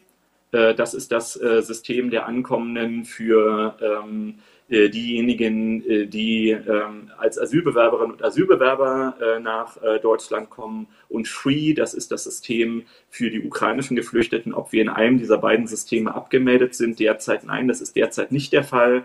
das 0.76 0.94
ist 0.94 1.12
das 1.12 1.40
äh, 1.40 1.62
System 1.62 2.10
der 2.10 2.26
Ankommenden 2.28 3.06
für 3.06 3.76
ähm, 3.82 4.40
diejenigen, 4.68 6.10
die 6.10 6.50
ähm, 6.50 7.12
als 7.20 7.38
Asylbewerberinnen 7.38 8.14
und 8.14 8.24
Asylbewerber 8.24 9.40
nach 9.40 9.78
Deutschland 10.02 10.50
kommen, 10.50 10.88
und 11.08 11.28
FREE, 11.28 11.76
das 11.76 11.94
ist 11.94 12.12
das 12.12 12.24
System 12.24 12.84
für 13.10 13.30
die 13.30 13.42
ukrainischen 13.46 13.96
Geflüchteten, 13.96 14.56
ob 14.56 14.72
wir 14.72 14.82
in 14.82 14.90
einem 14.90 15.20
dieser 15.20 15.38
beiden 15.38 15.68
Systeme 15.68 16.16
abgemeldet 16.16 16.74
sind. 16.74 17.00
Derzeit 17.00 17.44
nein, 17.44 17.68
das 17.68 17.80
ist 17.80 17.96
derzeit 17.96 18.32
nicht 18.32 18.54
der 18.54 18.64
Fall. 18.64 19.04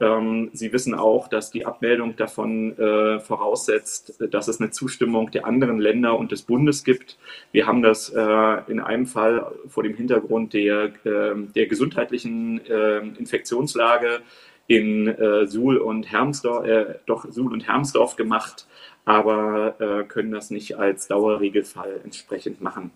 Ähm, 0.00 0.50
Sie 0.52 0.72
wissen 0.72 0.94
auch, 0.94 1.28
dass 1.28 1.50
die 1.50 1.66
Abmeldung 1.66 2.16
davon 2.16 2.78
äh, 2.78 3.18
voraussetzt, 3.18 4.22
dass 4.30 4.48
es 4.48 4.60
eine 4.60 4.70
Zustimmung 4.70 5.30
der 5.30 5.46
anderen 5.46 5.78
Länder 5.78 6.16
und 6.18 6.30
des 6.30 6.42
Bundes 6.42 6.84
gibt. 6.84 7.18
Wir 7.50 7.66
haben 7.66 7.82
das 7.82 8.10
äh, 8.10 8.70
in 8.70 8.80
einem 8.80 9.06
Fall 9.06 9.46
vor 9.68 9.82
dem 9.82 9.94
Hintergrund 9.94 10.52
der, 10.52 10.92
äh, 11.04 11.34
der 11.54 11.66
gesundheitlichen 11.66 12.64
äh, 12.66 12.98
Infektionslage 12.98 14.20
in 14.68 15.08
äh, 15.08 15.46
Suhl 15.46 15.78
und 15.78 16.12
Hermsdorf, 16.12 16.66
äh, 16.66 16.94
doch 17.06 17.26
Suhl 17.30 17.52
und 17.52 17.66
Hermsdorf 17.66 18.16
gemacht, 18.16 18.66
aber 19.04 20.04
können 20.08 20.32
das 20.32 20.50
nicht 20.50 20.76
als 20.76 21.08
Dauerregelfall 21.08 22.02
entsprechend 22.04 22.60
machen. 22.60 22.90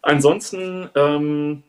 Ansonsten 0.00 0.88
ähm, 0.94 1.62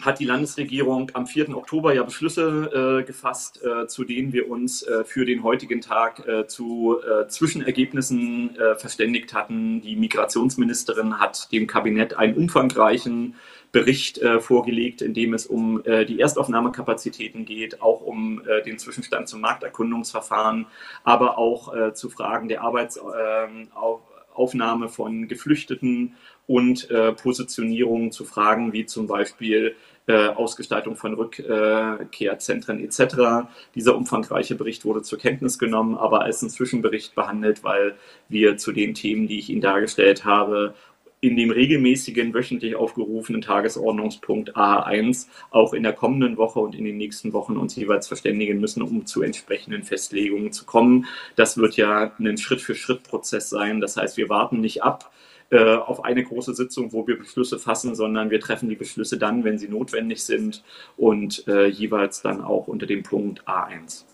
hat 0.00 0.20
die 0.20 0.26
Landesregierung 0.26 1.10
am 1.14 1.26
4. 1.26 1.56
Oktober 1.56 1.94
ja 1.94 2.02
Beschlüsse 2.02 3.00
äh, 3.00 3.04
gefasst, 3.04 3.62
äh, 3.62 3.86
zu 3.86 4.04
denen 4.04 4.30
wir 4.32 4.50
uns 4.50 4.82
äh, 4.82 5.04
für 5.04 5.24
den 5.24 5.42
heutigen 5.42 5.80
Tag 5.80 6.26
äh, 6.26 6.46
zu 6.46 6.98
äh, 7.00 7.28
Zwischenergebnissen 7.28 8.56
äh, 8.56 8.76
verständigt 8.76 9.32
hatten. 9.32 9.80
Die 9.80 9.96
Migrationsministerin 9.96 11.18
hat 11.18 11.50
dem 11.50 11.66
Kabinett 11.66 12.14
einen 12.14 12.36
umfangreichen 12.36 13.36
Bericht 13.72 14.20
vorgelegt, 14.40 15.02
in 15.02 15.12
dem 15.12 15.34
es 15.34 15.44
um 15.44 15.82
die 15.84 16.18
Erstaufnahmekapazitäten 16.18 17.44
geht, 17.44 17.82
auch 17.82 18.00
um 18.00 18.40
den 18.64 18.78
Zwischenstand 18.78 19.28
zum 19.28 19.42
Markterkundungsverfahren, 19.42 20.64
aber 21.04 21.36
auch 21.36 21.92
zu 21.92 22.08
Fragen 22.08 22.48
der 22.48 22.62
Arbeitsaufnahme 22.62 24.88
von 24.88 25.28
Geflüchteten 25.28 26.14
und 26.46 26.90
äh, 26.90 27.12
Positionierungen 27.12 28.12
zu 28.12 28.24
Fragen 28.24 28.72
wie 28.72 28.86
zum 28.86 29.06
Beispiel 29.06 29.74
äh, 30.06 30.28
Ausgestaltung 30.28 30.94
von 30.96 31.14
Rückkehrzentren 31.14 32.78
etc. 32.78 33.48
Dieser 33.74 33.96
umfangreiche 33.96 34.54
Bericht 34.54 34.84
wurde 34.84 35.02
zur 35.02 35.18
Kenntnis 35.18 35.58
genommen, 35.58 35.96
aber 35.96 36.22
als 36.22 36.42
ein 36.42 36.50
Zwischenbericht 36.50 37.14
behandelt, 37.14 37.64
weil 37.64 37.96
wir 38.28 38.56
zu 38.56 38.72
den 38.72 38.94
Themen, 38.94 39.26
die 39.26 39.38
ich 39.38 39.50
Ihnen 39.50 39.60
dargestellt 39.60 40.24
habe, 40.24 40.74
in 41.20 41.36
dem 41.36 41.50
regelmäßigen 41.50 42.34
wöchentlich 42.34 42.76
aufgerufenen 42.76 43.40
Tagesordnungspunkt 43.40 44.54
A1 44.56 45.26
auch 45.50 45.72
in 45.72 45.82
der 45.82 45.94
kommenden 45.94 46.36
Woche 46.36 46.60
und 46.60 46.74
in 46.74 46.84
den 46.84 46.98
nächsten 46.98 47.32
Wochen 47.32 47.56
uns 47.56 47.74
jeweils 47.74 48.06
verständigen 48.06 48.60
müssen, 48.60 48.82
um 48.82 49.06
zu 49.06 49.22
entsprechenden 49.22 49.82
Festlegungen 49.82 50.52
zu 50.52 50.66
kommen. 50.66 51.06
Das 51.34 51.56
wird 51.56 51.76
ja 51.76 52.12
ein 52.18 52.38
Schritt-für-Schritt-Prozess 52.38 53.50
sein. 53.50 53.80
Das 53.80 53.96
heißt, 53.96 54.16
wir 54.18 54.28
warten 54.28 54.60
nicht 54.60 54.84
ab, 54.84 55.10
äh, 55.50 55.76
auf 55.76 56.04
eine 56.04 56.24
große 56.24 56.54
Sitzung, 56.54 56.92
wo 56.92 57.06
wir 57.06 57.18
Beschlüsse 57.18 57.58
fassen, 57.58 57.94
sondern 57.94 58.30
wir 58.30 58.40
treffen 58.40 58.68
die 58.68 58.76
Beschlüsse 58.76 59.18
dann, 59.18 59.44
wenn 59.44 59.58
sie 59.58 59.68
notwendig 59.68 60.24
sind 60.24 60.64
und 60.96 61.46
äh, 61.46 61.66
jeweils 61.66 62.22
dann 62.22 62.42
auch 62.42 62.66
unter 62.66 62.86
dem 62.86 63.02
Punkt 63.02 63.46
A1. 63.46 64.04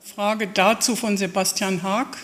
Frage 0.00 0.48
dazu 0.48 0.96
von 0.96 1.16
Sebastian 1.16 1.82
Haag. 1.82 2.18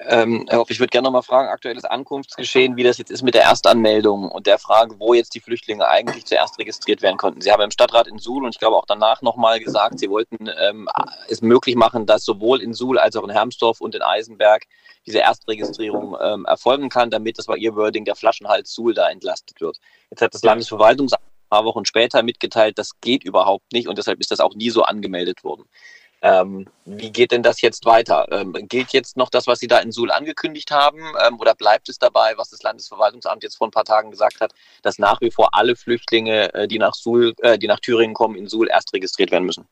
Ähm, 0.00 0.46
Herr 0.48 0.58
Hoff, 0.58 0.70
ich 0.70 0.78
würde 0.78 0.90
gerne 0.90 1.06
noch 1.06 1.12
mal 1.12 1.22
fragen, 1.22 1.48
aktuelles 1.48 1.84
Ankunftsgeschehen, 1.84 2.76
wie 2.76 2.82
das 2.82 2.98
jetzt 2.98 3.10
ist 3.10 3.22
mit 3.22 3.34
der 3.34 3.44
Erstanmeldung 3.44 4.30
und 4.30 4.46
der 4.46 4.58
Frage, 4.58 4.94
wo 4.98 5.14
jetzt 5.14 5.34
die 5.34 5.40
Flüchtlinge 5.40 5.88
eigentlich 5.88 6.26
zuerst 6.26 6.58
registriert 6.58 7.00
werden 7.00 7.16
konnten. 7.16 7.40
Sie 7.40 7.50
haben 7.50 7.62
im 7.62 7.70
Stadtrat 7.70 8.06
in 8.06 8.18
Suhl 8.18 8.44
und 8.44 8.54
ich 8.54 8.58
glaube 8.58 8.76
auch 8.76 8.84
danach 8.86 9.22
noch 9.22 9.36
mal 9.36 9.58
gesagt, 9.58 9.98
Sie 9.98 10.10
wollten 10.10 10.50
ähm, 10.58 10.88
es 11.28 11.40
möglich 11.40 11.76
machen, 11.76 12.04
dass 12.04 12.24
sowohl 12.24 12.60
in 12.60 12.74
Suhl 12.74 12.98
als 12.98 13.16
auch 13.16 13.24
in 13.24 13.30
Hermsdorf 13.30 13.80
und 13.80 13.94
in 13.94 14.02
Eisenberg 14.02 14.64
diese 15.06 15.20
Erstregistrierung 15.20 16.16
ähm, 16.20 16.44
erfolgen 16.44 16.90
kann, 16.90 17.10
damit, 17.10 17.38
das 17.38 17.48
war 17.48 17.56
Ihr 17.56 17.74
Wording, 17.74 18.04
der 18.04 18.16
Flaschenhals 18.16 18.74
Suhl 18.74 18.92
da 18.92 19.08
entlastet 19.08 19.60
wird. 19.62 19.78
Jetzt 20.10 20.20
hat 20.20 20.34
das 20.34 20.42
Landesverwaltungsamt 20.42 21.22
ein 21.22 21.48
paar 21.48 21.64
Wochen 21.64 21.86
später 21.86 22.22
mitgeteilt, 22.22 22.78
das 22.78 22.90
geht 23.00 23.24
überhaupt 23.24 23.72
nicht 23.72 23.88
und 23.88 23.96
deshalb 23.96 24.20
ist 24.20 24.30
das 24.30 24.40
auch 24.40 24.54
nie 24.54 24.70
so 24.70 24.82
angemeldet 24.82 25.42
worden. 25.42 25.64
Ähm, 26.22 26.66
wie 26.84 27.10
geht 27.10 27.30
denn 27.30 27.42
das 27.42 27.60
jetzt 27.60 27.84
weiter? 27.84 28.26
Ähm, 28.30 28.52
gilt 28.68 28.92
jetzt 28.92 29.16
noch 29.16 29.28
das, 29.28 29.46
was 29.46 29.58
Sie 29.58 29.66
da 29.66 29.78
in 29.78 29.92
Suhl 29.92 30.10
angekündigt 30.10 30.70
haben, 30.70 31.00
ähm, 31.26 31.38
oder 31.38 31.54
bleibt 31.54 31.88
es 31.88 31.98
dabei, 31.98 32.34
was 32.36 32.50
das 32.50 32.62
Landesverwaltungsamt 32.62 33.42
jetzt 33.42 33.56
vor 33.56 33.68
ein 33.68 33.72
paar 33.72 33.84
Tagen 33.84 34.10
gesagt 34.10 34.40
hat, 34.40 34.52
dass 34.82 34.98
nach 34.98 35.20
wie 35.20 35.30
vor 35.30 35.50
alle 35.52 35.76
Flüchtlinge, 35.76 36.52
äh, 36.54 36.68
die 36.68 36.78
nach 36.78 36.94
Suhl, 36.94 37.34
äh, 37.42 37.58
die 37.58 37.68
nach 37.68 37.80
Thüringen 37.80 38.14
kommen, 38.14 38.36
in 38.36 38.48
Suhl 38.48 38.68
erst 38.68 38.92
registriert 38.94 39.30
werden 39.30 39.44
müssen? 39.44 39.68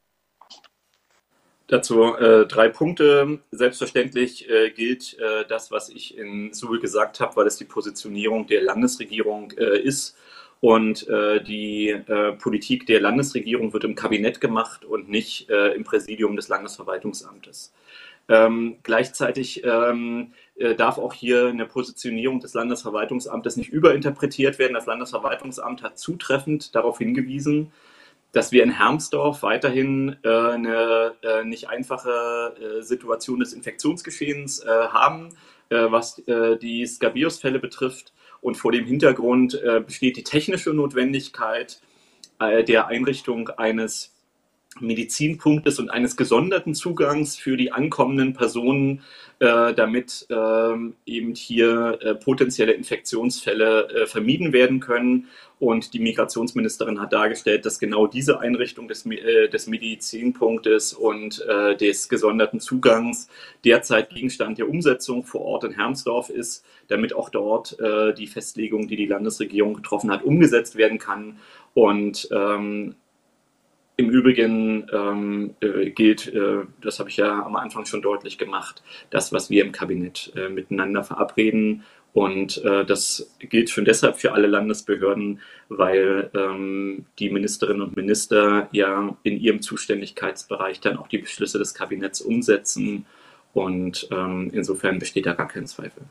Dazu 1.66 2.14
äh, 2.14 2.46
drei 2.46 2.68
Punkte. 2.68 3.40
Selbstverständlich 3.50 4.48
äh, 4.50 4.70
gilt 4.70 5.18
äh, 5.18 5.46
das, 5.48 5.70
was 5.70 5.88
ich 5.88 6.16
in 6.16 6.52
Suhl 6.52 6.78
gesagt 6.78 7.20
habe, 7.20 7.36
weil 7.36 7.46
es 7.46 7.56
die 7.56 7.64
Positionierung 7.64 8.46
der 8.46 8.62
Landesregierung 8.62 9.52
äh, 9.52 9.78
ist. 9.78 10.14
Und 10.60 11.06
äh, 11.08 11.42
die 11.42 11.90
äh, 11.90 12.32
Politik 12.32 12.86
der 12.86 13.00
Landesregierung 13.00 13.72
wird 13.72 13.84
im 13.84 13.94
Kabinett 13.94 14.40
gemacht 14.40 14.84
und 14.84 15.08
nicht 15.08 15.48
im 15.50 15.84
Präsidium 15.84 16.36
des 16.36 16.48
Landesverwaltungsamtes. 16.48 17.72
Ähm, 18.26 18.78
gleichzeitig 18.82 19.62
ähm, 19.64 20.32
darf 20.78 20.96
auch 20.96 21.12
hier 21.12 21.48
eine 21.48 21.66
Positionierung 21.66 22.40
des 22.40 22.54
Landesverwaltungsamtes 22.54 23.56
nicht 23.56 23.70
überinterpretiert 23.70 24.58
werden. 24.58 24.72
Das 24.72 24.86
Landesverwaltungsamt 24.86 25.82
hat 25.82 25.98
zutreffend 25.98 26.74
darauf 26.74 26.98
hingewiesen, 26.98 27.70
dass 28.34 28.52
wir 28.52 28.62
in 28.62 28.70
Hermsdorf 28.70 29.42
weiterhin 29.42 30.16
äh, 30.22 30.28
eine 30.28 31.14
äh, 31.22 31.44
nicht 31.44 31.68
einfache 31.68 32.54
äh, 32.60 32.82
Situation 32.82 33.40
des 33.40 33.52
Infektionsgeschehens 33.52 34.60
äh, 34.60 34.68
haben, 34.68 35.30
äh, 35.70 35.86
was 35.88 36.18
äh, 36.26 36.58
die 36.58 36.84
Scabius-Fälle 36.84 37.60
betrifft. 37.60 38.12
Und 38.44 38.56
vor 38.56 38.72
dem 38.72 38.84
Hintergrund 38.84 39.58
besteht 39.86 40.18
die 40.18 40.22
technische 40.22 40.74
Notwendigkeit 40.74 41.80
der 42.38 42.88
Einrichtung 42.88 43.48
eines 43.48 44.13
Medizinpunktes 44.80 45.78
und 45.78 45.90
eines 45.90 46.16
gesonderten 46.16 46.74
Zugangs 46.74 47.36
für 47.36 47.56
die 47.56 47.72
ankommenden 47.72 48.34
Personen, 48.34 49.02
äh, 49.38 49.74
damit 49.74 50.26
äh, 50.30 50.74
eben 51.06 51.34
hier 51.34 51.98
äh, 52.00 52.14
potenzielle 52.14 52.72
Infektionsfälle 52.72 53.88
äh, 53.88 54.06
vermieden 54.06 54.52
werden 54.52 54.80
können. 54.80 55.28
Und 55.60 55.94
die 55.94 56.00
Migrationsministerin 56.00 57.00
hat 57.00 57.12
dargestellt, 57.12 57.64
dass 57.64 57.78
genau 57.78 58.06
diese 58.06 58.40
Einrichtung 58.40 58.88
des, 58.88 59.06
äh, 59.06 59.48
des 59.48 59.66
Medizinpunktes 59.66 60.92
und 60.92 61.44
äh, 61.48 61.76
des 61.76 62.08
gesonderten 62.08 62.60
Zugangs 62.60 63.28
derzeit 63.64 64.10
Gegenstand 64.10 64.58
der 64.58 64.68
Umsetzung 64.68 65.24
vor 65.24 65.42
Ort 65.42 65.64
in 65.64 65.72
Hermsdorf 65.72 66.30
ist, 66.30 66.64
damit 66.88 67.14
auch 67.14 67.30
dort 67.30 67.76
die 68.18 68.26
Festlegung, 68.26 68.88
die 68.88 68.96
die 68.96 69.06
Landesregierung 69.06 69.74
getroffen 69.74 70.10
hat, 70.10 70.22
umgesetzt 70.22 70.76
werden 70.76 70.98
kann. 70.98 71.38
Und 71.72 72.28
ähm, 72.30 72.94
im 73.96 74.10
Übrigen 74.10 74.86
ähm, 74.92 75.54
äh, 75.60 75.90
gilt, 75.90 76.32
äh, 76.34 76.64
das 76.80 76.98
habe 76.98 77.10
ich 77.10 77.16
ja 77.16 77.44
am 77.44 77.56
Anfang 77.56 77.86
schon 77.86 78.02
deutlich 78.02 78.38
gemacht, 78.38 78.82
das, 79.10 79.32
was 79.32 79.50
wir 79.50 79.64
im 79.64 79.72
Kabinett 79.72 80.32
äh, 80.36 80.48
miteinander 80.48 81.04
verabreden. 81.04 81.84
Und 82.12 82.64
äh, 82.64 82.84
das 82.84 83.34
gilt 83.40 83.70
schon 83.70 83.84
deshalb 83.84 84.16
für 84.16 84.32
alle 84.32 84.46
Landesbehörden, 84.46 85.40
weil 85.68 86.30
ähm, 86.34 87.06
die 87.18 87.30
Ministerinnen 87.30 87.82
und 87.82 87.96
Minister 87.96 88.68
ja 88.70 89.16
in 89.24 89.38
ihrem 89.38 89.62
Zuständigkeitsbereich 89.62 90.80
dann 90.80 90.96
auch 90.96 91.08
die 91.08 91.18
Beschlüsse 91.18 91.58
des 91.58 91.74
Kabinetts 91.74 92.20
umsetzen. 92.20 93.04
Und 93.52 94.08
ähm, 94.12 94.50
insofern 94.52 94.98
besteht 94.98 95.26
da 95.26 95.32
gar 95.32 95.48
kein 95.48 95.66
Zweifel. 95.66 96.02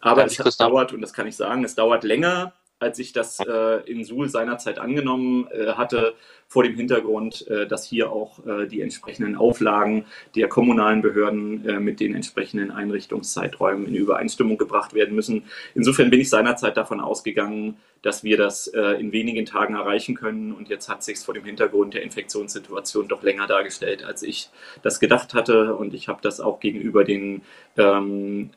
Aber 0.00 0.24
es 0.24 0.56
dauert, 0.56 0.92
und 0.92 1.00
das 1.00 1.12
kann 1.12 1.26
ich 1.26 1.36
sagen, 1.36 1.64
es 1.64 1.74
dauert 1.74 2.04
länger, 2.04 2.52
als 2.80 2.98
ich 2.98 3.12
das 3.12 3.40
äh, 3.40 3.82
in 3.90 4.04
Suhl 4.04 4.28
seinerzeit 4.28 4.78
angenommen 4.78 5.48
äh, 5.50 5.72
hatte, 5.72 6.14
vor 6.46 6.62
dem 6.62 6.76
Hintergrund, 6.76 7.46
äh, 7.48 7.66
dass 7.66 7.84
hier 7.84 8.10
auch 8.12 8.44
äh, 8.46 8.66
die 8.66 8.80
entsprechenden 8.80 9.36
Auflagen 9.36 10.06
der 10.36 10.48
kommunalen 10.48 11.02
Behörden 11.02 11.68
äh, 11.68 11.80
mit 11.80 12.00
den 12.00 12.14
entsprechenden 12.14 12.70
Einrichtungszeiträumen 12.70 13.86
in 13.86 13.94
Übereinstimmung 13.94 14.58
gebracht 14.58 14.94
werden 14.94 15.14
müssen. 15.14 15.44
Insofern 15.74 16.10
bin 16.10 16.20
ich 16.20 16.30
seinerzeit 16.30 16.76
davon 16.76 17.00
ausgegangen, 17.00 17.76
dass 18.02 18.22
wir 18.22 18.36
das 18.36 18.68
äh, 18.68 18.92
in 19.00 19.10
wenigen 19.10 19.44
Tagen 19.44 19.74
erreichen 19.74 20.14
können. 20.14 20.52
Und 20.52 20.68
jetzt 20.68 20.88
hat 20.88 21.02
sich 21.02 21.18
vor 21.18 21.34
dem 21.34 21.44
Hintergrund 21.44 21.94
der 21.94 22.02
Infektionssituation 22.02 23.08
doch 23.08 23.24
länger 23.24 23.48
dargestellt, 23.48 24.04
als 24.04 24.22
ich 24.22 24.50
das 24.82 25.00
gedacht 25.00 25.34
hatte. 25.34 25.74
Und 25.74 25.94
ich 25.94 26.06
habe 26.06 26.20
das 26.22 26.40
auch 26.40 26.60
gegenüber 26.60 27.04
den 27.04 27.42
ähm, 27.76 28.50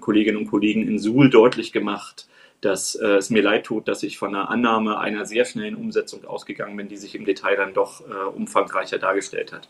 Kolleginnen 0.00 0.38
und 0.38 0.46
Kollegen 0.46 0.86
in 0.86 0.98
Suhl 1.00 1.28
deutlich 1.28 1.72
gemacht 1.72 2.28
dass 2.64 2.94
äh, 2.94 3.06
es 3.16 3.30
mir 3.30 3.42
leid 3.42 3.64
tut, 3.64 3.88
dass 3.88 4.02
ich 4.02 4.18
von 4.18 4.34
einer 4.34 4.50
Annahme 4.50 4.98
einer 4.98 5.26
sehr 5.26 5.44
schnellen 5.44 5.76
Umsetzung 5.76 6.24
ausgegangen 6.24 6.76
bin, 6.76 6.88
die 6.88 6.96
sich 6.96 7.14
im 7.14 7.24
Detail 7.24 7.56
dann 7.56 7.74
doch 7.74 8.00
äh, 8.00 8.12
umfangreicher 8.12 8.98
dargestellt 8.98 9.52
hat. 9.52 9.68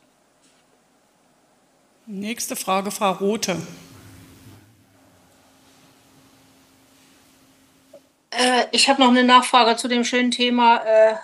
Nächste 2.07 2.55
Frage, 2.55 2.90
Frau 2.90 3.12
Rothe. 3.12 3.57
Äh, 8.30 8.66
ich 8.72 8.88
habe 8.88 9.01
noch 9.01 9.09
eine 9.09 9.24
Nachfrage 9.24 9.76
zu 9.76 9.88
dem 9.88 10.05
schönen 10.05 10.30
Thema 10.30 10.82
äh, 10.84 11.14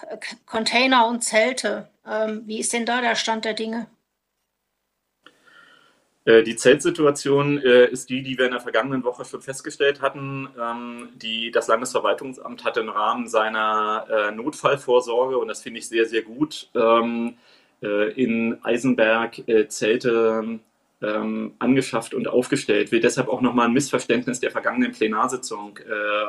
Container 0.47 1.07
und 1.07 1.23
Zelte. 1.23 1.89
Ähm, 2.07 2.43
wie 2.47 2.61
ist 2.61 2.73
denn 2.73 2.87
da 2.87 3.01
der 3.01 3.14
Stand 3.14 3.45
der 3.45 3.55
Dinge? 3.55 3.87
Äh, 6.25 6.43
die 6.43 6.57
Zeltsituation 6.57 7.59
äh, 7.59 7.87
ist 7.87 8.11
die, 8.11 8.23
die 8.23 8.37
wir 8.37 8.47
in 8.47 8.51
der 8.53 8.61
vergangenen 8.61 9.05
Woche 9.05 9.25
schon 9.25 9.41
festgestellt 9.41 10.03
hatten. 10.03 10.49
Ähm, 10.61 11.09
die, 11.14 11.51
das 11.51 11.68
Landesverwaltungsamt 11.68 12.64
hat 12.64 12.77
im 12.77 12.89
Rahmen 12.89 13.27
seiner 13.29 14.07
äh, 14.11 14.31
Notfallvorsorge, 14.33 15.39
und 15.39 15.49
das 15.49 15.62
finde 15.62 15.79
ich 15.79 15.89
sehr, 15.89 16.07
sehr 16.07 16.23
gut, 16.23 16.68
ähm, 16.75 17.35
in 17.83 18.59
Eisenberg 18.62 19.41
Zelte 19.68 20.61
ähm, 21.01 21.55
angeschafft 21.59 22.12
und 22.12 22.29
aufgestellt. 22.29 22.93
Will 22.93 23.01
deshalb 23.01 23.29
auch 23.29 23.41
nochmal 23.41 23.68
ein 23.68 23.73
Missverständnis 23.73 24.39
der 24.39 24.51
vergangenen 24.51 24.93
Plenarsitzung 24.93 25.79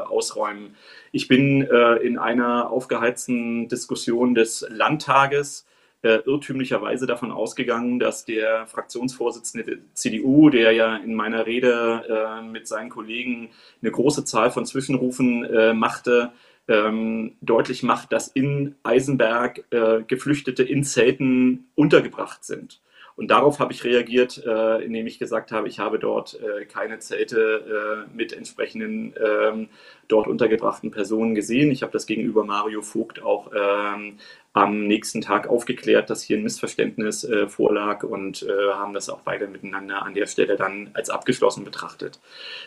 ausräumen. 0.08 0.78
Ich 1.12 1.28
bin 1.28 1.64
in 2.04 2.18
einer 2.18 2.70
aufgeheizten 2.70 3.68
Diskussion 3.68 4.34
des 4.34 4.66
Landtages 4.70 5.66
äh, 6.04 6.20
irrtümlicherweise 6.26 7.06
davon 7.06 7.32
ausgegangen, 7.32 7.99
dass 7.99 8.26
der 8.26 8.68
Fraktionsvorsitzende 8.68 9.64
der 9.64 9.78
CDU, 9.93 10.49
der 10.49 10.72
ja 10.72 10.95
in 10.97 11.14
meiner 11.14 11.45
Rede 11.45 12.04
äh, 12.10 12.41
mit 12.41 12.68
seinen 12.68 12.89
Kollegen 12.89 13.49
eine 13.82 13.91
große 13.91 14.26
Zahl 14.26 14.52
von 14.52 14.66
Zwischenrufen 14.66 15.43
äh, 15.45 15.74
machte, 15.74 16.32
ähm, 16.68 17.36
deutlich 17.41 17.84
macht, 17.84 18.12
dass 18.14 18.28
in 18.28 18.76
Eisenberg 18.84 19.66
äh, 19.72 20.04
Geflüchtete 20.04 20.64
in 20.64 20.84
Zelten 20.84 21.70
untergebracht 21.76 22.43
sind. 22.43 22.82
Und 23.16 23.30
darauf 23.30 23.59
habe 23.59 23.74
ich 23.74 23.84
reagiert, 23.84 24.43
äh, 24.45 24.84
indem 24.84 25.07
ich 25.07 25.20
gesagt 25.20 25.51
habe, 25.51 25.68
ich 25.68 25.80
habe 25.80 25.99
dort 25.99 26.39
äh, 26.41 26.66
keine 26.66 26.99
Zelte 26.99 28.07
äh, 28.09 28.16
mit 28.16 28.34
entsprechenden 28.34 29.14
ähm, 29.24 29.70
dort 30.07 30.28
untergebrachten 30.28 30.91
Personen 30.91 31.36
gesehen. 31.36 31.72
Ich 31.72 31.84
habe 31.84 31.91
das 31.91 32.05
gegenüber 32.05 32.43
Mario 32.43 32.82
Vogt 32.82 33.22
auch 33.22 33.51
ähm, 33.53 34.18
am 34.53 34.86
nächsten 34.88 35.22
Tag 35.22 35.47
aufgeklärt, 35.47 36.09
dass 36.09 36.24
hier 36.24 36.38
ein 36.38 36.43
Missverständnis 36.43 37.24
äh, 37.24 37.47
vorlag 37.47 38.03
und 38.03 38.43
äh, 38.43 38.74
haben 38.74 38.93
das 38.93 39.09
auch 39.09 39.22
beide 39.22 39.47
miteinander 39.47 40.03
an 40.03 40.14
der 40.14 40.26
Stelle 40.26 40.57
dann 40.57 40.89
als 40.93 41.09
abgeschlossen 41.09 41.64
betrachtet. 41.64 42.20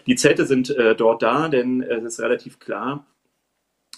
Die 0.07 0.14
Zelte 0.14 0.47
sind 0.47 0.70
äh, 0.70 0.95
dort 0.95 1.22
da, 1.22 1.49
denn 1.49 1.82
es 1.82 2.05
ist 2.05 2.20
relativ 2.20 2.59
klar, 2.59 3.05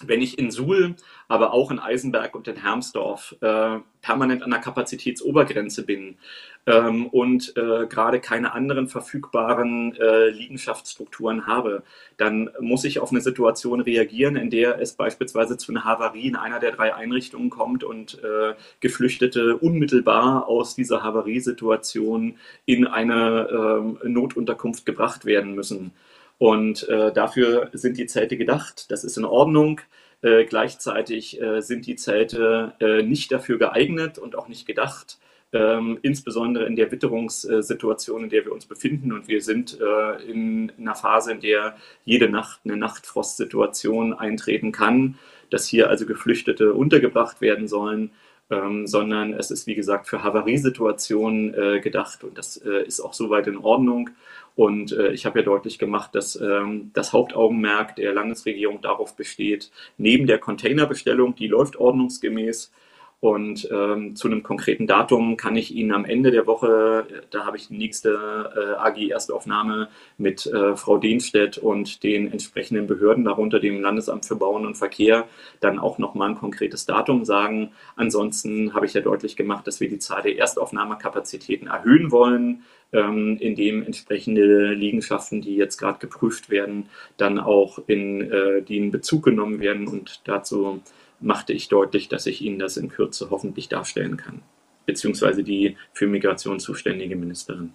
wenn 0.05 0.21
ich 0.21 0.37
in 0.37 0.51
Suhl, 0.51 0.95
aber 1.27 1.53
auch 1.53 1.71
in 1.71 1.79
Eisenberg 1.79 2.35
und 2.35 2.47
in 2.47 2.57
Hermsdorf 2.57 3.35
äh, 3.41 3.79
permanent 4.01 4.43
an 4.43 4.51
der 4.51 4.59
Kapazitätsobergrenze 4.59 5.83
bin 5.83 6.17
ähm, 6.65 7.07
und 7.07 7.55
äh, 7.57 7.87
gerade 7.87 8.19
keine 8.19 8.53
anderen 8.53 8.87
verfügbaren 8.87 9.95
äh, 9.95 10.29
Liegenschaftsstrukturen 10.29 11.47
habe, 11.47 11.83
dann 12.17 12.49
muss 12.59 12.83
ich 12.83 12.99
auf 12.99 13.11
eine 13.11 13.21
Situation 13.21 13.81
reagieren, 13.81 14.35
in 14.35 14.49
der 14.49 14.79
es 14.79 14.93
beispielsweise 14.93 15.57
zu 15.57 15.71
einer 15.71 15.83
Havarie 15.83 16.27
in 16.27 16.35
einer 16.35 16.59
der 16.59 16.71
drei 16.71 16.93
Einrichtungen 16.93 17.49
kommt 17.49 17.83
und 17.83 18.21
äh, 18.23 18.53
Geflüchtete 18.79 19.57
unmittelbar 19.57 20.47
aus 20.47 20.75
dieser 20.75 21.03
Havariesituation 21.03 22.35
in 22.65 22.87
eine 22.87 23.47
ähm, 23.51 23.99
Notunterkunft 24.03 24.85
gebracht 24.85 25.25
werden 25.25 25.55
müssen. 25.55 25.91
Und 26.37 26.87
äh, 26.87 27.11
dafür 27.11 27.69
sind 27.73 27.97
die 27.97 28.05
Zelte 28.05 28.37
gedacht. 28.37 28.91
Das 28.91 29.03
ist 29.03 29.17
in 29.17 29.25
Ordnung. 29.25 29.81
Äh, 30.21 30.45
gleichzeitig 30.45 31.41
äh, 31.41 31.61
sind 31.61 31.85
die 31.85 31.95
Zelte 31.95 32.73
äh, 32.79 33.03
nicht 33.03 33.31
dafür 33.31 33.57
geeignet 33.57 34.17
und 34.17 34.35
auch 34.35 34.47
nicht 34.47 34.65
gedacht, 34.65 35.19
ähm, 35.53 35.99
insbesondere 36.01 36.65
in 36.65 36.75
der 36.75 36.91
Witterungssituation, 36.91 38.23
in 38.23 38.29
der 38.29 38.45
wir 38.45 38.51
uns 38.51 38.65
befinden. 38.65 39.11
Und 39.13 39.27
wir 39.27 39.41
sind 39.41 39.79
äh, 39.79 40.23
in 40.29 40.71
einer 40.79 40.95
Phase, 40.95 41.31
in 41.31 41.39
der 41.41 41.77
jede 42.05 42.29
Nacht 42.29 42.61
eine 42.65 42.77
Nachtfrostsituation 42.77 44.13
eintreten 44.13 44.71
kann, 44.71 45.17
dass 45.49 45.67
hier 45.67 45.89
also 45.89 46.05
Geflüchtete 46.05 46.73
untergebracht 46.73 47.41
werden 47.41 47.67
sollen. 47.67 48.11
Ähm, 48.49 48.87
sondern 48.87 49.33
es 49.33 49.51
ist, 49.51 49.67
wie 49.67 49.75
gesagt, 49.75 50.07
für 50.07 50.23
Havariesituationen 50.23 51.53
äh, 51.53 51.79
gedacht 51.81 52.23
und 52.23 52.37
das 52.37 52.55
äh, 52.55 52.85
ist 52.85 53.01
auch 53.01 53.13
soweit 53.13 53.45
in 53.47 53.57
Ordnung. 53.57 54.09
Und 54.55 54.93
äh, 54.93 55.11
ich 55.11 55.25
habe 55.25 55.39
ja 55.39 55.45
deutlich 55.45 55.77
gemacht, 55.77 56.15
dass 56.15 56.37
ähm, 56.37 56.91
das 56.93 57.11
Hauptaugenmerk 57.11 57.97
der 57.97 58.13
Landesregierung 58.13 58.79
darauf 58.81 59.17
besteht, 59.17 59.69
neben 59.97 60.27
der 60.27 60.39
Containerbestellung, 60.39 61.35
die 61.35 61.47
läuft 61.47 61.75
ordnungsgemäß, 61.75 62.71
Und 63.19 63.67
ähm, 63.71 64.15
zu 64.15 64.27
einem 64.27 64.43
konkreten 64.43 64.85
Datum 64.85 65.37
kann 65.37 65.55
ich 65.55 65.73
Ihnen 65.73 65.91
am 65.91 66.05
Ende 66.05 66.29
der 66.29 66.45
Woche, 66.45 67.07
da 67.31 67.47
habe 67.47 67.57
ich 67.57 67.67
die 67.67 67.77
nächste 67.77 68.11
äh, 68.55 68.79
AG-Erstaufnahme 68.79 69.89
mit 70.19 70.45
äh, 70.45 70.75
Frau 70.75 70.99
Denstedt 70.99 71.57
und 71.57 72.03
den 72.03 72.31
entsprechenden 72.31 72.85
Behörden, 72.85 73.23
darunter 73.25 73.59
dem 73.59 73.81
Landesamt 73.81 74.27
für 74.27 74.35
Bauen 74.35 74.67
und 74.67 74.75
Verkehr, 74.75 75.27
dann 75.61 75.79
auch 75.79 75.97
nochmal 75.97 76.29
ein 76.29 76.37
konkretes 76.37 76.85
Datum 76.85 77.25
sagen. 77.25 77.71
Ansonsten 77.95 78.75
habe 78.75 78.85
ich 78.85 78.93
ja 78.93 79.01
deutlich 79.01 79.35
gemacht, 79.35 79.65
dass 79.65 79.79
wir 79.79 79.89
die 79.89 79.97
Zahl 79.97 80.21
der 80.21 80.37
Erstaufnahmekapazitäten 80.37 81.69
erhöhen 81.69 82.11
wollen, 82.11 82.65
ähm, 82.93 83.37
indem 83.39 83.81
entsprechende 83.81 84.73
Liegenschaften, 84.73 85.41
die 85.41 85.55
jetzt 85.55 85.77
gerade 85.77 85.97
geprüft 85.97 86.51
werden, 86.51 86.87
dann 87.17 87.39
auch 87.39 87.79
in, 87.87 88.31
äh, 88.31 88.61
die 88.61 88.77
in 88.77 88.91
Bezug 88.91 89.23
genommen 89.23 89.59
werden 89.59 89.87
und 89.87 90.21
dazu 90.25 90.81
machte 91.19 91.53
ich 91.53 91.67
deutlich, 91.67 92.09
dass 92.09 92.25
ich 92.25 92.41
Ihnen 92.41 92.59
das 92.59 92.77
in 92.77 92.89
Kürze 92.89 93.29
hoffentlich 93.29 93.69
darstellen 93.69 94.17
kann, 94.17 94.41
beziehungsweise 94.85 95.43
die 95.43 95.77
für 95.93 96.07
Migration 96.07 96.59
zuständige 96.59 97.15
Ministerin. 97.15 97.73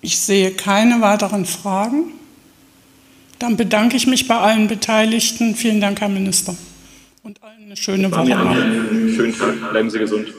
Ich 0.00 0.18
sehe 0.18 0.50
keine 0.50 1.00
weiteren 1.00 1.46
Fragen. 1.46 2.14
Dann 3.38 3.56
bedanke 3.56 3.96
ich 3.96 4.06
mich 4.06 4.26
bei 4.26 4.36
allen 4.36 4.66
Beteiligten. 4.66 5.54
Vielen 5.54 5.80
Dank, 5.80 6.00
Herr 6.00 6.08
Minister. 6.08 6.56
Und 7.22 7.42
allen 7.42 7.64
eine 7.64 7.76
schöne 7.76 8.10
Woche. 8.10 8.26
Schönen 9.14 9.36
Tag. 9.36 9.70
Bleiben 9.70 9.90
Sie 9.90 9.98
gesund. 10.00 10.32